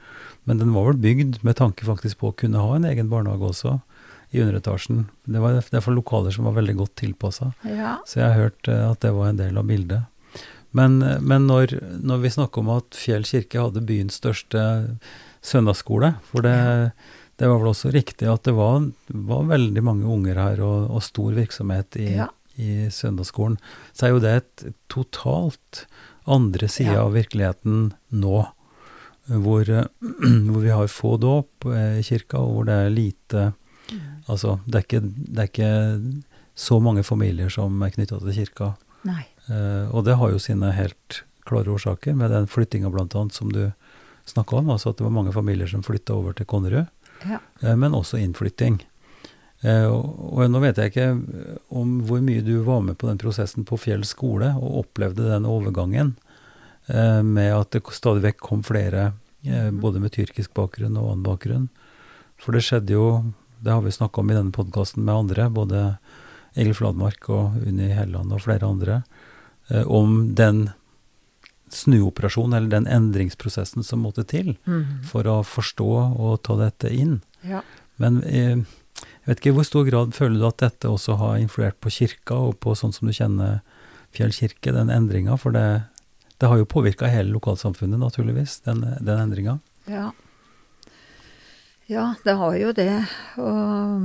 Men 0.50 0.60
den 0.60 0.74
var 0.74 0.90
vel 0.90 1.00
bygd 1.00 1.44
med 1.46 1.60
tanke 1.60 1.86
faktisk 1.86 2.20
på 2.20 2.32
å 2.32 2.36
kunne 2.36 2.64
ha 2.64 2.76
en 2.76 2.88
egen 2.90 3.12
barnehage 3.12 3.54
også 3.54 3.80
i 4.32 4.42
underetasjen. 4.42 5.08
Det 5.24 5.42
var 5.42 5.58
derfor 5.72 5.96
lokaler 5.96 6.34
som 6.34 6.46
var 6.46 6.58
veldig 6.60 6.76
godt 6.78 6.96
tilpassa. 7.02 7.52
Ja. 7.66 7.98
Så 8.06 8.22
jeg 8.22 8.28
har 8.28 8.48
hørt 8.48 8.70
eh, 8.70 8.86
at 8.92 9.02
det 9.06 9.14
var 9.16 9.32
en 9.32 9.42
del 9.42 9.58
av 9.58 9.70
bildet. 9.70 10.44
Men, 10.76 11.02
eh, 11.02 11.18
men 11.22 11.48
når, 11.50 11.78
når, 12.04 12.22
vi 12.26 12.34
snakker 12.36 12.62
om 12.62 12.74
at 12.78 12.98
Fjell 12.98 13.26
kirke 13.26 13.64
hadde 13.64 13.86
byens 13.86 14.20
største 14.22 14.62
søndagsskole, 15.46 16.14
for 16.30 16.46
det, 16.46 16.54
ja. 16.54 16.90
Det 17.40 17.48
var 17.48 17.62
vel 17.62 17.72
også 17.72 17.92
riktig 17.96 18.28
at 18.28 18.44
det 18.48 18.54
var, 18.58 18.84
var 19.08 19.48
veldig 19.48 19.84
mange 19.86 20.08
unger 20.12 20.40
her 20.40 20.62
og, 20.66 20.90
og 20.92 21.04
stor 21.06 21.36
virksomhet 21.38 21.96
i, 22.00 22.10
ja. 22.18 22.28
i, 22.60 22.90
søndagsskolen, 22.92 23.56
så 23.96 24.08
er 24.08 24.14
jo 24.14 24.24
det 24.24 24.34
et 24.42 24.66
totalt 24.92 25.86
andre 26.30 26.68
side 26.70 26.98
av 27.00 27.16
virkeligheten 27.16 27.94
nå. 28.12 28.42
Hvor, 29.30 29.72
hvor, 30.50 30.60
vi 30.66 30.74
har 30.74 30.92
få 30.92 31.16
dåp 31.22 31.70
i 31.70 32.04
kirka, 32.04 32.42
og 32.42 32.54
hvor 32.58 32.70
det 32.70 32.78
er 32.84 32.94
lite 32.94 33.50
Altså, 34.30 34.60
det 34.70 34.76
er, 34.78 34.84
ikke, 34.86 35.00
det 35.02 35.42
er 35.42 35.48
ikke, 35.50 35.70
så 36.60 36.76
mange 36.84 37.02
familier 37.08 37.50
som 37.50 37.80
er 37.82 37.90
knytta 37.96 38.20
til 38.22 38.36
kirka. 38.36 38.68
Nei. 39.08 39.24
Eh, 39.48 39.88
og 39.90 40.04
det 40.06 40.20
har 40.20 40.30
jo 40.30 40.42
sine 40.44 40.70
helt 40.76 41.24
klare 41.50 41.72
årsaker, 41.74 42.14
med 42.14 42.30
den 42.30 42.46
flyttinga 42.52 42.92
bl.a. 42.94 43.24
som 43.34 43.50
du 43.50 43.72
snakka 44.30 44.60
om. 44.60 44.70
Altså 44.76 44.92
at 44.92 45.00
det 45.00 45.08
var 45.08 45.16
mange 45.16 45.34
familier 45.34 45.72
som 45.72 45.82
flytta 45.86 46.14
over 46.14 46.36
til 46.38 46.46
Konnerud. 46.50 46.92
Ja. 47.26 47.42
Eh, 47.62 47.76
men 47.76 47.98
også 47.98 48.20
innflytting. 48.22 48.80
Eh, 49.62 49.88
og, 49.92 50.46
nå 50.48 50.62
vet 50.64 50.80
jeg 50.80 50.94
ikke 50.94 51.10
om 51.76 51.98
hvor 52.08 52.22
mye 52.24 52.44
du 52.46 52.62
var 52.64 52.84
med 52.86 53.00
på 53.00 53.10
den 53.10 53.20
prosessen 53.20 53.68
på 53.68 53.80
Fjell 53.82 54.06
skole, 54.08 54.54
og 54.56 54.86
opplevde 54.86 55.28
den 55.28 55.48
overgangen 55.50 56.14
eh, 56.88 57.20
med 57.26 57.52
at 57.56 57.76
det 57.76 57.84
stadig 57.96 58.24
vekk 58.30 58.40
kom 58.46 58.64
flere, 58.64 59.12
eh, 59.44 59.70
både 59.72 60.04
med 60.04 60.16
tyrkisk 60.16 60.56
bakgrunn 60.58 60.98
og 60.98 61.12
annen 61.12 61.28
bakgrunn. 61.28 61.70
For 62.40 62.56
det 62.56 62.64
skjedde 62.68 62.96
jo 62.96 63.06
det 63.60 63.74
har 63.76 63.82
vi 63.84 63.92
snakka 63.92 64.22
om 64.22 64.30
i 64.32 64.38
denne 64.38 64.56
podkasten 64.56 65.04
med 65.04 65.16
andre, 65.16 65.50
både 65.52 65.80
Egil 66.56 66.76
Fladmark 66.78 67.28
og 67.32 67.58
Unni 67.68 67.90
Helland 67.92 68.32
og 68.32 68.46
flere 68.46 68.68
andre, 68.68 69.02
eh, 69.68 69.84
om 69.84 70.36
den 70.36 70.70
snuoperasjonen, 71.76 72.56
eller 72.58 72.72
den 72.74 72.88
endringsprosessen 72.90 73.86
som 73.86 74.04
måtte 74.06 74.26
til 74.28 74.56
mm. 74.66 75.06
for 75.10 75.28
å 75.30 75.40
forstå 75.46 75.90
og 76.16 76.42
ta 76.48 76.58
dette 76.60 76.92
inn. 76.94 77.20
Ja. 77.46 77.64
Men 78.00 78.22
eh, 78.24 78.64
jeg 79.00 79.28
vet 79.28 79.42
ikke 79.42 79.52
i 79.52 79.58
hvor 79.60 79.68
stor 79.68 79.86
grad 79.88 80.16
føler 80.18 80.40
du 80.42 80.48
at 80.48 80.64
dette 80.64 80.90
også 80.90 81.18
har 81.20 81.38
influert 81.42 81.80
på 81.84 81.92
kirka, 81.94 82.38
og 82.50 82.60
på 82.64 82.76
sånn 82.78 82.96
som 82.96 83.10
du 83.10 83.16
kjenner 83.16 83.62
Fjell 84.10 84.32
kirke, 84.34 84.72
den 84.74 84.90
endringa? 84.90 85.36
For 85.38 85.54
det, 85.54 85.84
det, 86.42 86.48
har 86.50 86.58
jo 86.58 86.66
påvirka 86.66 87.06
hele 87.12 87.30
lokalsamfunnet, 87.36 88.00
naturligvis, 88.02 88.56
den, 88.66 88.82
den 89.06 89.22
endringa. 89.22 89.60
Ja. 89.86 90.08
Ja, 91.90 92.16
det 92.26 92.34
har 92.38 92.56
jo 92.58 92.74
det. 92.74 92.94
Og 93.42 94.02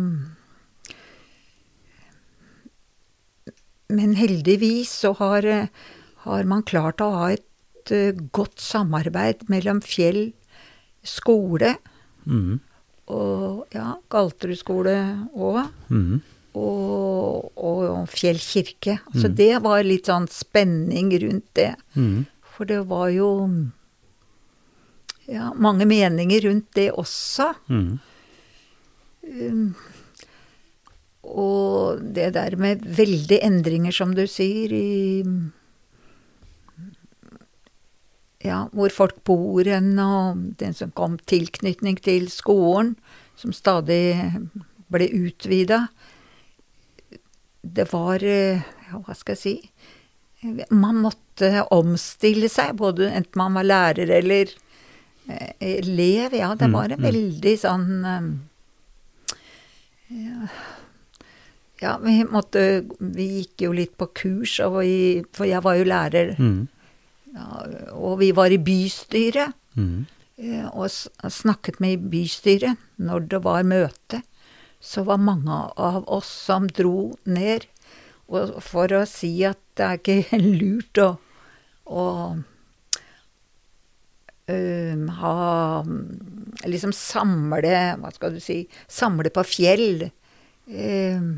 Men 3.95 4.15
heldigvis 4.17 4.93
så 5.05 5.13
har, 5.19 5.49
har 6.25 6.47
man 6.49 6.65
klart 6.65 7.01
å 7.05 7.11
ha 7.17 7.27
et 7.35 7.45
uh, 7.93 8.13
godt 8.33 8.63
samarbeid 8.63 9.45
mellom 9.53 9.83
Fjell 9.85 10.31
skole 11.05 11.75
mm. 12.25 12.61
og 13.13 13.75
ja, 13.75 13.95
Galterud 14.13 14.59
skole 14.59 14.95
òg. 15.35 15.61
Mm. 15.93 16.23
Og, 16.55 17.51
og, 17.59 18.05
Fjell 18.15 18.39
kirke. 18.39 19.01
Så 19.13 19.27
mm. 19.27 19.35
det 19.37 19.53
var 19.65 19.83
litt 19.85 20.09
sånn 20.09 20.29
spenning 20.31 21.11
rundt 21.25 21.49
det. 21.59 21.73
Mm. 21.99 22.25
For 22.55 22.71
det 22.71 22.85
var 22.87 23.09
jo 23.11 23.31
ja, 25.27 25.51
mange 25.57 25.89
meninger 25.89 26.47
rundt 26.47 26.71
det 26.79 26.91
også. 26.95 27.51
Mm. 27.69 27.99
Um, 29.25 29.67
og 31.25 32.03
det 32.15 32.35
der 32.37 32.57
med 32.61 32.85
veldige 32.85 33.43
endringer, 33.47 33.95
som 33.97 34.13
du 34.15 34.27
sier, 34.29 34.73
i 34.73 35.25
Ja, 38.45 38.67
hvor 38.77 38.93
folk 38.93 39.23
bor 39.25 39.65
hen, 39.65 39.95
og 39.99 40.41
den 40.61 40.77
som 40.77 40.93
kom 40.93 41.17
tilknytning 41.31 41.97
til 42.05 42.29
skolen, 42.33 42.95
som 43.41 43.55
stadig 43.57 44.15
ble 44.93 45.09
utvida. 45.09 45.87
Det 47.65 47.89
var 47.93 48.21
Ja, 48.25 48.99
hva 49.01 49.15
skal 49.17 49.33
jeg 49.33 49.41
si 49.41 50.53
Man 50.69 50.99
måtte 51.01 51.65
omstille 51.73 52.51
seg, 52.53 52.77
både 52.77 53.09
enten 53.09 53.41
man 53.41 53.57
var 53.57 53.65
lærer 53.65 54.11
eller 54.21 54.53
Eh, 55.27 55.55
elev, 55.59 56.35
ja. 56.35 56.55
Det 56.55 56.65
mm, 56.65 56.73
var 56.73 56.85
en 56.85 57.01
mm. 57.01 57.07
veldig 57.07 57.55
sånn 57.57 57.87
um, 58.05 58.27
ja, 60.13 60.49
ja, 61.81 61.95
vi 62.03 62.19
måtte 62.29 62.85
Vi 62.99 63.29
gikk 63.39 63.65
jo 63.65 63.73
litt 63.77 63.95
på 64.01 64.11
kurs, 64.13 64.59
vi, 64.77 65.25
for 65.33 65.49
jeg 65.49 65.65
var 65.65 65.79
jo 65.81 65.89
lærer. 65.89 66.35
Mm. 66.39 66.67
Og 67.35 68.19
vi 68.21 68.31
var 68.37 68.53
i 68.55 68.61
bystyret. 68.63 69.55
Mm. 69.75 70.07
Eh, 70.37 70.67
og 70.75 70.91
snakket 70.91 71.81
med 71.83 72.09
bystyret 72.11 72.81
når 72.99 73.29
det 73.31 73.43
var 73.45 73.67
møte. 73.67 74.23
Så 74.83 75.05
var 75.07 75.23
mange 75.23 75.55
av 75.81 76.05
oss 76.11 76.29
som 76.29 76.67
dro 76.69 77.15
ned 77.25 77.67
for 78.65 78.93
å 78.97 79.05
si 79.09 79.45
at 79.47 79.61
det 79.79 79.85
er 79.87 80.01
ikke 80.01 80.41
lurt 80.61 81.01
å, 81.03 81.09
å 81.87 82.05
uh, 84.51 85.07
ha 85.21 85.37
Liksom 86.65 86.93
samle 86.95 87.75
Hva 88.01 88.11
skal 88.15 88.37
du 88.37 88.41
si 88.41 88.61
Samle 88.89 89.33
på 89.35 89.43
fjell. 89.49 90.07
Uh, 90.69 91.35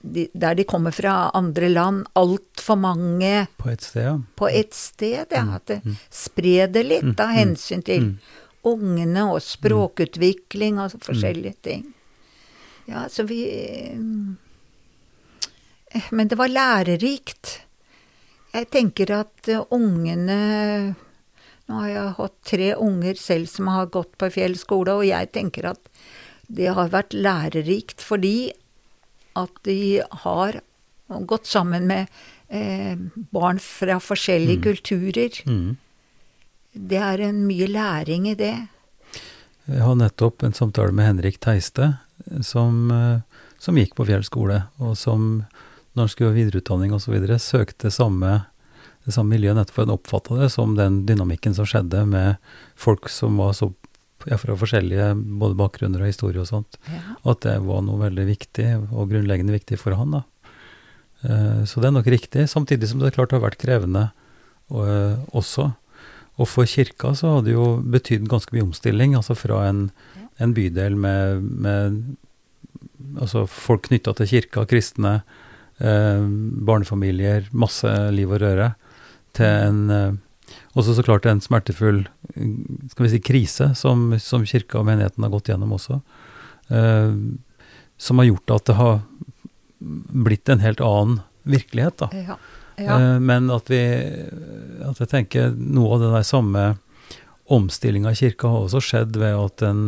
de, 0.00 0.28
der 0.32 0.54
de 0.54 0.64
kommer 0.64 0.90
fra 0.90 1.30
andre 1.36 1.68
land. 1.68 2.06
Altfor 2.12 2.76
mange 2.80 3.46
På 3.56 3.68
ett 3.70 3.82
sted, 3.82 4.04
ja. 4.04 4.20
På 4.36 4.48
ett 4.48 4.74
sted, 4.74 5.26
ja. 5.30 5.42
Mm, 5.42 5.54
at 5.54 5.66
det 5.66 5.80
mm. 5.84 5.96
det 6.72 6.82
litt 6.82 7.02
mm, 7.02 7.16
av 7.18 7.28
hensyn 7.36 7.82
til 7.82 8.18
ungene 8.62 9.24
og 9.32 9.42
språkutvikling 9.42 10.78
og 10.80 10.90
forskjellige 11.04 11.54
ting. 11.62 11.84
Ja, 12.90 13.08
så 13.08 13.22
vi 13.22 13.44
eh, 15.90 16.06
Men 16.10 16.28
det 16.28 16.38
var 16.38 16.48
lærerikt. 16.48 17.60
Jeg 18.52 18.70
tenker 18.70 19.12
at 19.14 19.48
uh, 19.48 19.62
ungene 19.70 20.94
Nå 21.70 21.74
har 21.84 21.88
jeg 21.88 22.14
hatt 22.16 22.34
tre 22.50 22.74
unger 22.74 23.14
selv 23.14 23.46
som 23.46 23.68
har 23.70 23.86
gått 23.94 24.16
på 24.18 24.30
Fjell 24.34 24.56
skole, 24.58 24.90
og 24.90 25.06
jeg 25.06 25.30
tenker 25.30 25.70
at 25.70 25.78
det 26.50 26.66
har 26.74 26.90
vært 26.90 27.14
lærerikt 27.14 28.02
fordi 28.02 28.50
at 29.38 29.62
de 29.66 30.02
har 30.24 30.60
gått 31.26 31.46
sammen 31.46 31.86
med 31.90 32.06
eh, 32.48 32.98
barn 33.14 33.58
fra 33.62 33.98
forskjellige 34.00 34.60
mm. 34.60 34.62
kulturer. 34.62 35.40
Mm. 35.46 35.76
Det 36.72 37.00
er 37.02 37.24
en 37.26 37.42
mye 37.46 37.66
læring 37.66 38.28
i 38.30 38.36
det. 38.38 38.54
Jeg 39.70 39.82
har 39.86 39.98
nettopp 39.98 40.42
en 40.46 40.54
samtale 40.56 40.94
med 40.94 41.06
Henrik 41.06 41.40
Teiste, 41.42 41.92
som, 42.46 42.90
eh, 42.90 43.42
som 43.58 43.78
gikk 43.78 43.96
på 43.98 44.06
Fjell 44.08 44.24
skole, 44.26 44.64
og 44.78 44.96
som 44.98 45.44
når 45.92 46.06
han 46.06 46.12
skulle 46.12 46.30
ha 46.30 46.38
videreutdanning 46.38 46.94
osv., 46.94 47.16
søkte 47.42 47.90
samme, 47.90 48.44
det 49.04 49.14
samme 49.14 49.34
miljøet 49.34 49.58
nettopp 49.58 49.74
for 49.74 49.86
han 49.86 49.94
oppfatta 49.96 50.38
det 50.38 50.50
som 50.54 50.76
den 50.78 51.02
dynamikken 51.08 51.56
som 51.56 51.66
skjedde 51.66 52.04
med 52.06 52.36
folk 52.78 53.08
som 53.10 53.40
var 53.40 53.56
så 53.58 53.72
fra 54.20 54.56
forskjellige 54.58 55.12
både 55.40 55.56
bakgrunner 55.58 56.02
og 56.02 56.10
historie 56.10 56.42
og 56.42 56.48
sånt. 56.48 56.78
Ja. 56.90 57.16
At 57.32 57.42
det 57.46 57.56
var 57.64 57.82
noe 57.86 58.00
veldig 58.02 58.26
viktig, 58.28 58.68
og 58.90 59.10
grunnleggende 59.12 59.54
viktig 59.56 59.78
for 59.80 59.96
han. 59.98 60.18
da. 60.18 60.22
Uh, 61.24 61.62
så 61.68 61.80
det 61.80 61.90
er 61.90 61.96
nok 61.96 62.08
riktig, 62.08 62.48
samtidig 62.48 62.88
som 62.88 63.02
det 63.02 63.14
klart 63.16 63.34
har 63.36 63.42
vært 63.44 63.60
krevende 63.60 64.08
uh, 64.72 65.20
også. 65.36 65.70
Og 66.40 66.48
for 66.48 66.68
kirka 66.68 67.12
så 67.18 67.36
har 67.36 67.44
det 67.44 67.56
jo 67.56 67.74
betydd 67.84 68.28
ganske 68.30 68.54
mye 68.56 68.70
omstilling, 68.70 69.16
altså 69.18 69.36
fra 69.36 69.66
en, 69.68 69.88
en 70.40 70.56
bydel 70.56 70.96
med, 70.96 71.44
med 71.44 72.00
altså 73.20 73.44
folk 73.50 73.88
knytta 73.90 74.14
til 74.16 74.30
kirka, 74.32 74.64
kristne, 74.68 75.20
uh, 75.82 76.24
barnefamilier, 76.70 77.50
masse 77.52 77.92
liv 78.16 78.32
og 78.32 78.40
røre, 78.44 78.72
til 79.36 79.46
en 79.46 80.18
også 80.74 80.94
så 80.94 81.04
klart 81.06 81.26
en 81.26 81.42
smertefull 81.42 82.04
skal 82.92 83.06
vi 83.06 83.10
si, 83.10 83.20
krise 83.24 83.72
som, 83.78 84.12
som 84.22 84.46
kirka 84.46 84.78
og 84.80 84.86
menigheten 84.86 85.24
har 85.26 85.32
gått 85.32 85.50
gjennom 85.50 85.74
også. 85.74 86.00
Eh, 86.70 87.16
som 88.00 88.22
har 88.22 88.30
gjort 88.30 88.54
at 88.54 88.70
det 88.70 88.78
har 88.78 89.00
blitt 89.80 90.48
en 90.48 90.62
helt 90.62 90.80
annen 90.84 91.20
virkelighet. 91.42 91.98
da. 92.04 92.10
Ja. 92.14 92.38
Ja. 92.80 93.00
Eh, 93.00 93.18
men 93.20 93.50
at 93.52 93.70
vi 93.70 93.80
at 94.86 95.00
jeg 95.02 95.10
tenker 95.10 95.50
noe 95.56 95.96
av 95.96 96.04
den 96.04 96.14
der 96.16 96.26
samme 96.26 96.64
omstillinga 97.50 98.12
i 98.14 98.20
kirka 98.20 98.48
har 98.48 98.66
også 98.66 98.82
skjedd 98.84 99.18
ved 99.20 99.36
at 99.36 99.64
en 99.66 99.82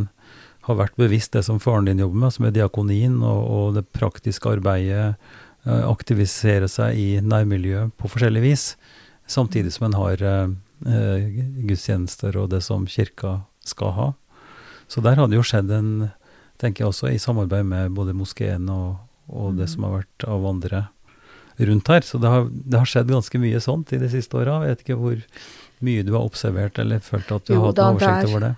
har 0.67 0.79
vært 0.79 0.99
bevisst 0.99 1.35
det 1.35 1.45
som 1.47 1.61
faren 1.63 1.89
din 1.89 2.03
jobber 2.03 2.25
med, 2.25 2.35
som 2.35 2.47
er 2.47 2.55
diakonien 2.55 3.17
og, 3.23 3.41
og 3.43 3.79
det 3.79 3.87
praktiske 3.95 4.51
arbeidet, 4.51 5.17
eh, 5.67 5.85
aktivisere 5.89 6.69
seg 6.71 6.99
i 6.99 7.09
nærmiljøet 7.23 7.95
på 7.99 8.11
forskjellig 8.13 8.45
vis, 8.45 8.67
samtidig 9.31 9.73
som 9.75 9.89
en 9.89 9.99
har 9.99 10.23
eh, 10.23 10.53
gudstjenester 10.83 12.37
og 12.41 12.51
det 12.53 12.63
som 12.67 12.87
kirka 12.91 13.43
skal 13.67 13.95
ha. 13.97 14.09
Så 14.91 15.01
der 15.01 15.17
har 15.17 15.31
det 15.31 15.39
jo 15.39 15.47
skjedd 15.47 15.71
en, 15.73 16.11
tenker 16.61 16.85
jeg 16.85 16.93
også, 16.93 17.11
i 17.13 17.21
samarbeid 17.23 17.65
med 17.69 17.95
både 17.97 18.15
moskeen 18.17 18.69
og, 18.73 18.99
og 19.33 19.57
det 19.57 19.71
som 19.73 19.87
har 19.87 20.03
vært 20.03 20.27
av 20.29 20.45
andre 20.49 20.87
rundt 21.57 21.89
her. 21.89 22.05
Så 22.07 22.19
det 22.19 22.33
har, 22.33 22.49
det 22.51 22.81
har 22.81 22.89
skjedd 22.89 23.13
ganske 23.13 23.41
mye 23.43 23.61
sånt 23.63 23.93
i 23.95 24.01
de 24.03 24.11
siste 24.13 24.37
åra. 24.39 24.63
Jeg 24.67 24.75
vet 24.75 24.85
ikke 24.87 24.99
hvor 25.01 25.23
mye 25.83 26.05
du 26.07 26.13
har 26.15 26.27
observert 26.27 26.79
eller 26.83 27.03
følt 27.03 27.33
at 27.35 27.49
du 27.49 27.55
Jo 27.55 27.63
har 27.63 27.73
hatt 27.73 27.81
noen 27.81 27.97
oversikt 27.97 28.31
over 28.31 28.47
det. 28.47 28.53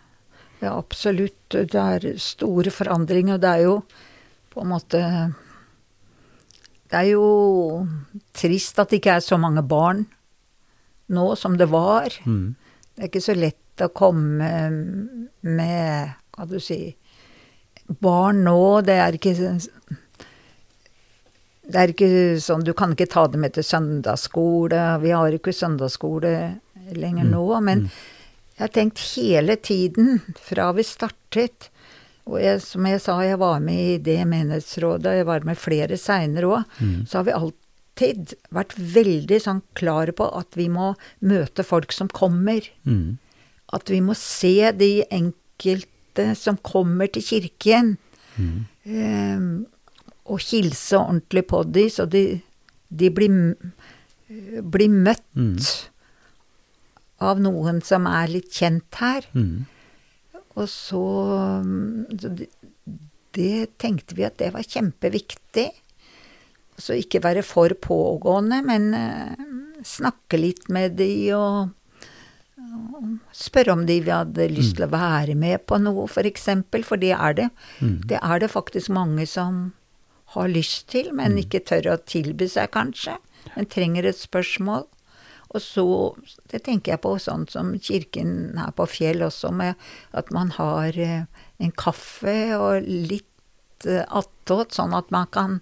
Ja, 0.65 0.75
absolutt. 0.79 1.41
Det 1.55 1.81
er 1.81 2.11
store 2.23 2.73
forandringer. 2.73 3.41
Det 3.41 3.51
er 3.51 3.65
jo 3.67 3.79
på 4.55 4.63
en 4.63 4.71
måte 4.71 5.01
Det 6.91 7.01
er 7.01 7.09
jo 7.11 7.87
trist 8.37 8.79
at 8.79 8.93
det 8.93 9.01
ikke 9.01 9.17
er 9.19 9.25
så 9.25 9.39
mange 9.41 9.65
barn 9.67 10.05
nå 11.07 11.37
som 11.37 11.59
det 11.61 11.69
var. 11.73 12.15
Mm. 12.25 12.55
Det 12.95 13.03
er 13.03 13.11
ikke 13.11 13.25
så 13.25 13.35
lett 13.37 13.83
å 13.83 13.91
komme 13.91 14.51
med 15.43 16.13
Hva 16.35 16.47
du 16.47 16.61
si 16.63 16.95
Barn 18.01 18.45
nå, 18.47 18.81
det 18.87 18.95
er 19.03 19.17
ikke 19.19 19.35
Det 21.67 21.81
er 21.81 21.93
ikke 21.93 22.11
sånn 22.41 22.65
Du 22.65 22.73
kan 22.77 22.95
ikke 22.95 23.11
ta 23.11 23.27
dem 23.29 23.43
med 23.45 23.57
til 23.57 23.67
søndagsskole. 23.67 24.83
Vi 25.03 25.11
har 25.13 25.35
ikke 25.35 25.53
søndagsskole 25.53 26.33
lenger 26.95 27.27
nå. 27.29 27.45
Men 27.67 27.89
jeg 28.55 28.63
har 28.63 28.73
tenkt 28.73 29.03
hele 29.17 29.57
tiden, 29.57 30.21
fra 30.39 30.71
vi 30.77 30.87
startet 30.87 31.71
Og 32.31 32.39
jeg, 32.41 32.63
som 32.63 32.87
jeg 32.87 33.03
sa, 33.03 33.19
jeg 33.27 33.41
var 33.43 33.59
med 33.61 33.83
i 33.83 33.99
det 33.99 34.23
menighetsrådet, 34.31 35.19
jeg 35.19 35.27
var 35.29 35.45
med 35.45 35.59
flere 35.61 35.99
seinere 36.01 36.47
òg. 36.47 36.79
Så 37.11 37.19
har 37.19 37.27
vi 37.27 37.35
alltid 37.95 38.35
vært 38.51 38.75
veldig 38.77 39.39
sånn 39.41 39.63
klare 39.79 40.13
på 40.13 40.27
at 40.35 40.55
vi 40.59 40.69
må 40.69 40.95
møte 41.23 41.63
folk 41.65 41.93
som 41.93 42.09
kommer. 42.09 42.61
Mm. 42.85 43.19
At 43.73 43.89
vi 43.91 44.01
må 44.01 44.15
se 44.15 44.73
de 44.73 45.05
enkelte 45.11 46.35
som 46.37 46.57
kommer 46.63 47.07
til 47.07 47.23
kirken. 47.23 47.97
Mm. 48.37 48.67
Eh, 48.85 49.65
og 50.27 50.41
hilse 50.41 50.97
ordentlig 50.99 51.47
på 51.47 51.63
de, 51.71 51.89
så 51.91 52.07
de, 52.09 52.41
de 52.91 53.11
blir, 53.11 53.55
blir 54.63 54.89
møtt 54.91 55.23
Mm. 55.35 55.59
av 57.21 57.41
noen 57.41 57.81
som 57.83 58.07
er 58.07 58.29
litt 58.29 58.51
kjent 58.53 58.95
her. 59.01 59.25
Mm. 59.35 59.67
Og 60.57 60.69
så, 60.69 61.01
mm, 61.65 62.19
så 62.21 62.29
det, 62.39 62.49
det 63.35 63.79
tenkte 63.79 64.15
vi 64.15 64.25
at 64.25 64.37
det 64.39 64.53
var 64.55 64.63
kjempeviktig. 64.63 65.71
Så 66.81 66.99
ikke 66.99 67.23
være 67.23 67.45
for 67.47 67.71
pågående, 67.79 68.61
men 68.67 68.91
eh, 68.99 69.47
snakke 69.87 70.41
litt 70.41 70.69
med 70.73 70.97
de 70.99 71.11
og, 71.37 71.75
spørre 73.35 73.75
om 73.75 73.85
de 73.87 74.01
hadde 74.07 74.49
lyst 74.51 74.79
til 74.79 74.87
å 74.87 74.93
være 74.93 75.37
med 75.39 75.65
på 75.69 75.79
noe, 75.83 76.07
for 76.11 76.27
eksempel. 76.27 76.85
For 76.87 77.01
det 77.01 77.13
er 77.17 77.37
det. 77.39 77.49
Mm. 77.81 78.01
Det 78.11 78.19
er 78.21 78.43
det 78.43 78.51
faktisk 78.53 78.93
mange 78.95 79.27
som 79.31 79.69
har 80.35 80.51
lyst 80.51 80.89
til, 80.91 81.13
men 81.15 81.39
ikke 81.39 81.63
tør 81.63 81.93
å 81.95 82.01
tilby 82.03 82.49
seg, 82.51 82.73
kanskje. 82.75 83.19
Men 83.55 83.71
trenger 83.71 84.09
et 84.09 84.19
spørsmål. 84.19 84.89
Og 85.55 85.63
så, 85.63 85.87
det 86.51 86.65
tenker 86.67 86.95
jeg 86.95 87.03
på 87.05 87.15
sånn 87.23 87.47
som 87.51 87.75
kirken 87.79 88.57
her 88.59 88.73
på 88.75 88.89
Fjell 88.91 89.23
også, 89.23 89.53
med 89.55 89.79
at 90.17 90.33
man 90.35 90.51
har 90.57 90.99
eh, 90.99 91.29
en 91.63 91.75
kaffe 91.79 92.35
og 92.59 92.89
litt 92.89 93.87
eh, 93.87 94.03
attåt, 94.09 94.75
sånn 94.75 94.97
at 94.99 95.13
man 95.15 95.31
kan 95.31 95.61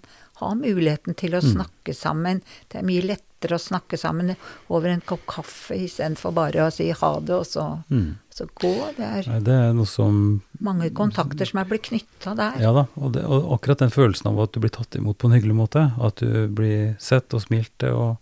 ha 0.48 0.54
muligheten 0.58 1.14
til 1.18 1.36
å 1.38 1.42
snakke 1.44 1.94
sammen. 1.96 2.42
Det 2.68 2.80
er 2.80 2.86
mye 2.88 3.02
lettere 3.06 3.56
å 3.58 3.62
snakke 3.62 3.98
sammen 3.98 4.34
over 4.70 4.88
en 4.92 5.00
kopp 5.06 5.24
kaffe 5.30 5.74
istedenfor 5.86 6.34
bare 6.36 6.66
å 6.66 6.72
si 6.74 6.90
ha 6.90 7.12
det, 7.20 7.34
og 7.34 7.46
så, 7.46 7.64
Mm. 7.90 8.14
så 8.30 8.46
gå. 8.54 8.72
Det 8.96 9.04
er 9.08 9.28
Nei, 9.28 9.40
det 9.40 9.52
er 9.54 9.72
noe 9.74 9.86
som 9.86 10.42
mange 10.60 10.90
kontakter 10.94 11.46
som 11.46 11.58
er 11.60 11.64
blitt 11.70 11.88
knytta 11.90 12.36
der. 12.36 12.60
Ja 12.62 12.72
da, 12.72 12.86
og, 12.96 13.12
det, 13.12 13.24
og 13.24 13.52
akkurat 13.58 13.78
den 13.78 13.90
følelsen 13.90 14.30
av 14.30 14.40
at 14.40 14.52
du 14.52 14.60
blir 14.60 14.70
tatt 14.70 14.94
imot 14.96 15.18
på 15.18 15.26
en 15.28 15.36
hyggelig 15.36 15.54
måte, 15.58 15.92
at 16.00 16.16
du 16.22 16.48
blir 16.48 16.94
sett 17.02 17.34
og 17.34 17.42
smilt 17.42 17.72
til 17.82 17.92
og, 17.92 18.16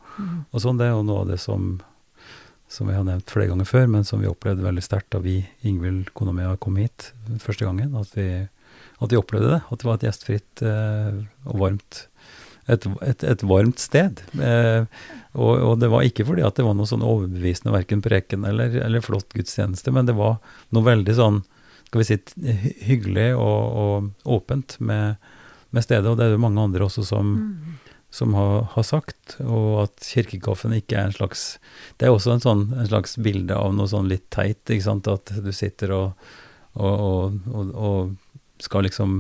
og 0.53 0.61
sånn, 0.61 0.79
det 0.81 0.87
er 0.89 0.97
jo 0.97 1.03
noe 1.05 1.21
av 1.27 1.29
det 1.35 1.41
som 1.41 1.81
som 2.71 2.87
jeg 2.87 3.01
har 3.01 3.03
nevnt 3.03 3.27
flere 3.27 3.49
ganger 3.51 3.67
før, 3.67 3.89
men 3.91 4.05
som 4.07 4.21
vi 4.23 4.29
opplevde 4.31 4.63
veldig 4.63 4.83
sterkt 4.85 5.11
da 5.11 5.19
vi, 5.19 5.41
Ingvild, 5.67 6.13
kona 6.15 6.31
mi, 6.31 6.45
kom 6.63 6.77
hit 6.79 7.09
første 7.43 7.67
gangen. 7.67 7.97
At 7.99 8.13
vi, 8.15 8.47
at 9.01 9.11
de 9.11 9.19
opplevde 9.19 9.55
det. 9.57 9.61
At 9.69 9.81
det 9.81 9.89
var 9.89 9.99
et 9.99 10.07
gjestfritt 10.09 10.65
eh, 10.67 11.21
og 11.49 11.61
varmt 11.65 12.05
et, 12.71 12.87
et, 13.03 13.25
et 13.25 13.43
varmt 13.47 13.81
sted. 13.83 14.21
Eh, 14.39 14.85
og, 15.33 15.53
og 15.55 15.79
det 15.81 15.91
var 15.91 16.07
ikke 16.07 16.27
fordi 16.29 16.45
at 16.47 16.59
det 16.59 16.67
var 16.67 16.77
noe 16.79 16.89
sånn 16.89 17.07
overbevisende 17.07 17.75
verken 17.75 18.03
preken 18.05 18.47
eller, 18.49 18.75
eller 18.85 19.05
flott 19.05 19.33
gudstjeneste, 19.35 19.93
men 19.95 20.09
det 20.09 20.17
var 20.19 20.39
noe 20.75 20.87
veldig 20.87 21.17
sånn 21.17 21.43
skal 21.91 22.03
vi 22.03 22.07
si, 22.07 22.17
hyggelig 22.87 23.33
og, 23.35 23.63
og 23.83 24.29
åpent 24.37 24.77
med, 24.79 25.17
med 25.75 25.83
stedet. 25.83 26.07
Og 26.07 26.19
det 26.19 26.29
er 26.29 26.37
jo 26.37 26.43
mange 26.45 26.63
andre 26.63 26.87
også 26.87 27.03
som, 27.09 27.33
som 28.15 28.37
har, 28.39 28.69
har 28.77 28.87
sagt. 28.87 29.35
Og 29.43 29.89
at 29.89 30.07
kirkekaffen 30.07 30.77
ikke 30.77 31.01
er 31.01 31.09
en 31.09 31.17
slags 31.17 31.43
Det 31.99 32.07
er 32.07 32.15
også 32.15 32.37
en, 32.37 32.45
sånn, 32.45 32.63
en 32.79 32.87
slags 32.93 33.19
bilde 33.19 33.59
av 33.59 33.75
noe 33.75 33.91
sånn 33.91 34.07
litt 34.11 34.29
teit, 34.31 34.63
ikke 34.69 34.87
sant. 34.87 35.11
At 35.11 35.35
du 35.43 35.51
sitter 35.51 35.97
og, 35.97 36.31
og 36.79 38.15
skal 38.63 38.83
liksom 38.85 39.15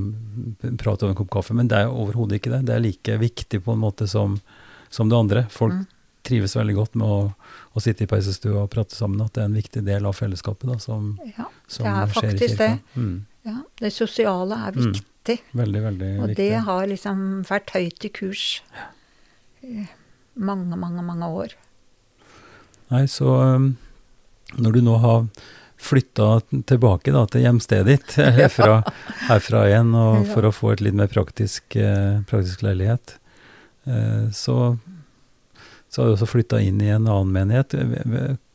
prate 0.78 1.04
over 1.04 1.10
en 1.14 1.18
kopp 1.20 1.30
kaffe. 1.30 1.54
Men 1.54 1.68
det 1.68 1.78
er 1.78 1.88
overhodet 1.92 2.40
ikke 2.40 2.50
det. 2.52 2.64
Det 2.66 2.74
er 2.76 2.80
like 2.84 3.16
viktig 3.20 3.62
på 3.64 3.72
en 3.72 3.80
måte 3.82 4.08
som, 4.08 4.40
som 4.90 5.08
det 5.08 5.16
andre. 5.18 5.46
Folk 5.50 5.72
Mm. 5.74 5.86
trives 6.22 6.52
veldig 6.56 6.74
godt 6.76 6.94
med 7.00 7.06
å, 7.08 7.34
å 7.74 7.80
sitte 7.80 8.02
i 8.04 8.06
peisestua 8.06 8.62
og 8.64 8.70
prate 8.70 8.92
sammen. 8.94 9.22
At 9.24 9.32
det 9.32 9.40
er 9.42 9.48
en 9.48 9.54
viktig 9.56 9.84
del 9.86 10.04
av 10.06 10.12
fellesskapet 10.18 10.68
da, 10.68 10.76
som, 10.78 11.18
Ja, 11.38 11.46
som 11.66 11.86
er 11.86 12.06
skjer 12.12 12.34
i 12.34 12.38
kirka. 12.38 12.56
det. 12.58 12.80
Mm. 12.96 13.24
Ja, 13.46 13.56
det 13.80 13.92
sosiale 13.92 14.52
er 14.68 14.72
Mm. 14.76 14.92
viktig. 14.92 15.38
Veldig, 15.54 15.82
veldig 15.82 16.10
Og 16.20 16.28
viktig. 16.28 16.36
det 16.36 16.60
har 16.64 16.86
liksom 16.86 17.42
vært 17.44 17.70
høyt 17.72 18.04
i 18.04 18.08
kurs 18.08 18.60
i 19.64 19.88
mange, 20.36 20.76
mange, 20.76 21.02
mange 21.02 21.24
år. 21.24 21.54
Nei, 22.90 23.04
så 23.06 23.74
når 24.58 24.72
du 24.72 24.80
nå 24.82 24.98
har 25.00 25.26
flytta 25.80 26.40
tilbake 26.68 27.12
da, 27.14 27.24
til 27.30 27.44
hjemstedet 27.46 27.88
ditt, 27.88 28.14
herfra, 28.38 28.80
herfra 29.30 29.64
igjen, 29.70 29.94
og 29.96 30.28
for 30.30 30.46
å 30.46 30.52
få 30.54 30.74
et 30.74 30.84
litt 30.84 30.96
mer 30.98 31.10
praktisk, 31.12 31.76
eh, 31.76 32.20
praktisk 32.30 32.64
leilighet, 32.66 33.16
eh, 33.88 34.28
så, 34.36 34.76
så 35.88 36.02
har 36.02 36.10
du 36.10 36.16
også 36.18 36.30
flytta 36.30 36.60
inn 36.64 36.80
i 36.84 36.92
en 36.92 37.08
annen 37.08 37.34
menighet. 37.34 37.76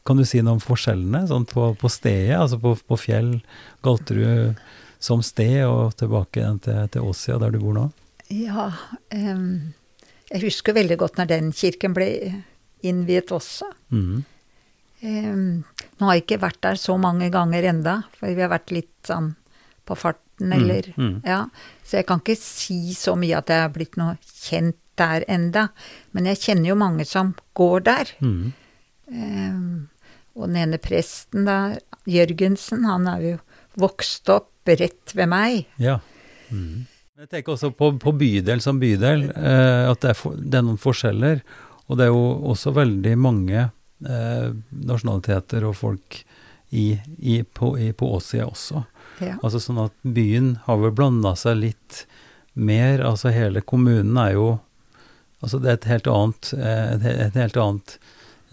Kan 0.06 0.22
du 0.22 0.26
si 0.28 0.44
noe 0.46 0.60
om 0.60 0.64
forskjellene 0.64 1.26
sånn 1.32 1.48
på, 1.50 1.72
på 1.82 1.92
stedet, 1.92 2.38
altså 2.38 2.62
på, 2.62 2.76
på 2.86 3.00
Fjell, 3.02 3.40
Galterud 3.86 4.60
som 5.02 5.22
sted, 5.26 5.64
og 5.68 5.96
tilbake 6.00 6.42
igjen 6.42 6.62
til, 6.66 6.86
til 6.94 7.10
Åsia, 7.10 7.40
der 7.42 7.54
du 7.54 7.60
bor 7.62 7.76
nå? 7.78 7.90
Ja, 8.34 8.72
um, 9.14 9.74
jeg 10.32 10.48
husker 10.48 10.74
veldig 10.78 10.98
godt 11.02 11.20
når 11.20 11.30
den 11.30 11.52
kirken 11.54 11.94
ble 11.98 12.08
innviet 12.86 13.34
også. 13.34 13.70
Mhm. 13.94 14.24
Em, 15.06 15.64
nå 16.00 16.08
har 16.08 16.18
jeg 16.18 16.26
ikke 16.26 16.42
vært 16.44 16.62
der 16.66 16.80
så 16.82 16.96
mange 17.02 17.30
ganger 17.34 17.68
enda, 17.70 17.96
for 18.18 18.32
vi 18.32 18.42
har 18.42 18.54
vært 18.54 18.74
litt 18.74 18.94
sånn 19.08 19.34
på 19.86 19.98
farten, 20.00 20.54
eller 20.56 20.90
mm. 20.98 21.20
Ja. 21.28 21.46
Så 21.86 22.00
jeg 22.00 22.08
kan 22.10 22.24
ikke 22.24 22.38
si 22.40 22.96
så 22.98 23.14
mye 23.20 23.38
at 23.38 23.52
jeg 23.54 23.68
er 23.68 23.76
blitt 23.76 24.00
noe 24.02 24.18
kjent 24.26 24.80
der 25.00 25.26
enda. 25.32 25.70
Men 26.16 26.30
jeg 26.32 26.42
kjenner 26.42 26.72
jo 26.72 26.80
mange 26.80 27.06
som 27.08 27.34
går 27.58 27.86
der. 27.86 28.16
Mm. 28.24 28.54
Em, 29.12 29.68
og 30.36 30.50
den 30.50 30.60
ene 30.64 30.80
presten 30.82 31.48
der, 31.48 31.78
Jørgensen, 32.10 32.84
han 32.88 33.08
er 33.12 33.24
jo 33.24 33.38
vokst 33.82 34.30
opp 34.34 34.52
rett 34.66 35.14
ved 35.14 35.30
meg. 35.32 35.66
Ja. 35.82 36.00
Mhm. 36.50 36.86
Jeg 37.16 37.30
tenker 37.32 37.54
også 37.54 37.70
på, 37.72 37.94
på 37.96 38.12
bydel 38.12 38.60
som 38.60 38.76
bydel, 38.82 39.30
eh, 39.32 39.86
at 39.88 40.02
det 40.04 40.10
er, 40.12 40.18
for, 40.20 40.36
det 40.36 40.58
er 40.60 40.66
noen 40.68 40.80
forskjeller. 40.82 41.40
Og 41.88 41.96
det 41.96 42.10
er 42.10 42.12
jo 42.12 42.26
også 42.52 42.74
veldig 42.76 43.14
mange 43.24 43.62
eh, 44.10 44.52
nasjonaliteter 44.72 45.66
og 45.68 45.76
folk 45.76 46.20
i, 46.72 47.00
i, 47.20 47.44
på, 47.44 47.74
i, 47.80 47.92
på 47.94 48.10
Åsia 48.18 48.46
også. 48.50 48.84
Ja. 49.24 49.38
Altså 49.44 49.60
sånn 49.64 49.80
at 49.86 49.94
byen 50.04 50.56
har 50.66 50.78
vel 50.82 50.92
blanda 50.98 51.36
seg 51.40 51.58
litt 51.62 52.06
mer. 52.54 53.00
Altså 53.06 53.32
hele 53.36 53.62
kommunen 53.62 54.18
er 54.18 54.34
jo 54.38 54.48
Altså 55.44 55.60
det 55.62 55.68
er 55.70 55.76
et 55.78 55.86
helt 55.92 56.08
annet, 56.10 56.48
eh, 56.58 56.94
et, 56.96 57.04
et 57.28 57.36
helt 57.38 57.58
annet 57.60 57.92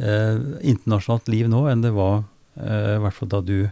eh, 0.02 0.34
internasjonalt 0.66 1.28
liv 1.30 1.46
nå 1.48 1.62
enn 1.70 1.80
det 1.80 1.92
var 1.96 2.24
eh, 2.58 2.96
i 2.96 3.00
hvert 3.00 3.16
fall 3.16 3.30
da 3.32 3.40
du 3.40 3.70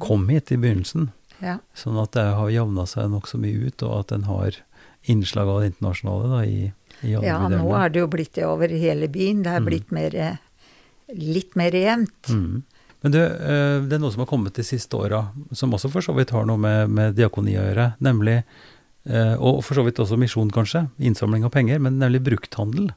kom 0.00 0.28
hit 0.30 0.52
i 0.54 0.56
begynnelsen. 0.56 1.10
Ja. 1.42 1.58
Sånn 1.76 1.98
at 2.00 2.14
det 2.16 2.24
har 2.38 2.48
javna 2.54 2.86
seg 2.88 3.10
nokså 3.12 3.40
mye 3.42 3.66
ut, 3.68 3.82
og 3.84 3.98
at 3.98 4.14
den 4.14 4.24
har 4.30 4.56
innslag 5.10 5.50
av 5.52 5.60
det 5.60 5.72
internasjonale 5.74 6.30
da, 6.32 6.40
i, 6.48 6.70
i 7.04 7.12
alle 7.18 7.28
ja, 7.28 7.36
nå 7.52 7.66
er 7.76 7.92
det 7.92 8.00
jo 8.06 8.08
blitt 8.14 8.32
det 8.38 8.46
over 8.48 8.72
hele 8.72 9.10
byen. 9.12 9.42
Det 9.44 9.52
er 9.52 9.60
Mm. 9.60 9.68
blitt 9.68 9.92
mer, 9.92 10.14
eh, 10.16 10.36
litt 11.18 11.54
mer 11.58 11.74
jevnt. 11.76 12.30
Mm. 12.30 12.62
Men 13.04 13.12
du, 13.12 13.20
eh, 13.20 13.78
det 13.84 13.98
er 13.98 14.00
noe 14.00 14.12
som 14.14 14.22
har 14.24 14.30
kommet 14.30 14.56
de 14.56 14.64
siste 14.64 14.96
åra, 14.96 15.26
som 15.52 15.74
også 15.76 15.90
for 15.92 16.04
så 16.04 16.14
vidt 16.16 16.32
har 16.32 16.46
noe 16.48 16.56
med, 16.56 16.88
med 16.88 17.18
diakoni 17.18 17.52
å 17.60 17.66
gjøre, 17.66 17.90
nemlig, 18.00 18.38
eh, 19.04 19.34
og 19.36 19.60
for 19.66 19.76
så 19.76 19.84
vidt 19.84 20.00
også 20.00 20.16
misjon 20.16 20.48
kanskje, 20.54 20.86
innsamling 20.98 21.44
av 21.44 21.52
penger, 21.52 21.82
men 21.84 21.98
nemlig 22.00 22.22
brukthandel. 22.24 22.94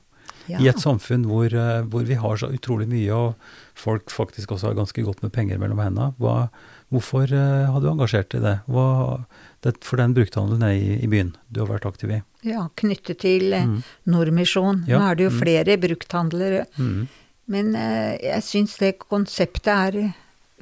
Ja. 0.48 0.62
I 0.64 0.70
et 0.72 0.80
samfunn 0.80 1.26
hvor, 1.28 1.52
eh, 1.52 1.82
hvor 1.92 2.08
vi 2.08 2.16
har 2.16 2.40
så 2.40 2.48
utrolig 2.56 2.88
mye, 2.88 3.12
og 3.12 3.36
folk 3.76 4.08
faktisk 4.08 4.56
også 4.56 4.70
har 4.70 4.80
ganske 4.80 5.04
godt 5.04 5.20
med 5.26 5.36
penger 5.36 5.60
mellom 5.60 5.84
hendene. 5.84 6.14
Hva, 6.24 6.48
hvorfor 6.88 7.28
har 7.28 7.84
du 7.84 7.92
engasjert 7.92 8.32
deg 8.32 8.40
i 8.40 8.46
det? 8.48 8.56
Hva, 8.72 9.26
det? 9.68 9.76
For 9.84 10.00
den 10.00 10.16
brukthandelen 10.16 10.64
er 10.64 10.80
i, 10.80 11.04
i 11.04 11.12
byen 11.12 11.36
du 11.52 11.66
har 11.66 11.74
vært 11.76 11.92
aktiv 11.92 12.16
i. 12.16 12.24
ja, 12.48 12.70
knyttet 12.80 13.20
til 13.28 13.52
Mm. 13.52 13.82
Nordmisjon. 14.08 14.86
Ja, 14.88 15.02
Nå 15.02 15.12
er 15.12 15.16
det 15.20 15.28
jo 15.28 15.36
mm. 15.36 15.40
flere 15.44 15.76
brukthandlere. 15.84 16.66
Mm. 16.80 17.10
Men 17.52 17.74
eh, 17.80 18.18
jeg 18.24 18.44
syns 18.44 18.76
det 18.82 18.98
konseptet 19.00 19.72
er 19.72 19.98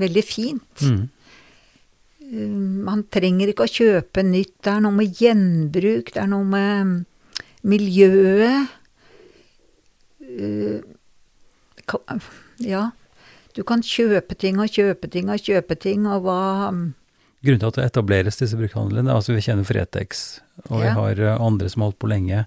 veldig 0.02 0.24
fint. 0.26 0.84
Mm. 0.86 1.06
Eh, 2.26 2.58
Man 2.88 3.06
trenger 3.14 3.52
ikke 3.52 3.66
å 3.66 3.72
kjøpe 3.72 4.26
nytt. 4.26 4.54
Det 4.66 4.74
er 4.76 4.84
noe 4.86 4.96
med 4.96 5.22
gjenbruk, 5.22 6.14
det 6.14 6.22
er 6.22 6.30
noe 6.32 6.46
med 6.46 7.06
miljøet. 7.66 8.70
Eh, 10.26 10.84
Ja. 12.66 12.90
Du 13.56 13.64
kan 13.64 13.82
kjøpe 13.86 14.36
ting 14.36 14.58
og 14.60 14.72
kjøpe 14.74 15.10
ting 15.12 15.30
og 15.30 15.40
kjøpe 15.40 15.76
ting, 15.80 16.08
og 16.10 16.24
hva 16.26 16.72
mm, 16.74 16.86
Grunnen 17.46 17.62
til 17.62 17.70
at 17.70 17.78
det 17.78 17.84
etableres 17.86 18.40
disse 18.40 18.58
brukthandlene, 18.58 19.14
altså 19.14 19.36
vi 19.36 19.44
kjenner 19.46 19.68
Fretex, 19.68 20.40
og 20.66 20.82
vi 20.82 20.90
har 20.90 21.20
andre 21.36 21.70
som 21.70 21.84
har 21.84 21.92
holdt 21.92 22.00
på 22.02 22.10
lenge, 22.10 22.40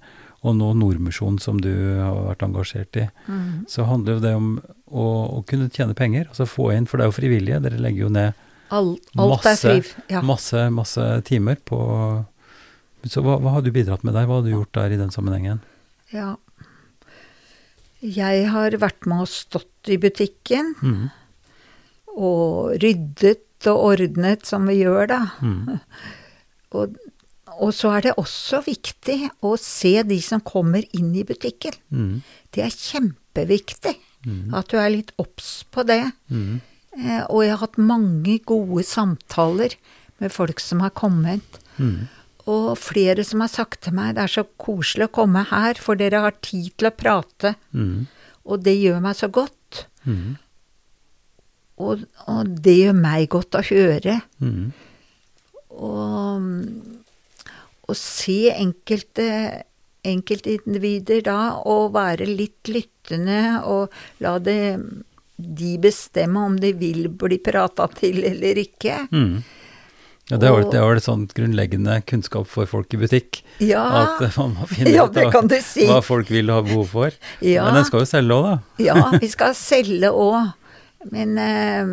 og 0.49 0.57
nå 0.59 0.73
Nordmisjonen, 0.81 1.39
som 1.43 1.61
du 1.63 1.71
har 2.01 2.17
vært 2.31 2.43
engasjert 2.49 2.97
i, 3.01 3.07
mm, 3.29 3.67
så 3.71 3.85
handler 3.89 4.17
jo 4.19 4.25
det 4.25 4.35
om 4.39 4.49
å, 4.89 5.05
å 5.39 5.45
kunne 5.49 5.69
tjene 5.71 5.95
penger, 5.99 6.27
altså 6.33 6.47
få 6.49 6.71
inn, 6.75 6.87
for 6.89 6.99
det 6.99 7.07
er 7.07 7.11
jo 7.13 7.17
frivillige, 7.21 7.61
dere 7.65 7.81
legger 7.85 8.07
jo 8.07 8.11
ned 8.17 8.33
alt, 8.71 9.07
alt 9.17 9.45
Masse- 9.45 9.95
Ja. 10.13 10.21
masse, 10.23 10.67
masse 10.75 11.07
timer 11.29 11.57
på 11.65 11.79
Så 13.09 13.23
hva, 13.23 13.37
hva 13.41 13.53
har 13.55 13.63
du 13.63 13.71
bidratt 13.71 14.03
med 14.05 14.13
der, 14.19 14.27
hva 14.27 14.41
har 14.41 14.43
du 14.45 14.51
gjort 14.51 14.73
der 14.75 14.91
i 14.97 15.01
den 15.01 15.11
sammenhengen? 15.15 15.61
ja. 16.13 16.35
Jeg 18.01 18.45
har 18.53 18.71
vært 18.79 19.07
med 19.11 19.25
og 19.25 19.31
stått 19.33 19.89
i 19.91 19.97
butikken 19.99 20.75
Mm. 20.83 21.09
og 22.17 22.77
ryddet 22.83 23.67
og 23.67 23.81
ordnet 23.99 24.47
som 24.47 24.67
vi 24.71 24.77
gjør, 24.85 25.09
da. 25.11 25.21
Mm. 25.43 25.81
Og, 26.79 26.95
og 27.59 27.73
så 27.75 27.91
er 27.97 28.07
det 28.07 28.17
også 28.21 28.63
viktig 28.67 29.19
å 29.43 29.57
se 29.59 29.97
de 30.07 30.19
som 30.23 30.41
kommer 30.47 30.85
inn 30.95 31.11
i 31.19 31.25
butikken. 31.27 31.75
Mm. 31.91 32.21
Det 32.55 32.63
er 32.65 32.75
kjempeviktig 32.75 33.97
Mm. 34.27 34.53
at 34.55 34.69
du 34.73 34.77
er 34.81 34.91
litt 34.91 35.13
obs 35.21 35.65
på 35.71 35.85
det. 35.87 36.03
Mm. 36.31 36.61
Eh, 36.99 37.23
og 37.31 37.45
jeg 37.45 37.53
har 37.55 37.61
hatt 37.63 37.79
mange 37.79 38.39
gode 38.43 38.83
samtaler 38.87 39.77
med 40.19 40.35
folk 40.35 40.59
som 40.61 40.83
har 40.83 40.91
kommet. 40.91 41.61
Mm. 41.79 42.09
Og 42.51 42.73
flere 42.81 43.25
som 43.25 43.45
har 43.45 43.53
sagt 43.53 43.83
til 43.87 43.95
meg 43.95 44.17
det 44.17 44.25
er 44.25 44.35
så 44.41 44.45
koselig 44.59 45.07
å 45.07 45.15
komme 45.21 45.45
her, 45.53 45.79
for 45.79 45.95
dere 46.01 46.25
har 46.25 46.37
tid 46.43 46.73
til 46.77 46.91
å 46.91 46.97
prate. 46.97 47.55
Mm. 47.73 48.09
Og 48.49 48.63
det 48.65 48.75
gjør 48.81 49.01
meg 49.05 49.19
så 49.21 49.31
godt. 49.31 49.85
Mm. 50.09 50.37
Og, 51.79 52.03
og 52.27 52.55
det 52.65 52.75
gjør 52.75 52.97
meg 52.99 53.29
godt 53.31 53.55
å 53.55 53.63
høre. 53.69 54.19
Mm. 54.43 54.73
Og, 55.79 56.49
og 57.89 57.97
se 57.97 58.51
enkelte 58.53 59.29
enkeltindivider 60.09 61.23
da, 61.27 61.39
og 61.69 61.93
være 61.97 62.27
litt 62.29 62.71
lyttende, 62.71 63.41
og 63.67 63.93
la 64.25 64.37
det 64.43 64.61
de 65.39 65.73
bestemme 65.83 66.41
om 66.49 66.57
de 66.59 66.73
vil 66.75 67.07
bli 67.15 67.39
prata 67.45 67.87
til 67.99 68.23
eller 68.27 68.59
ikke. 68.63 69.05
Mm. 69.15 69.41
Ja, 70.29 70.37
det 70.37 70.51
var, 70.53 70.65
det 70.69 70.81
var 70.85 70.99
et 70.99 71.05
sånt 71.07 71.31
grunnleggende 71.33 71.95
kunnskap 72.05 72.49
for 72.51 72.69
folk 72.69 72.93
i 72.93 72.99
butikk. 73.01 73.39
Ja, 73.65 73.85
At 74.19 74.37
man 74.41 74.57
må 74.59 74.67
finne 74.69 74.93
Ja, 74.93 75.07
ut 75.09 75.15
det 75.17 75.29
av 75.29 75.33
kan 75.33 75.49
du 75.49 75.57
si. 75.65 75.87
hva 75.89 76.03
folk 76.05 76.29
vil 76.35 76.51
ha 76.53 76.59
behov 76.67 76.91
for. 76.91 77.15
Ja. 77.41 77.65
Men 77.69 77.79
den 77.81 77.87
skal 77.89 78.03
jo 78.05 78.11
selge 78.11 78.37
òg, 78.37 78.49
da. 78.51 78.57
ja, 78.91 78.99
vi 79.23 79.31
skal 79.33 79.55
selge 79.57 80.11
òg. 80.13 80.51
Men 81.15 81.37
eh, 81.39 81.93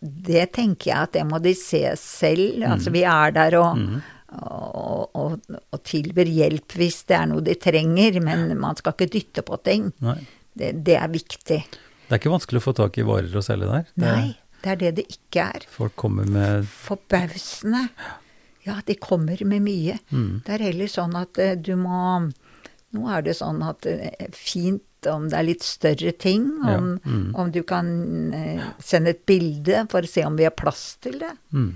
det 0.00 0.46
tenker 0.56 0.88
jeg 0.90 0.96
at 1.04 1.12
det 1.18 1.26
må 1.28 1.38
de 1.44 1.52
se 1.54 1.82
selv. 2.00 2.64
Altså 2.66 2.90
vi 2.94 3.04
er 3.06 3.36
der 3.36 3.58
og, 3.60 3.76
Mm. 3.78 4.00
Og, 4.38 5.10
og, 5.18 5.38
og 5.74 5.80
tilbyr 5.86 6.28
hjelp 6.30 6.76
hvis 6.78 7.00
det 7.10 7.16
er 7.18 7.26
noe 7.32 7.42
de 7.46 7.54
trenger, 7.58 8.20
men 8.24 8.52
man 8.60 8.78
skal 8.78 8.94
ikke 8.94 9.10
dytte 9.16 9.42
på 9.46 9.58
ting. 9.66 9.90
Det, 10.54 10.72
det 10.86 10.96
er 10.98 11.08
viktig. 11.12 11.60
Det 11.70 12.14
er 12.16 12.18
ikke 12.20 12.32
vanskelig 12.34 12.60
å 12.62 12.66
få 12.68 12.74
tak 12.78 12.98
i 12.98 13.06
varer 13.06 13.34
å 13.38 13.42
selge 13.44 13.68
der. 13.70 13.86
Det, 13.94 14.06
Nei, 14.06 14.30
det 14.64 14.70
er 14.74 14.80
det 14.84 14.92
det 15.00 15.06
ikke 15.14 15.48
er. 15.54 15.66
Folk 15.70 15.94
kommer 16.00 16.26
med 16.30 16.66
Forbausende. 16.70 17.86
Ja, 18.66 18.76
de 18.86 18.94
kommer 19.00 19.40
med 19.48 19.62
mye. 19.64 19.98
mm, 20.10 20.42
Det 20.46 20.52
er 20.58 20.64
heller 20.68 20.90
sånn 20.92 21.14
at 21.16 21.38
eh, 21.40 21.54
du 21.56 21.74
må 21.80 22.28
Nå 22.90 23.04
er 23.14 23.22
det 23.22 23.36
sånn 23.38 23.60
at 23.62 23.84
det 23.86 24.10
er 24.18 24.32
fint 24.34 24.82
om 25.06 25.28
det 25.30 25.36
er 25.38 25.46
litt 25.46 25.62
større 25.64 26.10
ting, 26.18 26.48
Ja, 26.66 26.74
om, 26.76 26.88
mm. 27.06 27.28
om 27.38 27.52
du 27.54 27.60
kan 27.64 27.86
eh, 28.34 28.64
sende 28.82 29.14
et 29.14 29.22
bilde 29.30 29.84
for 29.92 30.02
å 30.04 30.10
se 30.10 30.24
om 30.26 30.34
vi 30.36 30.44
har 30.48 30.52
plass 30.58 30.96
til 31.00 31.20
det. 31.22 31.30
mm, 31.54 31.70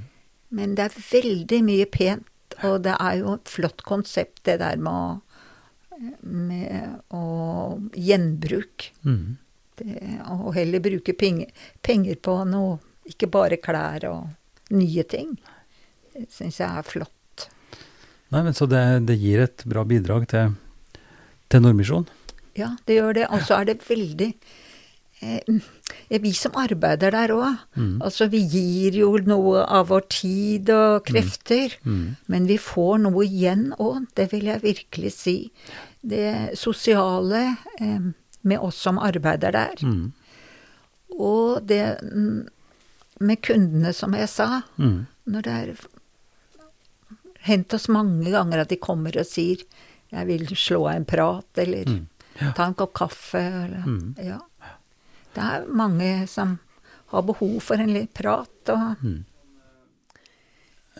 Men 0.58 0.74
det 0.74 0.88
er 0.88 0.96
veldig 0.98 1.60
mye 1.64 1.86
pent, 1.86 2.26
og 2.62 2.82
det 2.86 2.94
er 3.00 3.20
jo 3.20 3.34
et 3.34 3.50
flott 3.50 3.82
konsept 3.86 4.44
det 4.48 4.58
der 4.62 4.78
med 4.80 4.92
å, 4.92 6.12
med 6.22 7.14
å 7.14 7.24
gjenbruk. 7.94 8.90
mm. 9.02 9.24
Det, 9.74 9.90
og 10.30 10.52
heller 10.54 10.78
bruke 10.78 11.16
penger, 11.18 11.48
penger 11.82 12.14
på 12.22 12.36
noe, 12.46 12.76
ikke 13.10 13.26
bare 13.26 13.56
klær 13.58 14.04
og 14.06 14.70
nye 14.70 15.02
ting. 15.02 15.32
Det 16.14 16.28
syns 16.30 16.60
jeg 16.60 16.68
er 16.68 16.86
flott. 16.86 17.48
Nei, 18.30 18.44
men 18.46 18.54
Så 18.54 18.68
det, 18.70 18.84
det 19.08 19.16
gir 19.18 19.42
et 19.42 19.64
bra 19.66 19.82
bidrag 19.82 20.28
til, 20.30 20.54
til 21.50 21.64
Nordmisjon? 21.64 22.06
Ja, 22.54 22.76
det 22.86 23.00
gjør 23.00 23.18
det. 23.18 23.26
Og 23.34 23.42
så 23.42 23.58
er 23.58 23.72
det 23.72 23.80
veldig 23.82 24.30
eh, 24.30 25.58
Vi 26.10 26.32
som 26.32 26.52
arbeider 26.56 27.10
der 27.10 27.28
òg, 27.34 27.58
Mm. 27.76 28.00
altså 28.02 28.28
vi 28.30 28.40
gir 28.48 28.92
jo 28.98 29.16
noe 29.18 29.64
av 29.68 29.88
vår 29.88 30.00
tid 30.08 30.70
og 30.70 31.04
krefter. 31.04 31.74
Mm. 31.84 32.16
Men 32.28 32.46
vi 32.46 32.56
får 32.56 32.98
noe 33.02 33.24
igjen 33.24 33.72
òg, 33.78 34.06
det 34.14 34.30
vil 34.32 34.44
jeg 34.44 34.62
virkelig 34.62 35.12
si. 35.12 35.50
Det 36.02 36.56
sosiale 36.58 37.56
eh, 37.80 38.00
med 38.42 38.58
oss 38.58 38.76
som 38.76 38.98
arbeider 38.98 39.52
der. 39.52 39.74
Mm. 39.82 40.12
Og 41.18 41.66
det 41.66 41.98
mm, 42.02 42.46
med 43.20 43.42
kundene, 43.42 43.92
som 43.94 44.12
jeg 44.14 44.28
sa. 44.28 44.62
Mm. 44.78 45.06
Når 45.26 45.42
det 45.42 45.52
er 45.52 45.74
hendt 47.44 47.74
oss 47.76 47.88
mange 47.92 48.30
ganger 48.32 48.60
at 48.64 48.68
de 48.72 48.76
kommer 48.80 49.16
og 49.20 49.26
sier 49.26 49.56
'jeg 50.12 50.26
vil 50.26 50.46
slå 50.56 50.88
av 50.88 50.96
en 50.96 51.04
prat', 51.04 51.58
eller 51.58 51.84
Mm. 51.84 52.06
Ja. 52.40 52.52
'ta 52.52 52.66
en 52.66 52.74
kopp 52.74 52.92
kaffe', 52.94 53.64
eller 53.64 53.84
Mm. 53.86 54.14
Ja. 54.24 54.38
Det 55.34 55.42
er 55.42 55.66
mange 55.68 56.10
som 56.30 56.58
har 57.12 57.22
behov 57.26 57.58
for 57.62 57.80
en 57.82 57.92
litt 57.94 58.12
prat, 58.14 58.50
og 58.74 59.02
Mm. 59.04 59.24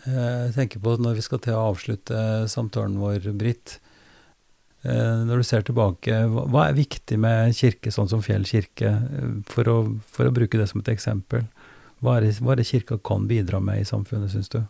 Jeg 0.05 0.51
tenker 0.53 0.79
på 0.83 0.97
når 1.01 1.15
vi 1.17 1.21
skal 1.25 1.39
til 1.41 1.55
å 1.55 1.71
avslutte 1.71 2.17
samtalen 2.51 2.97
vår, 2.99 3.31
Britt. 3.39 3.79
eh, 4.83 5.23
Når 5.25 5.37
du 5.37 5.43
ser 5.43 5.61
tilbake, 5.65 6.19
hva 6.29 6.67
er 6.67 6.73
viktig 6.77 7.17
med 7.17 7.55
kirke 7.55 7.89
sånn 7.91 8.09
som 8.11 8.21
Fjell 8.21 8.43
kirke, 8.45 8.85
eh, 8.85 9.31
for 9.49 9.63
å, 9.71 9.77
for 10.05 10.25
å 10.27 10.33
bruke 10.35 10.59
det 10.59 10.67
som 10.69 10.81
et 10.83 10.91
eksempel? 10.93 11.47
Hva 12.03 12.17
er, 12.17 12.21
det, 12.27 12.35
hva 12.43 12.51
er 12.53 12.57
det 12.61 12.67
kirka 12.67 12.99
kan 13.01 13.25
bidra 13.27 13.59
med 13.63 13.81
i 13.81 13.87
samfunnet, 13.87 14.29
syns 14.35 14.49
du? 14.49 14.61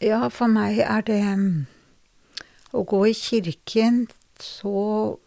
Ja, 0.00 0.28
for 0.30 0.48
meg 0.48 0.78
er 0.80 1.02
det 1.02 1.20
mm, 1.22 1.66
Å 2.72 2.86
gå 2.88 3.02
i 3.10 3.12
kirken, 3.12 4.06
så 4.40 5.18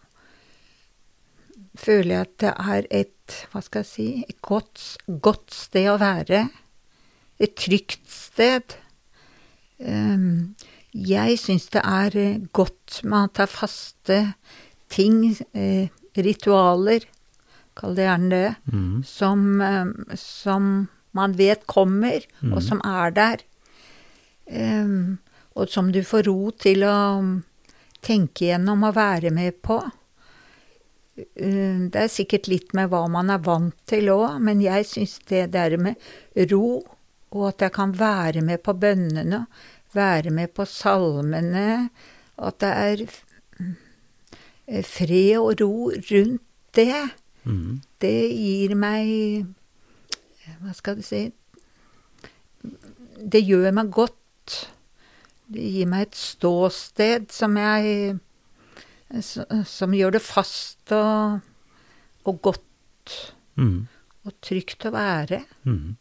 føler 1.78 2.10
jeg 2.16 2.22
at 2.26 2.38
det 2.42 2.54
er 2.58 2.88
et 2.90 3.15
Hva 3.52 3.62
skal 3.64 3.82
jeg 3.84 3.90
si 3.90 4.08
Et 4.30 4.38
godt, 4.46 4.98
godt 5.22 5.52
sted 5.54 5.88
å 5.90 5.98
være. 6.02 6.44
Et 7.40 7.56
trygt 7.58 8.06
sted. 8.12 8.76
Um, 9.80 10.56
jeg 10.96 11.38
syns 11.42 11.66
det 11.74 11.82
er 11.84 12.16
eh, 12.16 12.38
godt 12.56 13.02
med 13.04 13.34
det 13.36 13.44
er 13.44 13.52
faste 13.52 14.20
ting, 14.94 15.36
eh, 15.54 15.90
ritualer, 16.16 17.04
kall 17.76 17.96
det 17.98 18.06
gjerne 18.08 18.30
det, 18.32 18.56
Mm. 18.72 19.04
som, 19.04 19.62
eh, 19.62 20.16
som 20.16 20.88
man 21.14 21.34
vet 21.36 21.66
kommer, 21.68 22.24
og 22.44 22.62
Mhm. 22.62 22.62
som 22.62 22.82
er 22.86 23.12
der. 23.12 23.38
Em, 24.48 25.18
og 25.56 25.68
som 25.70 25.92
du 25.92 26.02
får 26.04 26.26
ro 26.28 26.52
til 26.52 26.84
å 26.84 27.42
tenke 28.02 28.46
gjennom 28.48 28.84
og 28.88 28.96
være 28.96 29.32
med 29.32 29.62
på. 29.62 29.82
Eh, 31.18 31.78
det 31.92 31.96
er 32.02 32.12
sikkert 32.12 32.50
litt 32.52 32.74
med 32.76 32.90
hva 32.92 33.06
man 33.12 33.30
er 33.32 33.40
vant 33.44 33.76
til 33.88 34.10
òg, 34.12 34.40
men 34.44 34.64
jeg 34.64 34.88
syns 34.90 35.18
det 35.30 35.46
der 35.54 35.78
med 35.80 35.96
ro, 36.52 36.82
og 37.36 37.48
at 37.54 37.64
jeg 37.66 37.76
kan 37.76 37.94
være 38.00 38.42
med 38.44 38.62
på 38.64 38.76
bønnene, 38.80 39.46
være 39.96 40.32
med 40.36 40.52
på 40.56 40.66
salmene, 40.68 41.90
at 42.36 42.60
det 42.60 42.72
er 42.72 43.06
eh, 44.68 44.84
fred 44.84 45.38
og 45.40 45.62
ro 45.62 45.76
rundt 45.96 46.44
det, 46.76 47.06
Mm. 47.46 47.80
det 48.02 48.10
gir 48.34 48.72
meg 48.74 49.46
Hva 50.64 50.72
skal 50.74 50.96
du 50.98 51.04
si 51.06 51.28
Det 53.22 53.42
gjør 53.46 53.70
meg 53.78 53.92
godt. 53.94 54.56
Det 55.54 55.62
gir 55.76 55.86
meg 55.92 56.08
et 56.08 56.18
ståsted 56.18 57.30
som 57.30 57.54
jeg 57.62 58.16
Som 59.12 59.94
gjør 59.94 60.16
det 60.18 60.22
fast 60.26 60.92
og, 60.96 61.42
og 62.26 62.42
godt 62.42 62.62
Mm. 63.56 63.88
og 64.26 64.34
trygt 64.44 64.84
å 64.84 64.92
være. 64.92 65.46
Mm. 65.64 65.96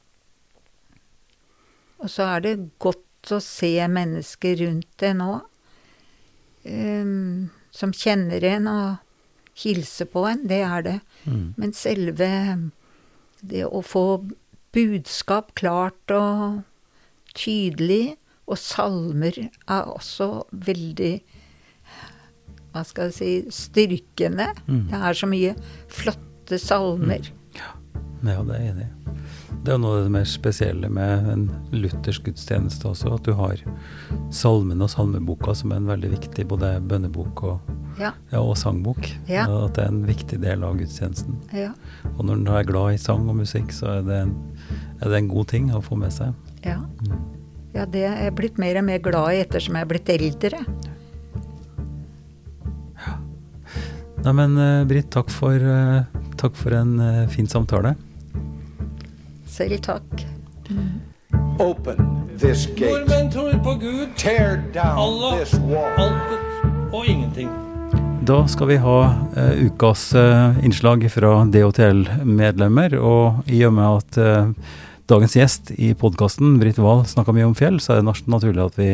Og 2.02 2.10
så 2.10 2.24
er 2.34 2.40
det 2.42 2.54
godt 2.82 3.30
å 3.30 3.38
se 3.44 3.70
mennesker 3.86 4.56
rundt 4.64 5.04
en 5.06 5.20
nå, 5.22 5.34
som 7.70 7.92
kjenner 7.94 8.44
en 8.48 8.66
og 8.72 8.96
hilser 9.62 10.08
på 10.10 10.24
en. 10.26 10.42
Det 10.50 10.60
er 10.66 10.82
det. 10.82 10.96
Mm. 11.28 11.54
Men 11.60 11.72
selve 11.76 12.30
det 13.44 13.64
å 13.68 13.84
få 13.84 14.04
budskap 14.74 15.54
klart 15.54 16.10
og 16.10 16.64
tydelig, 17.38 18.16
og 18.50 18.58
salmer 18.60 19.38
er 19.46 19.86
også 19.88 20.44
veldig 20.50 21.14
Hva 22.74 22.82
skal 22.82 23.10
jeg 23.12 23.14
si 23.14 23.30
styrkende. 23.54 24.48
Mm. 24.66 24.84
Det 24.90 24.98
er 24.98 25.14
så 25.20 25.28
mye 25.30 25.54
flotte 25.94 26.58
salmer. 26.58 27.30
Ja, 27.54 28.40
det 28.42 28.56
er 28.56 28.62
jeg 28.64 28.72
enig 28.74 28.86
i. 28.88 28.92
Det 29.64 29.72
er 29.72 29.76
jo 29.78 29.80
noe 29.80 29.98
av 29.98 30.02
det 30.04 30.12
mer 30.12 30.26
spesielle 30.28 30.88
med 30.92 31.28
en 31.32 31.44
luthersk 31.72 32.26
gudstjeneste 32.26 32.88
også, 32.90 33.14
at 33.16 33.24
du 33.24 33.32
har 33.38 33.60
salmen 34.34 34.82
og 34.84 34.90
salmeboka 34.92 35.54
som 35.56 35.72
er 35.72 35.80
en 35.80 35.88
veldig 35.88 36.10
viktig 36.18 36.44
både 36.50 36.74
bønnebok 36.88 37.42
og, 37.48 37.70
Ja. 38.00 38.10
ja, 38.32 38.40
og 38.42 38.56
sangbok. 38.58 39.06
Ja. 39.30 39.44
At 39.46 39.76
det 39.78 39.84
er 39.84 39.92
en 39.92 40.02
viktig 40.08 40.40
del 40.42 40.64
av 40.66 40.76
gudstjenesten. 40.80 41.36
Ja. 41.54 41.70
Og 42.16 42.24
når 42.26 42.42
du 42.44 42.50
er 42.52 42.66
glad 42.68 42.94
i 42.96 42.98
sang 42.98 43.28
og 43.30 43.38
musikk, 43.38 43.70
så 43.72 44.00
er 44.00 44.02
det 44.08 44.18
en, 44.24 44.34
er 45.00 45.08
det 45.14 45.20
en 45.22 45.30
god 45.30 45.46
ting 45.54 45.70
å 45.72 45.80
få 45.84 45.96
med 45.96 46.12
seg. 46.12 46.34
Ja. 46.66 46.80
Mm. 47.06 47.22
ja, 47.76 47.84
det 47.86 48.04
er 48.08 48.18
jeg 48.24 48.34
blitt 48.34 48.58
mer 48.58 48.80
og 48.82 48.84
mer 48.88 48.98
glad 48.98 49.32
i 49.36 49.44
ettersom 49.44 49.78
jeg 49.78 49.86
er 49.86 49.92
blitt 49.94 50.10
eldre. 50.10 50.64
Nei, 54.24 54.32
men 54.32 54.56
eh, 54.56 54.84
Britt, 54.88 55.10
takk 55.12 55.28
for, 55.28 55.52
eh, 55.52 56.04
takk 56.40 56.54
for 56.56 56.72
en 56.72 56.94
eh, 57.00 57.24
fin 57.28 57.48
samtale. 57.50 57.94
Selv 59.46 59.82
takk. 59.84 60.24
Open 61.60 61.98
this 62.40 62.64
gate. 62.72 62.88
Nordmenn 63.04 63.28
tror 63.30 63.58
på 63.66 63.74
Gud, 63.82 64.14
Tear 64.16 64.62
down 64.72 64.96
Allah, 64.98 65.36
this 65.42 65.52
wall. 65.60 65.92
Alt 66.00 66.94
og 66.94 67.04
ingenting. 67.04 67.52
Da 68.24 68.38
skal 68.48 68.70
vi 68.70 68.78
ha 68.80 68.98
uh, 69.36 69.66
ukas 69.66 70.06
uh, 70.16 70.56
innslag 70.64 71.04
fra 71.12 71.34
DHTL-medlemmer. 71.52 72.96
Og 72.96 73.44
i 73.52 73.60
og 73.68 73.74
med 73.76 74.00
at 74.00 74.18
uh, 74.24 74.70
dagens 75.10 75.36
gjest 75.36 75.74
i 75.76 75.92
podkasten, 75.92 76.56
Britt 76.62 76.80
Wahl, 76.80 77.04
snakka 77.04 77.34
mye 77.36 77.50
om 77.50 77.56
fjell, 77.58 77.76
så 77.76 77.92
er 77.92 78.00
det 78.00 78.08
nat- 78.08 78.30
naturlig 78.32 78.64
at 78.64 78.80
vi 78.80 78.88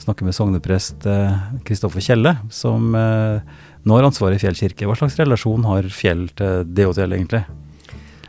snakker 0.00 0.26
med 0.28 0.34
sogneprest 0.36 1.04
Kristoffer 1.64 2.02
Kjelle, 2.02 2.32
som 2.50 2.94
eh, 2.96 3.58
nå 3.84 3.96
har 3.96 4.06
ansvaret 4.08 4.40
Fjell 4.42 4.58
kirke. 4.58 4.88
Hva 4.88 4.98
slags 4.98 5.18
relasjon 5.20 5.66
har 5.68 5.88
Fjell 5.94 6.28
til 6.36 6.64
DHTL, 6.68 7.16
egentlig? 7.16 7.44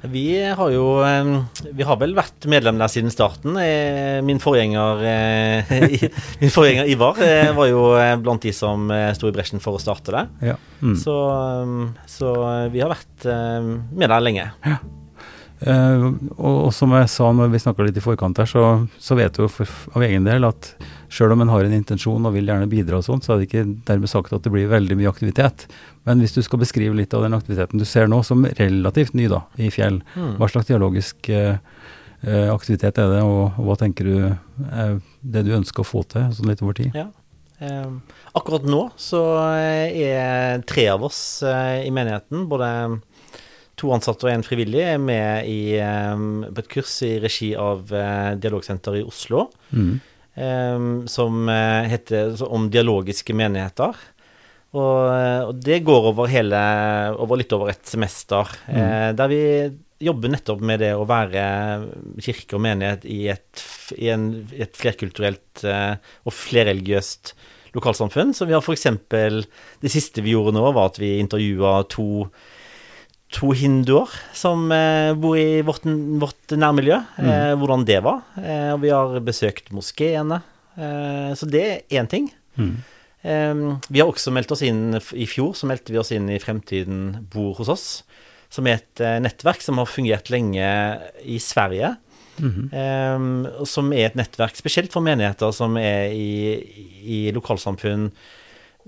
Vi 0.02 0.42
har 0.58 0.72
jo 0.74 0.86
Vi 1.78 1.86
har 1.86 1.98
vel 2.02 2.16
vært 2.18 2.48
medlem 2.50 2.80
der 2.82 2.90
siden 2.90 3.14
starten. 3.14 3.58
Eh, 3.62 4.22
Min 4.26 4.42
forgjenger, 4.42 5.04
eh, 5.06 5.76
min 6.42 6.54
forgjenger 6.54 6.90
Ivar 6.90 7.22
eh, 7.22 7.52
var 7.54 7.70
jo 7.70 7.84
blant 8.24 8.42
de 8.42 8.54
som 8.56 8.90
sto 9.14 9.30
i 9.30 9.36
bresjen 9.36 9.62
for 9.62 9.78
å 9.78 9.82
starte 9.82 10.16
det. 10.16 10.26
Ja. 10.54 10.58
Mm. 10.82 10.96
Så, 10.98 11.18
så 12.10 12.34
vi 12.74 12.82
har 12.82 12.90
vært 12.96 13.30
med 13.30 14.10
der 14.10 14.26
lenge. 14.26 14.50
Eh, 15.62 16.06
og, 16.40 16.56
og 16.68 16.72
som 16.74 16.94
jeg 16.98 17.10
sa 17.14 17.28
når 17.36 17.52
vi 17.54 17.62
snakka 17.62 17.86
litt 17.86 18.00
i 18.00 18.04
forkant 18.04 18.40
her, 18.42 18.50
så, 18.50 18.64
så 18.98 19.18
vet 19.20 19.38
du 19.38 19.46
for, 19.52 19.70
av 19.94 20.06
egen 20.08 20.26
del 20.26 20.48
at 20.48 20.72
sjøl 21.12 21.36
om 21.36 21.44
en 21.44 21.52
har 21.52 21.68
en 21.68 21.76
intensjon 21.76 22.26
og 22.26 22.34
vil 22.34 22.50
gjerne 22.50 22.70
bidra 22.72 23.02
og 23.02 23.06
sånt, 23.06 23.28
så 23.28 23.36
er 23.36 23.42
det 23.42 23.50
ikke 23.50 23.66
dermed 23.88 24.10
sagt 24.10 24.34
at 24.34 24.46
det 24.46 24.54
blir 24.54 24.72
veldig 24.72 24.98
mye 24.98 25.12
aktivitet. 25.12 25.68
Men 26.08 26.24
hvis 26.24 26.34
du 26.34 26.42
skal 26.46 26.64
beskrive 26.64 26.98
litt 26.98 27.14
av 27.14 27.28
den 27.28 27.38
aktiviteten 27.38 27.82
du 27.82 27.86
ser 27.86 28.10
nå, 28.10 28.24
som 28.26 28.48
relativt 28.58 29.14
ny 29.18 29.28
da, 29.32 29.44
i 29.62 29.70
Fjell, 29.74 30.02
hva 30.40 30.50
slags 30.50 30.72
dialogisk 30.72 31.30
eh, 31.30 31.60
eh, 32.26 32.50
aktivitet 32.50 32.98
er 33.04 33.14
det, 33.18 33.24
og, 33.28 33.52
og 33.60 33.70
hva 33.70 33.78
tenker 33.84 34.08
du 34.08 34.16
er 34.72 35.00
det 35.22 35.46
du 35.46 35.54
ønsker 35.60 35.84
å 35.84 35.92
få 35.92 36.06
til 36.10 36.32
sånn 36.34 36.50
litt 36.50 36.64
over 36.66 36.80
tid? 36.80 36.96
Ja. 36.98 37.12
Um, 37.62 38.00
akkurat 38.34 38.64
nå 38.66 38.88
så 38.98 39.20
er 39.54 40.64
tre 40.66 40.88
av 40.90 41.04
oss 41.06 41.20
uh, 41.46 41.78
i 41.78 41.92
menigheten, 41.94 42.48
både 42.50 42.70
to 43.82 43.92
ansatte 43.96 44.28
og 44.28 44.32
en 44.32 44.46
frivillig, 44.46 44.84
er 44.94 45.02
med 45.02 45.50
i, 45.50 45.76
på 45.78 46.64
et 46.64 46.72
kurs 46.72 46.94
i 47.08 47.16
regi 47.24 47.52
av 47.58 47.92
eh, 47.92 48.32
Dialogsenteret 48.42 49.02
i 49.02 49.06
Oslo. 49.08 49.50
Mm. 49.72 50.00
som 51.12 51.50
eh, 51.52 51.90
heter 51.92 52.40
om 52.48 52.70
dialogiske 52.72 53.34
menigheter. 53.36 53.98
Og, 54.72 55.00
eh, 55.12 55.42
og 55.44 55.58
det 55.60 55.82
går 55.84 56.12
over 56.14 56.30
hele 56.32 56.60
over 57.20 57.42
litt 57.42 57.52
over 57.56 57.74
et 57.74 57.84
semester, 57.88 58.48
eh, 58.72 59.12
der 59.12 59.32
vi 59.32 59.42
jobber 60.02 60.32
nettopp 60.32 60.62
med 60.66 60.80
det 60.82 60.94
å 60.96 61.06
være 61.06 61.42
kirke 62.24 62.56
og 62.58 62.64
menighet 62.64 63.04
i 63.06 63.20
et, 63.34 63.66
i 64.00 64.08
en, 64.10 64.48
et 64.56 64.74
flerkulturelt 64.80 65.62
og 65.62 66.34
flerreligiøst 66.34 67.36
lokalsamfunn. 67.76 68.34
Så 68.34 68.48
vi 68.50 68.56
har 68.56 68.66
f.eks. 68.66 68.88
Det 69.84 69.92
siste 69.92 70.24
vi 70.26 70.34
gjorde 70.34 70.56
nå, 70.58 70.64
var 70.74 70.90
at 70.90 70.98
vi 70.98 71.20
intervjua 71.22 71.84
to 71.92 72.26
to 73.32 73.54
hinduer 73.56 74.12
som 74.36 74.68
eh, 74.76 75.12
bor 75.18 75.38
i 75.40 75.62
vårt, 75.66 75.86
vårt 76.22 76.56
nærmiljø, 76.58 76.98
eh, 77.24 77.54
hvordan 77.60 77.86
det 77.88 78.02
var. 78.04 78.24
Eh, 78.42 78.72
og 78.74 78.82
vi 78.84 78.92
har 78.92 79.16
besøkt 79.24 79.72
moskeene. 79.76 80.42
Eh, 80.76 81.32
så 81.38 81.48
det 81.50 81.64
er 81.68 82.02
én 82.02 82.10
ting. 82.12 82.32
Mm. 82.60 82.76
Vi 83.22 84.02
har 84.02 84.10
også 84.10 84.32
meldt 84.34 84.50
oss 84.52 84.64
inn 84.66 84.96
I 84.98 85.28
fjor 85.30 85.52
så 85.54 85.68
meldte 85.70 85.94
vi 85.94 86.00
oss 86.02 86.10
inn 86.12 86.26
i 86.34 86.40
Fremtiden 86.42 87.28
bor 87.30 87.54
hos 87.60 87.70
oss, 87.70 87.84
som 88.50 88.66
er 88.66 88.80
et 88.80 89.04
nettverk 89.22 89.62
som 89.62 89.78
har 89.78 89.86
fungert 89.86 90.32
lenge 90.34 90.66
i 91.22 91.38
Sverige. 91.38 91.94
Mhm. 92.42 92.70
Eh, 92.74 93.66
som 93.70 93.92
er 93.94 94.10
et 94.10 94.18
nettverk 94.18 94.58
spesielt 94.58 94.92
for 94.94 95.06
menigheter 95.06 95.54
som 95.54 95.78
er 95.78 96.10
i, 96.16 96.58
i 97.06 97.20
lokalsamfunn 97.36 98.10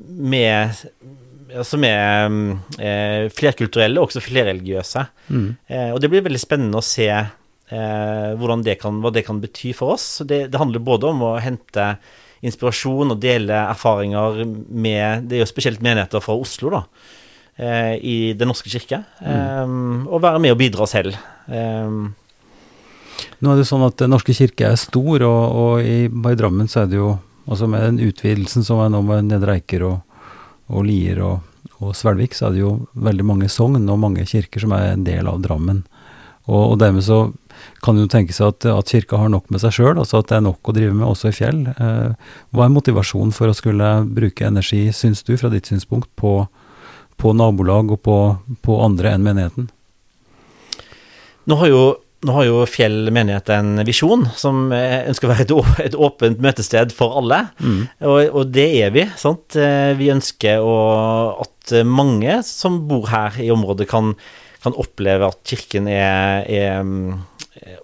med 0.02 0.74
som 1.62 1.86
er 1.86 2.34
eh, 2.82 3.30
flerkulturelle 3.34 4.02
og 4.02 4.10
også 4.10 4.24
flerreligiøse. 4.24 5.06
Mm. 5.30 5.48
Eh, 5.68 5.90
og 5.94 6.02
det 6.02 6.10
blir 6.12 6.26
veldig 6.26 6.42
spennende 6.42 6.82
å 6.82 6.86
se 6.86 7.10
eh, 7.14 8.60
det 8.66 8.78
kan, 8.82 9.00
hva 9.04 9.14
det 9.14 9.26
kan 9.28 9.42
bety 9.44 9.74
for 9.78 9.96
oss. 9.96 10.08
Det, 10.26 10.48
det 10.50 10.62
handler 10.62 10.84
både 10.84 11.12
om 11.12 11.22
å 11.30 11.34
hente 11.44 11.94
inspirasjon 12.44 13.14
og 13.14 13.22
dele 13.24 13.56
erfaringer 13.70 14.42
med 14.68 15.30
Det 15.30 15.38
er 15.38 15.46
jo 15.46 15.52
spesielt 15.52 15.84
menigheter 15.84 16.24
fra 16.24 16.36
Oslo, 16.36 16.74
da. 16.74 16.84
Eh, 17.56 17.94
I 18.02 18.18
Den 18.34 18.50
norske 18.52 18.72
kirke. 18.74 19.04
Eh, 19.22 19.78
og 20.10 20.24
være 20.24 20.42
med 20.44 20.56
og 20.56 20.60
bidra 20.60 20.90
selv. 20.90 21.16
Eh, 21.48 22.02
Nå 23.44 23.52
er 23.52 23.60
det 23.60 23.68
sånn 23.70 23.84
at 23.86 24.00
Den 24.02 24.12
norske 24.12 24.34
kirke 24.36 24.72
er 24.72 24.80
stor, 24.80 25.24
og, 25.28 25.44
og 25.54 25.86
i, 25.86 26.08
i 26.10 26.40
Drammen 26.40 26.68
så 26.72 26.84
er 26.84 26.90
det 26.92 27.00
jo 27.00 27.14
altså 27.44 27.68
Med 27.68 27.84
den 27.84 28.08
utvidelsen 28.08 28.64
som 28.64 28.80
er 28.80 28.92
nå 28.92 29.02
med 29.04 29.28
Nedre 29.28 29.58
Eiker 29.58 29.84
og, 29.84 30.13
og 30.74 30.88
Lier 30.88 31.22
og, 31.24 31.70
og 31.80 31.94
Svelvik, 31.98 32.36
så 32.36 32.48
er 32.50 32.56
det 32.56 32.64
jo 32.64 32.74
veldig 33.06 33.26
mange 33.30 33.50
sogn 33.52 33.86
og 33.86 34.02
mange 34.02 34.26
kirker 34.30 34.64
som 34.64 34.74
er 34.76 34.94
en 34.94 35.06
del 35.08 35.30
av 35.30 35.42
Drammen. 35.44 35.84
Og, 36.50 36.74
og 36.74 36.80
dermed 36.82 37.06
så 37.06 37.28
kan 37.84 38.00
jo 38.00 38.10
tenke 38.12 38.36
seg 38.36 38.52
at, 38.52 38.68
at 38.68 38.92
kirka 38.92 39.20
har 39.20 39.32
nok 39.32 39.50
med 39.54 39.62
seg 39.64 39.76
sjøl, 39.78 39.96
altså 40.00 40.20
at 40.20 40.32
det 40.32 40.38
er 40.40 40.46
nok 40.48 40.68
å 40.68 40.76
drive 40.76 40.96
med 40.96 41.08
også 41.08 41.32
i 41.32 41.36
fjell. 41.36 41.62
Eh, 41.72 42.34
hva 42.52 42.66
er 42.66 42.74
motivasjonen 42.74 43.32
for 43.36 43.52
å 43.52 43.56
skulle 43.56 43.94
bruke 44.10 44.48
energi, 44.48 44.86
syns 44.96 45.24
du, 45.28 45.36
fra 45.40 45.52
ditt 45.54 45.70
synspunkt, 45.72 46.10
på, 46.20 46.36
på 47.22 47.36
nabolag 47.38 47.94
og 47.96 48.02
på, 48.04 48.18
på 48.66 48.80
andre 48.84 49.16
enn 49.16 49.28
menigheten? 49.28 49.70
Nå 51.48 51.60
har 51.60 51.72
jo, 51.72 51.84
nå 52.24 52.36
har 52.38 52.46
jo 52.48 52.62
Fjell 52.70 53.10
menighet 53.14 53.50
en 53.54 53.82
visjon 53.88 54.26
som 54.40 54.70
eh, 54.76 55.02
ønsker 55.10 55.28
å 55.28 55.34
være 55.34 55.46
et, 55.48 55.54
et 55.90 55.98
åpent 56.00 56.40
møtested 56.44 56.94
for 56.96 57.18
alle. 57.20 57.42
Og, 58.04 58.20
og 58.32 58.54
det 58.56 58.68
er 58.84 58.94
vi. 58.96 59.08
sant? 59.20 59.58
Eh, 59.60 59.92
Vi 60.00 60.12
ønsker 60.14 60.64
å, 60.64 60.78
at 61.44 61.76
mange 61.88 62.40
som 62.48 62.82
bor 62.90 63.10
her 63.12 63.36
i 63.44 63.52
området, 63.54 63.88
kan, 63.92 64.14
kan 64.64 64.76
oppleve 64.80 65.30
at 65.32 65.44
kirken 65.48 65.88
er, 65.92 66.44
er 66.48 66.80
mm, 66.84 67.20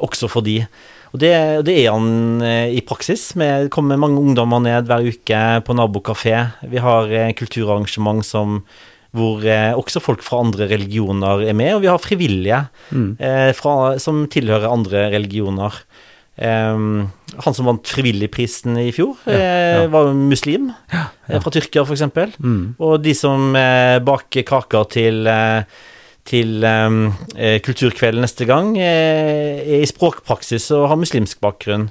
også 0.03 0.31
for 0.31 0.45
de. 0.45 0.61
Og 1.09 1.21
det, 1.23 1.31
det 1.65 1.75
er 1.81 1.93
han 1.95 2.41
eh, 2.45 2.75
i 2.77 2.83
praksis. 2.85 3.31
Vi 3.39 3.49
kommer 3.73 3.97
mange 3.97 4.21
ungdommer 4.21 4.61
ned 4.61 4.89
hver 4.89 5.07
uke 5.09 5.41
på 5.65 5.75
nabokafé. 5.77 6.35
Vi 6.69 6.81
har 6.83 7.09
eh, 7.09 7.31
kulturarrangement 7.37 8.21
som, 8.25 8.59
hvor 9.15 9.45
eh, 9.45 9.71
også 9.73 10.01
folk 10.03 10.21
fra 10.25 10.41
andre 10.43 10.67
religioner 10.69 11.47
er 11.49 11.57
med, 11.57 11.73
og 11.75 11.83
vi 11.85 11.89
har 11.89 12.01
frivillige 12.01 12.61
eh, 12.93 13.51
fra, 13.57 13.97
som 14.01 14.27
tilhører 14.31 14.69
andre 14.69 15.07
religioner. 15.15 15.81
Um, 16.39 17.09
han 17.43 17.55
som 17.55 17.67
vant 17.67 17.89
Frivilligprisen 17.91 18.77
i 18.79 18.93
fjor, 18.95 19.17
eh, 19.27 19.89
var 19.91 20.07
jo 20.07 20.13
muslim 20.15 20.69
ja, 20.87 21.09
fra 21.27 21.51
Tyrkia, 21.51 21.83
f.eks. 21.83 22.05
Mm. 22.39 22.77
Og 22.79 23.01
de 23.03 23.15
som 23.17 23.51
eh, 23.59 23.97
baker 24.05 24.45
kaker 24.47 24.87
til, 24.93 25.27
eh, 25.27 25.83
til 26.29 26.63
em, 26.63 27.01
eh, 27.35 27.57
kulturkvelden 27.65 28.23
neste 28.23 28.47
gang, 28.47 28.71
eh, 28.79 29.59
er 29.65 29.83
i 29.83 29.89
språkpraksis 29.89 30.69
og 30.77 30.87
har 30.93 31.01
muslimsk 31.01 31.43
bakgrunn. 31.43 31.89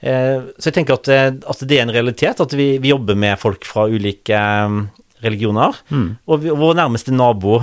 Eh, 0.00 0.48
så 0.56 0.70
jeg 0.70 0.78
tenker 0.80 0.98
at, 0.98 1.12
eh, 1.12 1.30
at 1.32 1.68
det 1.68 1.78
er 1.78 1.86
en 1.86 1.94
realitet, 1.94 2.40
at 2.40 2.56
vi, 2.56 2.74
vi 2.80 2.92
jobber 2.92 3.20
med 3.20 3.40
folk 3.40 3.68
fra 3.68 3.86
ulike 3.88 4.40
religioner. 5.24 5.80
Og 6.28 6.44
vår 6.44 6.76
nærmeste 6.78 7.14
nabo 7.14 7.60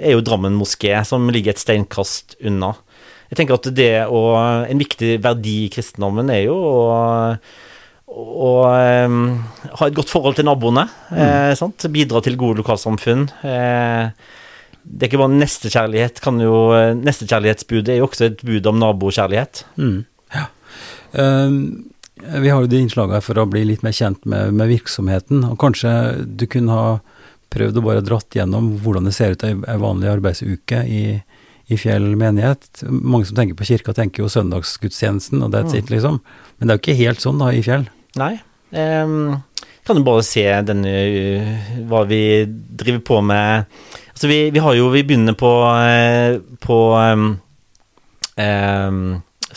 er 0.00 0.14
jo 0.14 0.24
Drammen 0.24 0.56
moské, 0.56 0.94
som 1.04 1.28
ligger 1.32 1.54
et 1.54 1.62
steinkast 1.62 2.38
unna. 2.46 2.74
Jeg 3.30 3.38
tenker 3.38 3.58
at 3.58 3.68
det 3.76 3.92
å, 4.10 4.20
En 4.66 4.80
viktig 4.80 5.18
verdi 5.22 5.64
i 5.66 5.72
kristendommen 5.72 6.32
er 6.34 6.44
jo 6.48 6.56
å, 6.56 6.88
å 8.10 8.50
um, 9.06 9.20
ha 9.78 9.86
et 9.86 9.96
godt 9.96 10.10
forhold 10.10 10.38
til 10.38 10.48
naboene. 10.48 10.88
Eh, 11.14 11.52
sant? 11.58 11.86
Bidra 11.94 12.22
til 12.24 12.38
gode 12.40 12.64
lokalsamfunn. 12.64 13.28
Eh, 13.46 14.10
det 14.82 15.06
er 15.06 15.10
ikke 15.12 15.20
bare 15.22 15.38
nestekjærlighet. 15.38 16.18
Kan 16.24 16.40
jo, 16.42 16.56
nestekjærlighetsbudet 17.04 17.94
er 17.94 18.00
jo 18.00 18.08
også 18.08 18.30
et 18.32 18.42
bud 18.46 18.66
om 18.66 18.80
nabokjærlighet. 18.82 19.62
Eh, 21.14 21.54
vi 22.22 22.50
har 22.50 22.62
jo 22.62 22.70
de 22.70 22.82
innslagene 22.84 23.22
for 23.24 23.38
å 23.40 23.48
bli 23.50 23.64
litt 23.68 23.84
mer 23.86 23.94
kjent 23.96 24.24
med, 24.28 24.54
med 24.56 24.70
virksomheten, 24.70 25.44
og 25.48 25.58
kanskje 25.60 25.92
du 26.26 26.46
kunne 26.50 26.76
ha 26.76 26.92
prøvd 27.50 27.80
å 27.80 27.84
bare 27.84 28.04
dratt 28.06 28.36
gjennom 28.36 28.72
hvordan 28.82 29.08
det 29.08 29.14
ser 29.16 29.34
ut 29.34 29.44
ei 29.44 29.78
vanlig 29.82 30.10
arbeidsuke 30.12 30.84
i, 30.86 31.04
i 31.66 31.78
Fjell 31.80 32.12
menighet. 32.18 32.84
Mange 32.86 33.28
som 33.28 33.38
tenker 33.38 33.58
på 33.58 33.66
kirka, 33.72 33.94
tenker 33.96 34.24
jo 34.24 34.30
søndagsgudstjenesten, 34.32 35.42
og 35.42 35.54
that's 35.54 35.74
it, 35.76 35.90
liksom. 35.90 36.20
Men 36.58 36.68
det 36.68 36.74
er 36.74 36.78
jo 36.78 36.84
ikke 36.84 37.00
helt 37.02 37.24
sånn 37.24 37.42
da 37.42 37.50
i 37.54 37.64
Fjell. 37.66 37.88
Nei. 38.20 38.36
Um, 38.70 39.40
kan 39.86 39.98
du 39.98 40.04
bare 40.06 40.22
se 40.22 40.44
denne 40.62 40.90
uh, 40.94 41.70
hva 41.90 42.04
vi 42.06 42.22
driver 42.46 43.00
på 43.02 43.16
med 43.26 43.64
Altså, 44.12 44.28
vi, 44.30 44.36
vi 44.54 44.62
har 44.62 44.76
jo 44.78 44.92
Vi 44.94 45.02
begynner 45.08 45.34
på, 45.34 45.50
uh, 45.66 46.38
på 46.62 46.78
um, 46.94 47.24
um, 48.38 49.00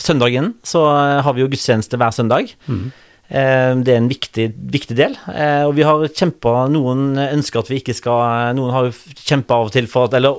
Søndagen 0.00 0.54
så 0.66 0.84
uh, 0.88 1.22
har 1.24 1.34
vi 1.36 1.44
jo 1.44 1.50
gudstjeneste 1.52 1.98
hver 2.00 2.14
søndag. 2.14 2.54
Mm. 2.66 2.92
det 3.80 3.88
er 3.88 3.96
en 3.96 4.08
viktig, 4.10 4.50
viktig 4.70 4.94
del. 4.98 5.14
Uh, 5.26 5.64
og 5.68 5.74
vi 5.78 5.86
har 5.86 6.02
kjempa 6.12 6.66
Noen 6.70 7.16
ønsker 7.18 7.62
at 7.62 7.70
vi 7.72 7.80
ikke 7.80 7.96
skal 7.96 8.52
Noen 8.58 8.74
har 8.74 8.90
kjempa 9.24 9.56
av 9.56 9.70
og 9.70 9.72
til 9.74 9.88
for 9.90 10.10
at 10.10 10.18
Eller 10.18 10.36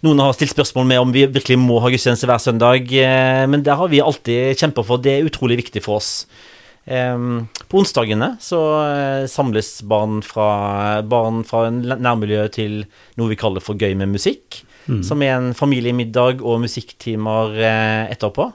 noen 0.00 0.22
har 0.22 0.32
stilt 0.32 0.54
spørsmål 0.54 0.86
med 0.88 1.02
om 1.02 1.10
vi 1.12 1.26
virkelig 1.28 1.58
må 1.60 1.80
ha 1.82 1.90
gudstjeneste 1.92 2.28
hver 2.28 2.40
søndag, 2.40 2.86
eh, 2.88 3.44
men 3.50 3.60
det 3.66 3.74
har 3.76 3.90
vi 3.92 4.00
alltid 4.00 4.56
kjempa 4.56 4.84
for. 4.86 4.96
Det 4.96 5.18
er 5.18 5.28
utrolig 5.28 5.58
viktig 5.60 5.82
for 5.84 6.00
oss. 6.00 6.24
På 6.90 7.78
onsdagene 7.78 8.32
så 8.42 8.60
eh, 8.88 9.26
samles 9.30 9.82
barn 9.86 10.22
fra, 10.26 11.02
barn 11.06 11.44
fra 11.46 11.66
en 11.68 11.82
nærmiljø 11.84 12.46
til 12.56 12.80
noe 13.20 13.30
vi 13.30 13.38
kaller 13.38 13.62
for 13.62 13.78
Gøy 13.78 13.94
med 14.00 14.10
musikk, 14.10 14.62
som 15.06 15.20
er 15.22 15.36
en 15.36 15.52
familiemiddag 15.54 16.40
og 16.42 16.64
musikktimer 16.64 17.52
eh, 17.60 18.08
etterpå. 18.10 18.48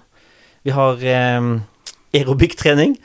Vi 0.65 0.73
har 0.73 1.01
eh, 1.05 1.49
aerobic-trening 2.15 2.95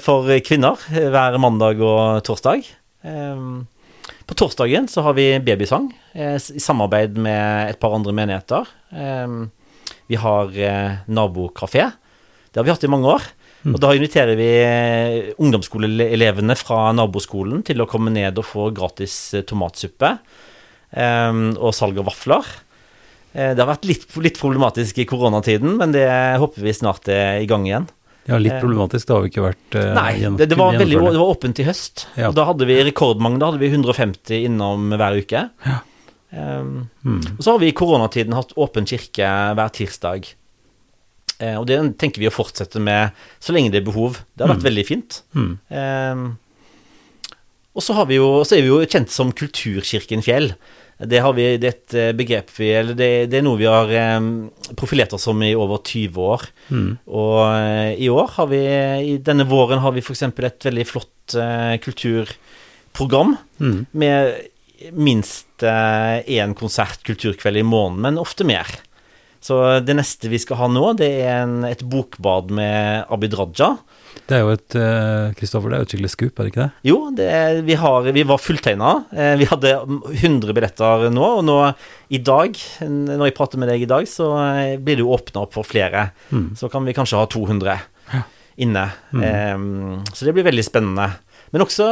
for 0.00 0.28
kvinner 0.46 0.80
eh, 0.94 1.08
hver 1.12 1.36
mandag 1.40 1.82
og 1.84 2.22
torsdag. 2.24 2.64
Em, 3.04 3.66
på 4.28 4.36
torsdagen 4.36 4.88
så 4.88 5.04
har 5.04 5.16
vi 5.18 5.26
babysang 5.44 5.90
eh, 6.14 6.36
i 6.36 6.62
samarbeid 6.62 7.18
med 7.20 7.74
et 7.74 7.80
par 7.80 7.96
andre 7.96 8.14
menigheter. 8.16 8.68
Em, 8.92 9.50
vi 10.08 10.16
har 10.20 10.54
eh, 10.56 11.02
nabokafé. 11.08 11.90
Det 12.48 12.60
har 12.60 12.64
vi 12.64 12.72
hatt 12.72 12.88
i 12.88 12.92
mange 12.92 13.12
år. 13.18 13.28
Og 13.68 13.76
da 13.82 13.90
inviterer 13.92 14.38
vi 14.38 14.48
ungdomsskoleelevene 15.42 16.54
fra 16.56 16.92
naboskolen 16.94 17.64
til 17.66 17.82
å 17.82 17.88
komme 17.90 18.12
ned 18.14 18.38
og 18.38 18.46
få 18.46 18.68
gratis 18.72 19.34
tomatsuppe 19.50 20.12
og 20.94 21.74
salg 21.76 21.98
av 21.98 22.06
vafler. 22.06 22.46
Eh, 23.38 23.54
det 23.54 23.62
har 23.62 23.70
vært 23.70 23.86
litt, 23.86 24.08
litt 24.24 24.40
problematisk 24.40 24.98
i 24.98 25.06
koronatiden, 25.08 25.76
men 25.78 25.94
det 25.94 26.08
håper 26.42 26.64
vi 26.64 26.74
snart 26.74 27.08
er 27.12 27.44
i 27.44 27.48
gang 27.50 27.66
igjen. 27.68 27.86
Ja, 28.28 28.36
litt 28.36 28.58
Eh, 28.58 28.60
problematisk, 28.60 29.06
det 29.08 29.14
har 29.14 29.22
vi 29.24 29.30
ikke 29.30 29.44
vært 29.46 29.76
eh, 29.78 29.92
Nei, 29.96 30.10
det, 30.36 30.48
det, 30.50 30.56
var 30.58 30.74
veldig, 30.76 30.98
det 31.00 31.20
var 31.20 31.30
åpent 31.32 31.60
i 31.62 31.68
høst. 31.68 32.08
Ja. 32.18 32.28
Og 32.28 32.34
da 32.36 32.44
hadde 32.50 32.66
vi 32.68 32.76
rekordmange. 32.90 33.38
Da 33.40 33.48
hadde 33.48 33.62
vi 33.62 33.70
150 33.70 34.42
innom 34.50 34.90
hver 34.96 35.22
uke. 35.22 35.46
Um, 36.28 36.90
Mm. 37.08 37.22
Og 37.38 37.38
så 37.40 37.54
har 37.54 37.62
vi 37.62 37.70
i 37.70 37.72
koronatiden 37.72 38.34
hatt 38.36 38.50
åpen 38.60 38.84
kirke 38.84 39.24
hver 39.56 39.70
tirsdag. 39.72 40.26
Uh, 41.40 41.56
og 41.56 41.64
det 41.70 41.78
tenker 41.96 42.20
vi 42.20 42.28
å 42.28 42.34
fortsette 42.34 42.82
med 42.84 43.16
så 43.40 43.54
lenge 43.56 43.72
det 43.72 43.80
er 43.80 43.86
behov. 43.86 44.18
Det 44.36 44.44
har 44.44 44.52
vært 44.52 44.66
veldig 44.66 44.84
fint. 44.84 45.22
Mm. 45.32 45.54
Um, 45.72 46.26
og 47.72 47.86
så, 47.86 47.96
har 47.96 48.10
vi 48.10 48.18
jo, 48.18 48.42
så 48.44 48.58
er 48.58 48.66
vi 48.66 48.74
jo 48.74 48.82
kjent 48.84 49.14
som 49.14 49.32
Kulturkirken 49.32 50.20
Fjell. 50.26 50.50
Det, 50.98 51.20
har 51.22 51.32
vi, 51.36 51.44
det 51.62 51.68
er 51.70 51.98
eh, 52.08 52.14
begrep 52.18 52.48
vi 52.56 52.72
Eller 52.74 52.96
det, 52.98 53.08
det 53.30 53.38
er 53.38 53.44
noe 53.46 53.58
vi 53.60 53.68
har 53.70 53.90
eh, 53.94 54.18
profilert 54.74 55.12
oss 55.14 55.28
som 55.28 55.38
i 55.46 55.52
over 55.54 55.78
20 55.86 56.18
år. 56.18 56.46
Og 57.06 57.38
eh, 57.54 57.92
i 58.02 58.08
år 58.10 58.32
har 58.34 58.48
vi 58.50 58.62
I 59.12 59.16
denne 59.22 59.46
våren 59.46 59.78
har 59.84 59.94
vi 59.94 60.02
f.eks. 60.02 60.22
et 60.26 60.68
veldig 60.70 60.86
flott 60.88 61.36
kulturprogram 61.84 63.36
Mm. 63.58 63.86
med 63.90 64.34
minst 64.94 65.62
én 65.62 66.54
konsert 66.54 67.02
kulturkveld 67.02 67.58
i 67.58 67.64
måneden, 67.66 68.00
men 68.04 68.18
ofte 68.22 68.46
mer. 68.46 68.70
Så 69.40 69.56
det 69.86 69.94
neste 69.94 70.28
vi 70.32 70.38
skal 70.42 70.58
ha 70.58 70.66
nå, 70.72 70.82
det 70.98 71.08
er 71.22 71.44
en, 71.44 71.60
et 71.68 71.82
bokbad 71.86 72.50
med 72.54 73.04
Abid 73.14 73.36
Raja. 73.38 73.76
Det 74.28 74.34
er 74.36 74.42
jo 74.42 74.50
et 74.56 74.74
eh, 74.76 75.28
Kristoffer, 75.38 75.70
det 75.70 75.76
er 75.78 75.82
jo 75.84 75.86
et 75.86 75.92
skikkelig 75.94 76.10
skup, 76.12 76.32
er 76.40 76.44
det 76.48 76.50
ikke 76.52 76.64
det? 76.64 76.72
Jo, 76.90 76.96
det, 77.16 77.28
er- 77.32 77.60
vi, 77.64 77.76
har, 77.78 78.08
vi 78.16 78.24
var 78.28 78.40
fulltegna. 78.42 78.90
Eh, 79.14 79.34
vi 79.40 79.46
hadde 79.48 79.70
100 79.78 80.52
billetter 80.58 81.06
nå, 81.14 81.28
og 81.38 81.44
nå 81.46 81.56
i 82.12 82.20
dag, 82.24 82.58
når 82.88 83.28
jeg 83.30 83.36
prater 83.38 83.62
med 83.62 83.70
deg 83.72 83.86
i 83.86 83.88
dag, 83.88 84.08
så 84.10 84.32
eh, 84.42 84.74
blir 84.82 84.98
det 84.98 85.06
jo 85.06 85.14
åpna 85.16 85.46
opp 85.46 85.54
for 85.56 85.64
flere. 85.68 86.08
Så 86.58 86.68
kan 86.72 86.84
vi 86.88 86.96
kanskje 86.98 87.20
ha 87.22 87.28
200 87.30 87.78
inne. 88.66 88.84
Eh, 89.22 89.56
så 90.12 90.26
det 90.26 90.34
blir 90.36 90.48
veldig 90.50 90.66
spennende. 90.66 91.12
Men 91.54 91.64
også 91.64 91.86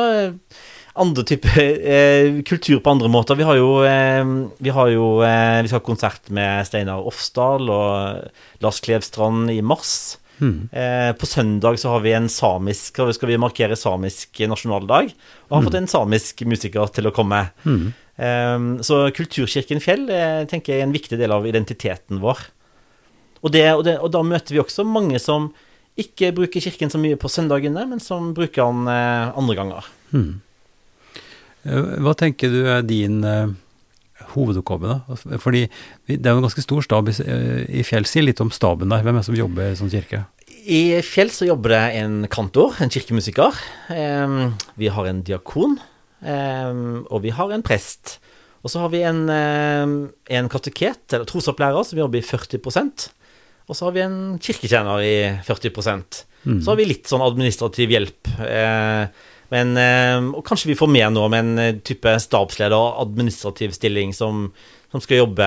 andre 1.03 1.25
typer 1.29 1.57
eh, 1.61 2.43
kultur 2.49 2.81
på 2.81 2.91
andre 2.95 3.09
måter. 3.13 3.37
Vi 3.39 3.45
har 3.47 3.57
jo, 3.59 3.71
eh, 3.85 4.25
vi, 4.63 4.71
har 4.73 4.89
jo 4.93 5.09
eh, 5.27 5.63
vi 5.63 5.69
skal 5.71 5.81
ha 5.81 5.87
konsert 5.87 6.31
med 6.35 6.67
Steinar 6.69 7.05
Ofsdal 7.07 7.69
og 7.71 8.31
Lars 8.65 8.81
Klevstrand 8.85 9.51
i 9.53 9.61
mars. 9.63 10.17
Eh, 10.37 11.13
på 11.17 11.25
søndag 11.29 11.79
så 11.81 11.95
har 11.95 12.03
vi 12.05 12.13
en 12.13 12.29
samisk 12.29 12.99
skal 13.17 13.29
vi- 13.31 13.39
markere 13.41 13.77
samisk 13.77 14.41
nasjonaldag, 14.49 15.13
og 15.49 15.55
har 15.57 15.65
fått 15.65 15.79
en 15.81 15.89
samisk 15.89 16.43
musiker 16.45 16.91
til 16.93 17.09
å 17.09 17.15
komme. 17.17 17.41
Eh, 17.65 18.59
så 18.85 18.99
Kulturkirken 19.17 19.81
Fjell 19.81 20.09
eh, 20.13 20.45
tenker 20.49 20.75
jeg 20.75 20.81
er 20.85 20.87
en 20.91 20.93
viktig 20.97 21.19
del 21.21 21.33
av 21.33 21.47
identiteten 21.49 22.21
vår. 22.21 22.39
Og, 23.43 23.53
det, 23.53 23.65
og, 23.75 23.85
det, 23.85 23.99
og 24.01 24.11
da 24.13 24.23
møter 24.25 24.57
vi 24.57 24.61
også 24.65 24.85
mange 24.89 25.19
som 25.23 25.51
ikke 25.97 26.35
bruker 26.37 26.61
kirken 26.61 26.91
så 26.93 26.99
mye 27.01 27.17
på 27.17 27.29
søndagene, 27.33 27.87
men 27.89 28.01
som 28.05 28.35
bruker 28.37 28.65
den 28.69 28.89
andre 28.89 29.55
ganger. 29.57 29.87
Eh, 30.13 30.21
Hva 31.67 32.15
tenker 32.19 32.53
du 32.53 32.61
er 32.71 32.85
din 32.87 33.23
eh, 33.27 33.53
hovedoppgave, 34.35 34.93
da? 34.93 35.17
Fordi 35.43 35.67
det 36.09 36.23
er 36.23 36.35
jo 36.35 36.41
en 36.41 36.47
ganske 36.47 36.65
stor 36.65 36.85
stab 36.87 37.11
i, 37.11 37.17
eh, 37.25 37.83
Fjell. 37.87 38.07
Si 38.09 38.23
litt 38.23 38.43
om 38.45 38.53
staben 38.55 38.93
der. 38.93 39.05
Hvem 39.05 39.19
er 39.19 39.25
det 39.25 39.29
som 39.31 39.39
jobber 39.39 39.73
i 39.73 39.79
sånn 39.79 39.93
kirke? 39.93 40.25
I 40.67 41.01
Fjell 41.07 41.31
så 41.31 41.47
jobber 41.47 41.75
det 41.75 41.83
en 42.03 42.27
kantor, 42.31 42.79
en 42.83 42.91
kirkemusiker. 42.91 43.59
Em, 43.95 44.55
vi 44.79 44.91
har 44.91 45.07
en 45.07 45.23
diakon, 45.23 45.77
og 46.27 47.21
vi 47.23 47.31
har 47.31 47.53
en 47.55 47.63
prest. 47.63 48.17
Og 48.65 48.73
så 48.73 48.81
har 48.83 48.91
vi 48.91 49.05
en, 49.07 49.29
en 49.31 50.49
kateket, 50.51 51.05
eller 51.13 51.29
trosopplærer, 51.29 51.87
som 51.87 52.01
jobber 52.01 52.19
i 52.19 52.27
40% 52.27 53.05
Og 53.69 53.77
så 53.79 53.87
har 53.87 53.95
vi 53.95 54.03
en 54.03 54.17
kirketjener 54.43 55.05
i 55.07 55.17
40% 55.47 56.25
Så 56.47 56.73
har 56.73 56.79
vi 56.79 56.89
litt 56.89 57.07
sånn 57.11 57.25
administrativ 57.25 57.91
hjelp. 57.91 58.31
Eh, 58.43 59.07
men, 59.53 59.77
og 60.35 60.43
kanskje 60.47 60.73
vi 60.73 60.79
får 60.79 60.91
mer 60.91 61.13
nå 61.15 61.27
med 61.33 61.45
en 61.45 61.63
eh, 61.63 61.79
type 61.87 62.17
stabsleder 62.23 62.75
og 62.77 63.03
administrativ 63.05 63.77
stilling 63.77 64.15
som, 64.17 64.49
som 64.91 65.03
skal 65.05 65.23
jobbe 65.23 65.47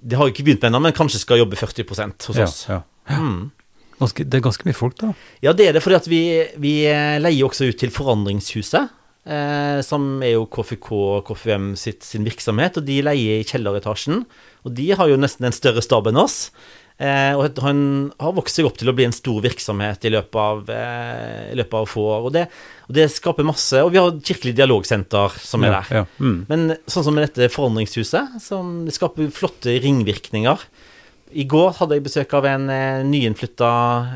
Det 0.00 0.16
har 0.16 0.28
jo 0.28 0.34
ikke 0.34 0.46
begynt 0.46 0.64
med 0.64 0.70
ennå, 0.70 0.82
men 0.86 0.96
kanskje 0.96 1.20
skal 1.20 1.42
jobbe 1.42 1.58
40 1.58 1.84
hos 1.90 2.40
oss. 2.40 2.58
Ja, 2.70 2.80
ja. 3.10 3.20
Mm. 3.20 3.50
Ganske, 3.96 4.26
det 4.28 4.38
er 4.38 4.44
ganske 4.44 4.66
mye 4.68 4.76
folk, 4.76 4.96
da. 5.00 5.14
Ja, 5.44 5.54
det 5.56 5.70
er 5.70 5.76
det, 5.76 5.82
fordi 5.84 6.12
vi, 6.12 6.22
vi 6.60 6.72
eh, 6.90 7.16
leier 7.22 7.48
også 7.48 7.70
ut 7.70 7.78
til 7.80 7.92
Forandringshuset, 7.94 8.90
eh, 9.24 9.78
som 9.86 10.20
er 10.24 10.34
jo 10.34 10.44
KFK 10.52 10.90
og 10.96 11.30
KFUM 11.30 11.70
sitt, 11.80 12.04
sin 12.04 12.26
virksomhet, 12.26 12.76
og 12.76 12.84
de 12.84 12.98
leier 13.06 13.40
i 13.40 13.46
kjelleretasjen. 13.48 14.26
Og 14.68 14.74
de 14.76 14.90
har 14.98 15.08
jo 15.08 15.16
nesten 15.20 15.48
en 15.48 15.56
større 15.56 15.84
stab 15.84 16.10
enn 16.10 16.20
oss. 16.20 16.50
Eh, 16.96 17.36
og 17.36 17.58
han 17.60 17.80
har 18.16 18.32
vokst 18.38 18.56
seg 18.56 18.64
opp 18.70 18.78
til 18.80 18.88
å 18.88 18.94
bli 18.96 19.04
en 19.04 19.12
stor 19.12 19.42
virksomhet 19.44 20.06
i 20.08 20.12
løpet 20.14 20.38
av, 20.40 20.62
eh, 20.72 21.52
i 21.52 21.56
løpet 21.58 21.76
av 21.76 21.88
få 21.90 22.04
år. 22.14 22.28
Og 22.28 22.32
det, 22.32 22.46
og 22.88 22.96
det 22.96 23.10
skaper 23.12 23.44
masse 23.44 23.82
Og 23.84 23.90
vi 23.92 24.00
har 24.00 24.14
Kirkelig 24.16 24.54
dialogsenter 24.56 25.36
som 25.44 25.64
er 25.64 25.76
der. 25.76 25.90
ja. 25.92 26.04
Mm. 26.18 26.38
Men 26.48 26.76
sånn 26.88 27.04
som 27.04 27.14
med 27.14 27.28
dette 27.28 27.52
forandringshuset, 27.52 28.40
som 28.40 28.88
skaper 28.88 29.28
flotte 29.28 29.76
ringvirkninger. 29.84 30.64
I 31.36 31.44
går 31.44 31.74
hadde 31.76 31.98
jeg 31.98 32.06
besøk 32.06 32.32
av 32.38 32.46
en 32.48 32.70
eh, 32.70 33.04
nyinnflytta 33.04 33.72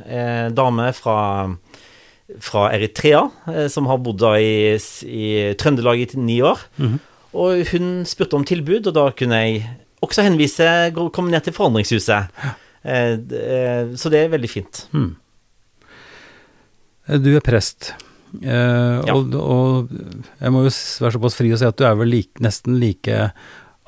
eh, 0.06 0.48
dame 0.54 0.88
fra, 0.96 1.18
fra 2.40 2.64
Eritrea, 2.72 3.26
eh, 3.50 3.68
som 3.68 3.90
har 3.90 4.00
bodd 4.00 4.22
da 4.22 4.32
i, 4.40 4.72
i 5.04 5.52
Trøndelag 5.60 6.00
i 6.00 6.08
ni 6.16 6.40
år. 6.40 6.64
Og 7.36 7.66
hun 7.74 8.06
spurte 8.08 8.38
om 8.38 8.46
tilbud, 8.46 8.88
og 8.88 8.96
da 8.96 9.10
kunne 9.12 9.44
jeg 9.44 9.68
også 10.00 10.24
henvise 10.24 10.66
komme 10.96 11.28
ned 11.30 11.44
til 11.44 11.54
Forandringshuset. 11.54 12.32
Eh, 12.84 13.16
eh, 13.36 13.90
så 14.00 14.08
det 14.12 14.24
er 14.24 14.32
veldig 14.32 14.50
fint. 14.50 14.84
Du 17.10 17.30
er 17.36 17.40
prest. 17.44 17.92
Eh, 18.42 19.00
Ja. 19.06 19.14
og, 19.16 19.34
og 19.34 19.90
jeg 20.40 20.52
må 20.54 20.62
jo 20.64 20.70
være 20.70 21.14
såpass 21.16 21.34
fri 21.38 21.50
å 21.52 21.58
si 21.58 21.66
at 21.66 21.76
du 21.80 21.84
er 21.88 21.96
vel 21.98 22.08
like, 22.12 22.38
nesten 22.44 22.78
like 22.78 23.32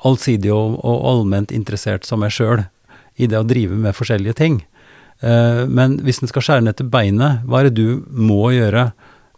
allsidig 0.03 0.51
og, 0.51 0.75
og 0.83 1.05
allment 1.07 1.51
interessert 1.55 2.03
som 2.05 2.19
meg 2.19 2.33
sjøl 2.35 2.65
i 3.15 3.27
det 3.29 3.37
å 3.39 3.47
drive 3.47 3.77
med 3.79 3.95
forskjellige 3.95 4.35
ting. 4.35 4.57
Eh, 5.23 5.63
men 5.69 5.99
hvis 6.03 6.19
en 6.21 6.27
skal 6.31 6.43
skjære 6.43 6.65
ned 6.67 6.75
til 6.81 6.89
beinet, 6.91 7.45
hva 7.47 7.61
er 7.61 7.69
det 7.69 7.77
du 7.79 8.03
må 8.11 8.49
gjøre 8.51 8.89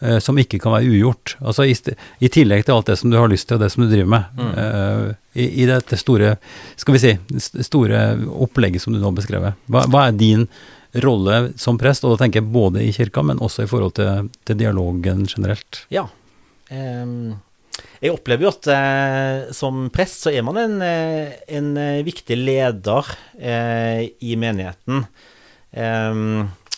eh, 0.02 0.20
som 0.20 0.38
ikke 0.42 0.60
kan 0.64 0.74
være 0.76 0.90
ugjort? 0.92 1.36
Altså 1.42 1.66
i, 1.70 1.76
i 2.20 2.30
tillegg 2.32 2.66
til 2.66 2.76
alt 2.76 2.92
det 2.92 2.98
som 3.00 3.12
du 3.14 3.18
har 3.20 3.30
lyst 3.32 3.48
til 3.48 3.58
og 3.60 3.64
det 3.66 3.72
som 3.74 3.84
du 3.86 3.92
driver 3.92 4.12
med. 4.16 4.44
eh, 4.58 5.14
i, 5.36 5.50
I 5.64 5.70
dette 5.70 5.98
store, 6.00 6.36
skal 6.80 6.96
vi 6.98 7.04
si, 7.04 7.14
st- 7.36 7.64
store 7.68 8.04
opplegget 8.46 8.82
som 8.84 8.94
du 8.96 9.00
nå 9.02 9.12
beskrev. 9.16 9.50
Hva, 9.68 9.86
hva 9.92 10.08
er 10.10 10.16
din 10.20 10.48
rolle 11.04 11.52
som 11.60 11.76
prest, 11.78 12.06
og 12.08 12.14
da 12.16 12.24
tenker 12.24 12.40
jeg 12.40 12.52
både 12.54 12.84
i 12.86 12.94
kirka, 12.96 13.24
men 13.28 13.42
også 13.44 13.66
i 13.66 13.68
forhold 13.68 13.98
til, 13.98 14.30
til 14.48 14.62
dialogen 14.62 15.26
generelt. 15.28 15.86
Ja. 15.92 16.06
Um 16.72 17.36
jeg 18.00 18.12
opplever 18.14 18.46
jo 18.46 18.50
at 18.54 18.68
eh, 18.72 19.52
som 19.56 19.90
prest 19.92 20.22
så 20.24 20.32
er 20.32 20.44
man 20.48 20.56
en, 20.62 20.76
eh, 20.84 21.34
en 21.58 21.74
eh, 21.80 22.04
viktig 22.08 22.36
leder 22.38 23.08
eh, 23.36 24.06
i 24.24 24.36
menigheten. 24.40 25.02
Eh, 25.76 26.20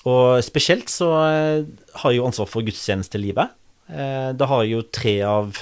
og 0.08 0.40
spesielt 0.46 0.90
så 0.90 1.10
eh, 1.28 1.66
har 2.04 2.16
jo 2.16 2.26
ansvar 2.28 2.50
for 2.50 2.66
gudstjenestelivet. 2.68 3.56
Eh, 3.88 4.32
da 4.36 4.50
har 4.50 4.66
jeg 4.66 4.76
jo 4.76 4.88
tre 4.94 5.20
av 5.28 5.62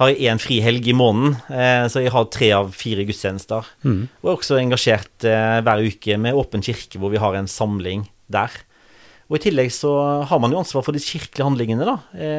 har 0.00 0.10
jeg 0.10 0.32
én 0.32 0.40
frihelg 0.40 0.88
i 0.88 0.96
måneden, 0.96 1.36
eh, 1.52 1.84
så 1.92 2.02
jeg 2.02 2.12
har 2.14 2.28
tre 2.32 2.48
av 2.56 2.72
fire 2.74 3.04
gudstjenester. 3.06 3.68
Mm. 3.86 4.08
Og 4.22 4.28
er 4.28 4.36
også 4.36 4.58
engasjert 4.58 5.26
eh, 5.28 5.60
hver 5.62 5.82
uke 5.84 6.18
med 6.18 6.38
Åpen 6.38 6.64
kirke, 6.64 6.98
hvor 6.98 7.12
vi 7.12 7.20
har 7.22 7.36
en 7.38 7.50
samling 7.50 8.08
der. 8.32 8.50
Og 9.30 9.38
i 9.38 9.44
tillegg 9.44 9.70
så 9.72 9.92
har 10.28 10.40
man 10.42 10.52
jo 10.52 10.58
ansvar 10.60 10.84
for 10.84 10.96
de 10.96 11.00
kirkelige 11.00 11.46
handlingene, 11.46 11.86
da. 11.88 11.94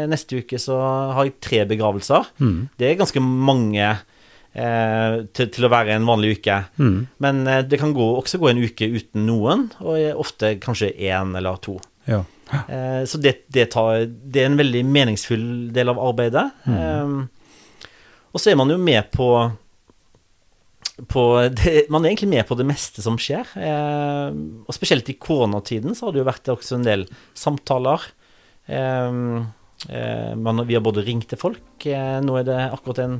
Neste 0.09 0.43
uke 0.43 0.59
så 0.61 0.75
har 1.15 1.25
jeg 1.25 1.39
tre 1.41 1.63
begravelser. 1.71 2.27
Mm. 2.43 2.67
Det 2.77 2.89
er 2.89 2.99
ganske 2.99 3.23
mange 3.23 3.87
eh, 3.87 5.15
til, 5.33 5.49
til 5.55 5.65
å 5.65 5.71
være 5.73 5.95
en 5.95 6.05
vanlig 6.09 6.35
uke. 6.37 6.59
Mm. 6.77 6.99
Men 7.23 7.41
det 7.69 7.79
kan 7.81 7.95
gå, 7.95 8.11
også 8.19 8.41
gå 8.43 8.51
en 8.51 8.61
uke 8.61 8.91
uten 8.93 9.25
noen, 9.29 9.69
og 9.81 10.21
ofte 10.21 10.57
kanskje 10.61 10.91
én 11.07 11.33
eller 11.39 11.57
to. 11.63 11.79
Ja. 12.09 12.21
Eh, 12.53 13.01
så 13.09 13.19
det, 13.21 13.35
det, 13.53 13.69
tar, 13.73 14.05
det 14.07 14.43
er 14.43 14.51
en 14.51 14.59
veldig 14.59 14.83
meningsfull 14.85 15.47
del 15.75 15.91
av 15.93 16.01
arbeidet. 16.01 16.45
Eh, 16.69 17.17
og 18.33 18.41
så 18.41 18.51
er 18.51 18.57
man 18.59 18.73
jo 18.73 18.79
med 18.81 19.11
på, 19.13 19.29
på 21.09 21.23
det, 21.53 21.85
Man 21.93 22.03
er 22.03 22.13
egentlig 22.13 22.31
med 22.33 22.47
på 22.49 22.57
det 22.59 22.67
meste 22.69 23.05
som 23.05 23.19
skjer. 23.21 23.55
Eh, 23.57 24.29
og 24.65 24.77
spesielt 24.77 25.09
i 25.11 25.17
koronatiden 25.19 25.97
så 25.97 26.07
har 26.07 26.15
det 26.15 26.23
jo 26.23 26.29
vært 26.29 26.53
også 26.55 26.79
en 26.79 26.87
del 26.87 27.07
samtaler. 27.37 28.09
Man, 28.63 30.59
vi 30.63 30.75
har 30.77 30.83
både 30.85 31.03
ringt 31.03 31.27
til 31.33 31.39
folk. 31.41 31.83
Nå 31.83 32.37
er 32.39 32.45
det 32.47 32.61
akkurat 32.71 33.01
en 33.03 33.17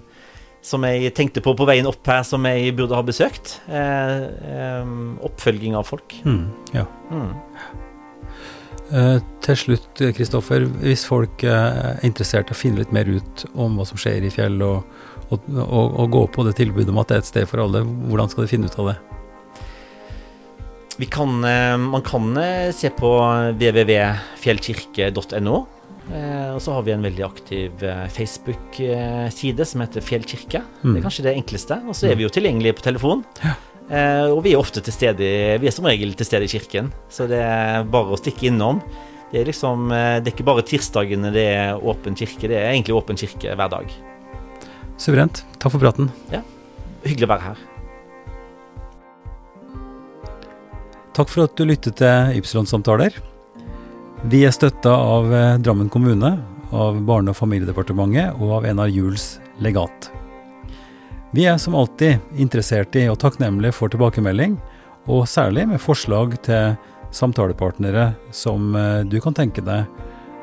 som 0.64 0.84
jeg 0.88 1.12
tenkte 1.16 1.44
på 1.44 1.54
på 1.60 1.68
veien 1.68 1.88
opp 1.90 2.08
her, 2.08 2.24
som 2.28 2.46
jeg 2.48 2.72
burde 2.78 2.96
ha 2.96 3.04
besøkt. 3.06 3.58
Eh, 3.68 4.20
eh, 4.56 4.94
oppfølging 5.28 5.76
av 5.76 5.90
folk. 5.90 6.16
Mm. 6.24 6.46
ja. 6.76 6.88
Mm. 7.12 7.34
Eh, 8.94 9.18
til 9.42 9.56
slutt, 9.58 10.02
Kristoffer, 10.14 10.68
hvis 10.84 11.02
folk 11.10 11.42
eh, 11.48 11.50
er 11.50 11.98
interessert 12.06 12.52
i 12.52 12.54
å 12.54 12.58
finne 12.60 12.78
litt 12.84 12.92
mer 12.94 13.08
ut 13.10 13.46
om 13.58 13.80
hva 13.80 13.86
som 13.90 13.98
skjer 13.98 14.22
i 14.28 14.30
fjell, 14.34 14.60
og, 14.62 14.84
og, 15.34 15.40
og, 15.64 15.96
og 16.04 16.12
gå 16.14 16.22
på 16.36 16.46
det 16.46 16.54
tilbudet 16.60 16.90
om 16.94 17.00
at 17.02 17.10
det 17.10 17.16
er 17.18 17.24
et 17.24 17.30
sted 17.32 17.46
for 17.50 17.64
alle, 17.64 17.82
hvordan 18.12 18.30
skal 18.30 18.46
de 18.46 18.52
finne 18.52 18.70
ut 18.70 18.78
av 18.84 18.92
det? 18.92 18.98
Vi 21.02 21.08
kan, 21.10 21.30
eh, 21.50 21.74
man 21.82 22.04
kan 22.06 22.38
se 22.78 22.90
på 22.94 23.10
www.fjellkirke.no. 23.58 25.56
Og 26.04 26.60
så 26.60 26.74
har 26.76 26.84
vi 26.84 26.92
en 26.92 27.06
veldig 27.06 27.24
aktiv 27.24 27.72
Facebook-side 28.12 29.64
som 29.66 29.82
heter 29.86 30.04
Fjellkirke. 30.04 30.60
Det 30.60 30.84
Mm. 30.90 30.98
er 31.00 31.02
kanskje 31.06 31.24
det 31.24 31.34
enkleste. 31.40 31.78
Og 31.88 31.96
så 31.96 32.10
er 32.12 32.16
vi 32.20 32.26
jo 32.26 32.30
tilgjengelige 32.30 32.76
på 32.76 32.84
telefon. 32.84 33.24
Eh, 33.92 34.30
og 34.32 34.44
vi 34.46 34.54
er 34.54 34.62
ofte 34.62 34.80
til 34.80 34.96
stede 34.96 35.28
Vi 35.60 35.68
er 35.68 35.74
som 35.76 35.86
regel 35.90 36.14
til 36.16 36.28
stede 36.28 36.48
i 36.48 36.52
kirken, 36.52 36.88
så 37.12 37.28
det 37.28 37.42
er 37.44 37.84
bare 37.84 38.16
å 38.16 38.20
stikke 38.20 38.48
innom. 38.48 38.80
Det 39.34 39.42
er 39.42 39.50
liksom 39.50 39.92
eh, 39.92 40.22
Det 40.22 40.32
er 40.32 40.36
ikke 40.38 40.48
bare 40.48 40.66
tirsdagene 40.68 41.34
det 41.36 41.46
er 41.52 41.84
åpen 41.84 42.16
kirke, 42.16 42.48
det 42.48 42.60
er 42.62 42.72
egentlig 42.72 42.96
åpen 42.96 43.20
kirke 43.20 43.58
hver 43.58 43.74
dag. 43.74 43.92
Suverent. 45.02 45.44
Takk 45.60 45.74
for 45.76 45.84
praten. 45.84 46.10
Ja. 46.32 46.44
Hyggelig 47.04 47.28
å 47.28 47.34
være 47.34 47.48
her. 47.52 47.62
Takk 51.14 51.30
for 51.30 51.46
at 51.46 51.54
du 51.60 51.68
lyttet 51.68 52.00
til 52.00 52.40
Ypsilon-samtaler. 52.40 53.20
Vi 54.32 54.46
er 54.48 54.56
støtta 54.56 54.96
av 54.96 55.34
eh, 55.36 55.60
Drammen 55.62 55.92
kommune, 55.92 56.38
av 56.74 57.04
Barne- 57.06 57.36
og 57.36 57.38
familiedepartementet 57.38 58.40
og 58.40 58.60
av 58.62 58.70
Enar 58.70 58.90
Juels 58.90 59.36
legat. 59.62 60.14
Vi 61.34 61.48
er 61.50 61.56
som 61.58 61.74
alltid 61.74 62.22
interessert 62.38 62.94
i 62.94 63.08
og 63.10 63.18
takknemlige 63.24 63.74
for 63.74 63.90
tilbakemelding, 63.90 64.60
og 65.10 65.26
særlig 65.26 65.66
med 65.72 65.82
forslag 65.82 66.36
til 66.46 66.76
samtalepartnere 67.14 68.12
som 68.34 68.76
eh, 68.78 69.02
du 69.10 69.18
kan 69.22 69.34
tenke 69.34 69.62
deg 69.66 69.90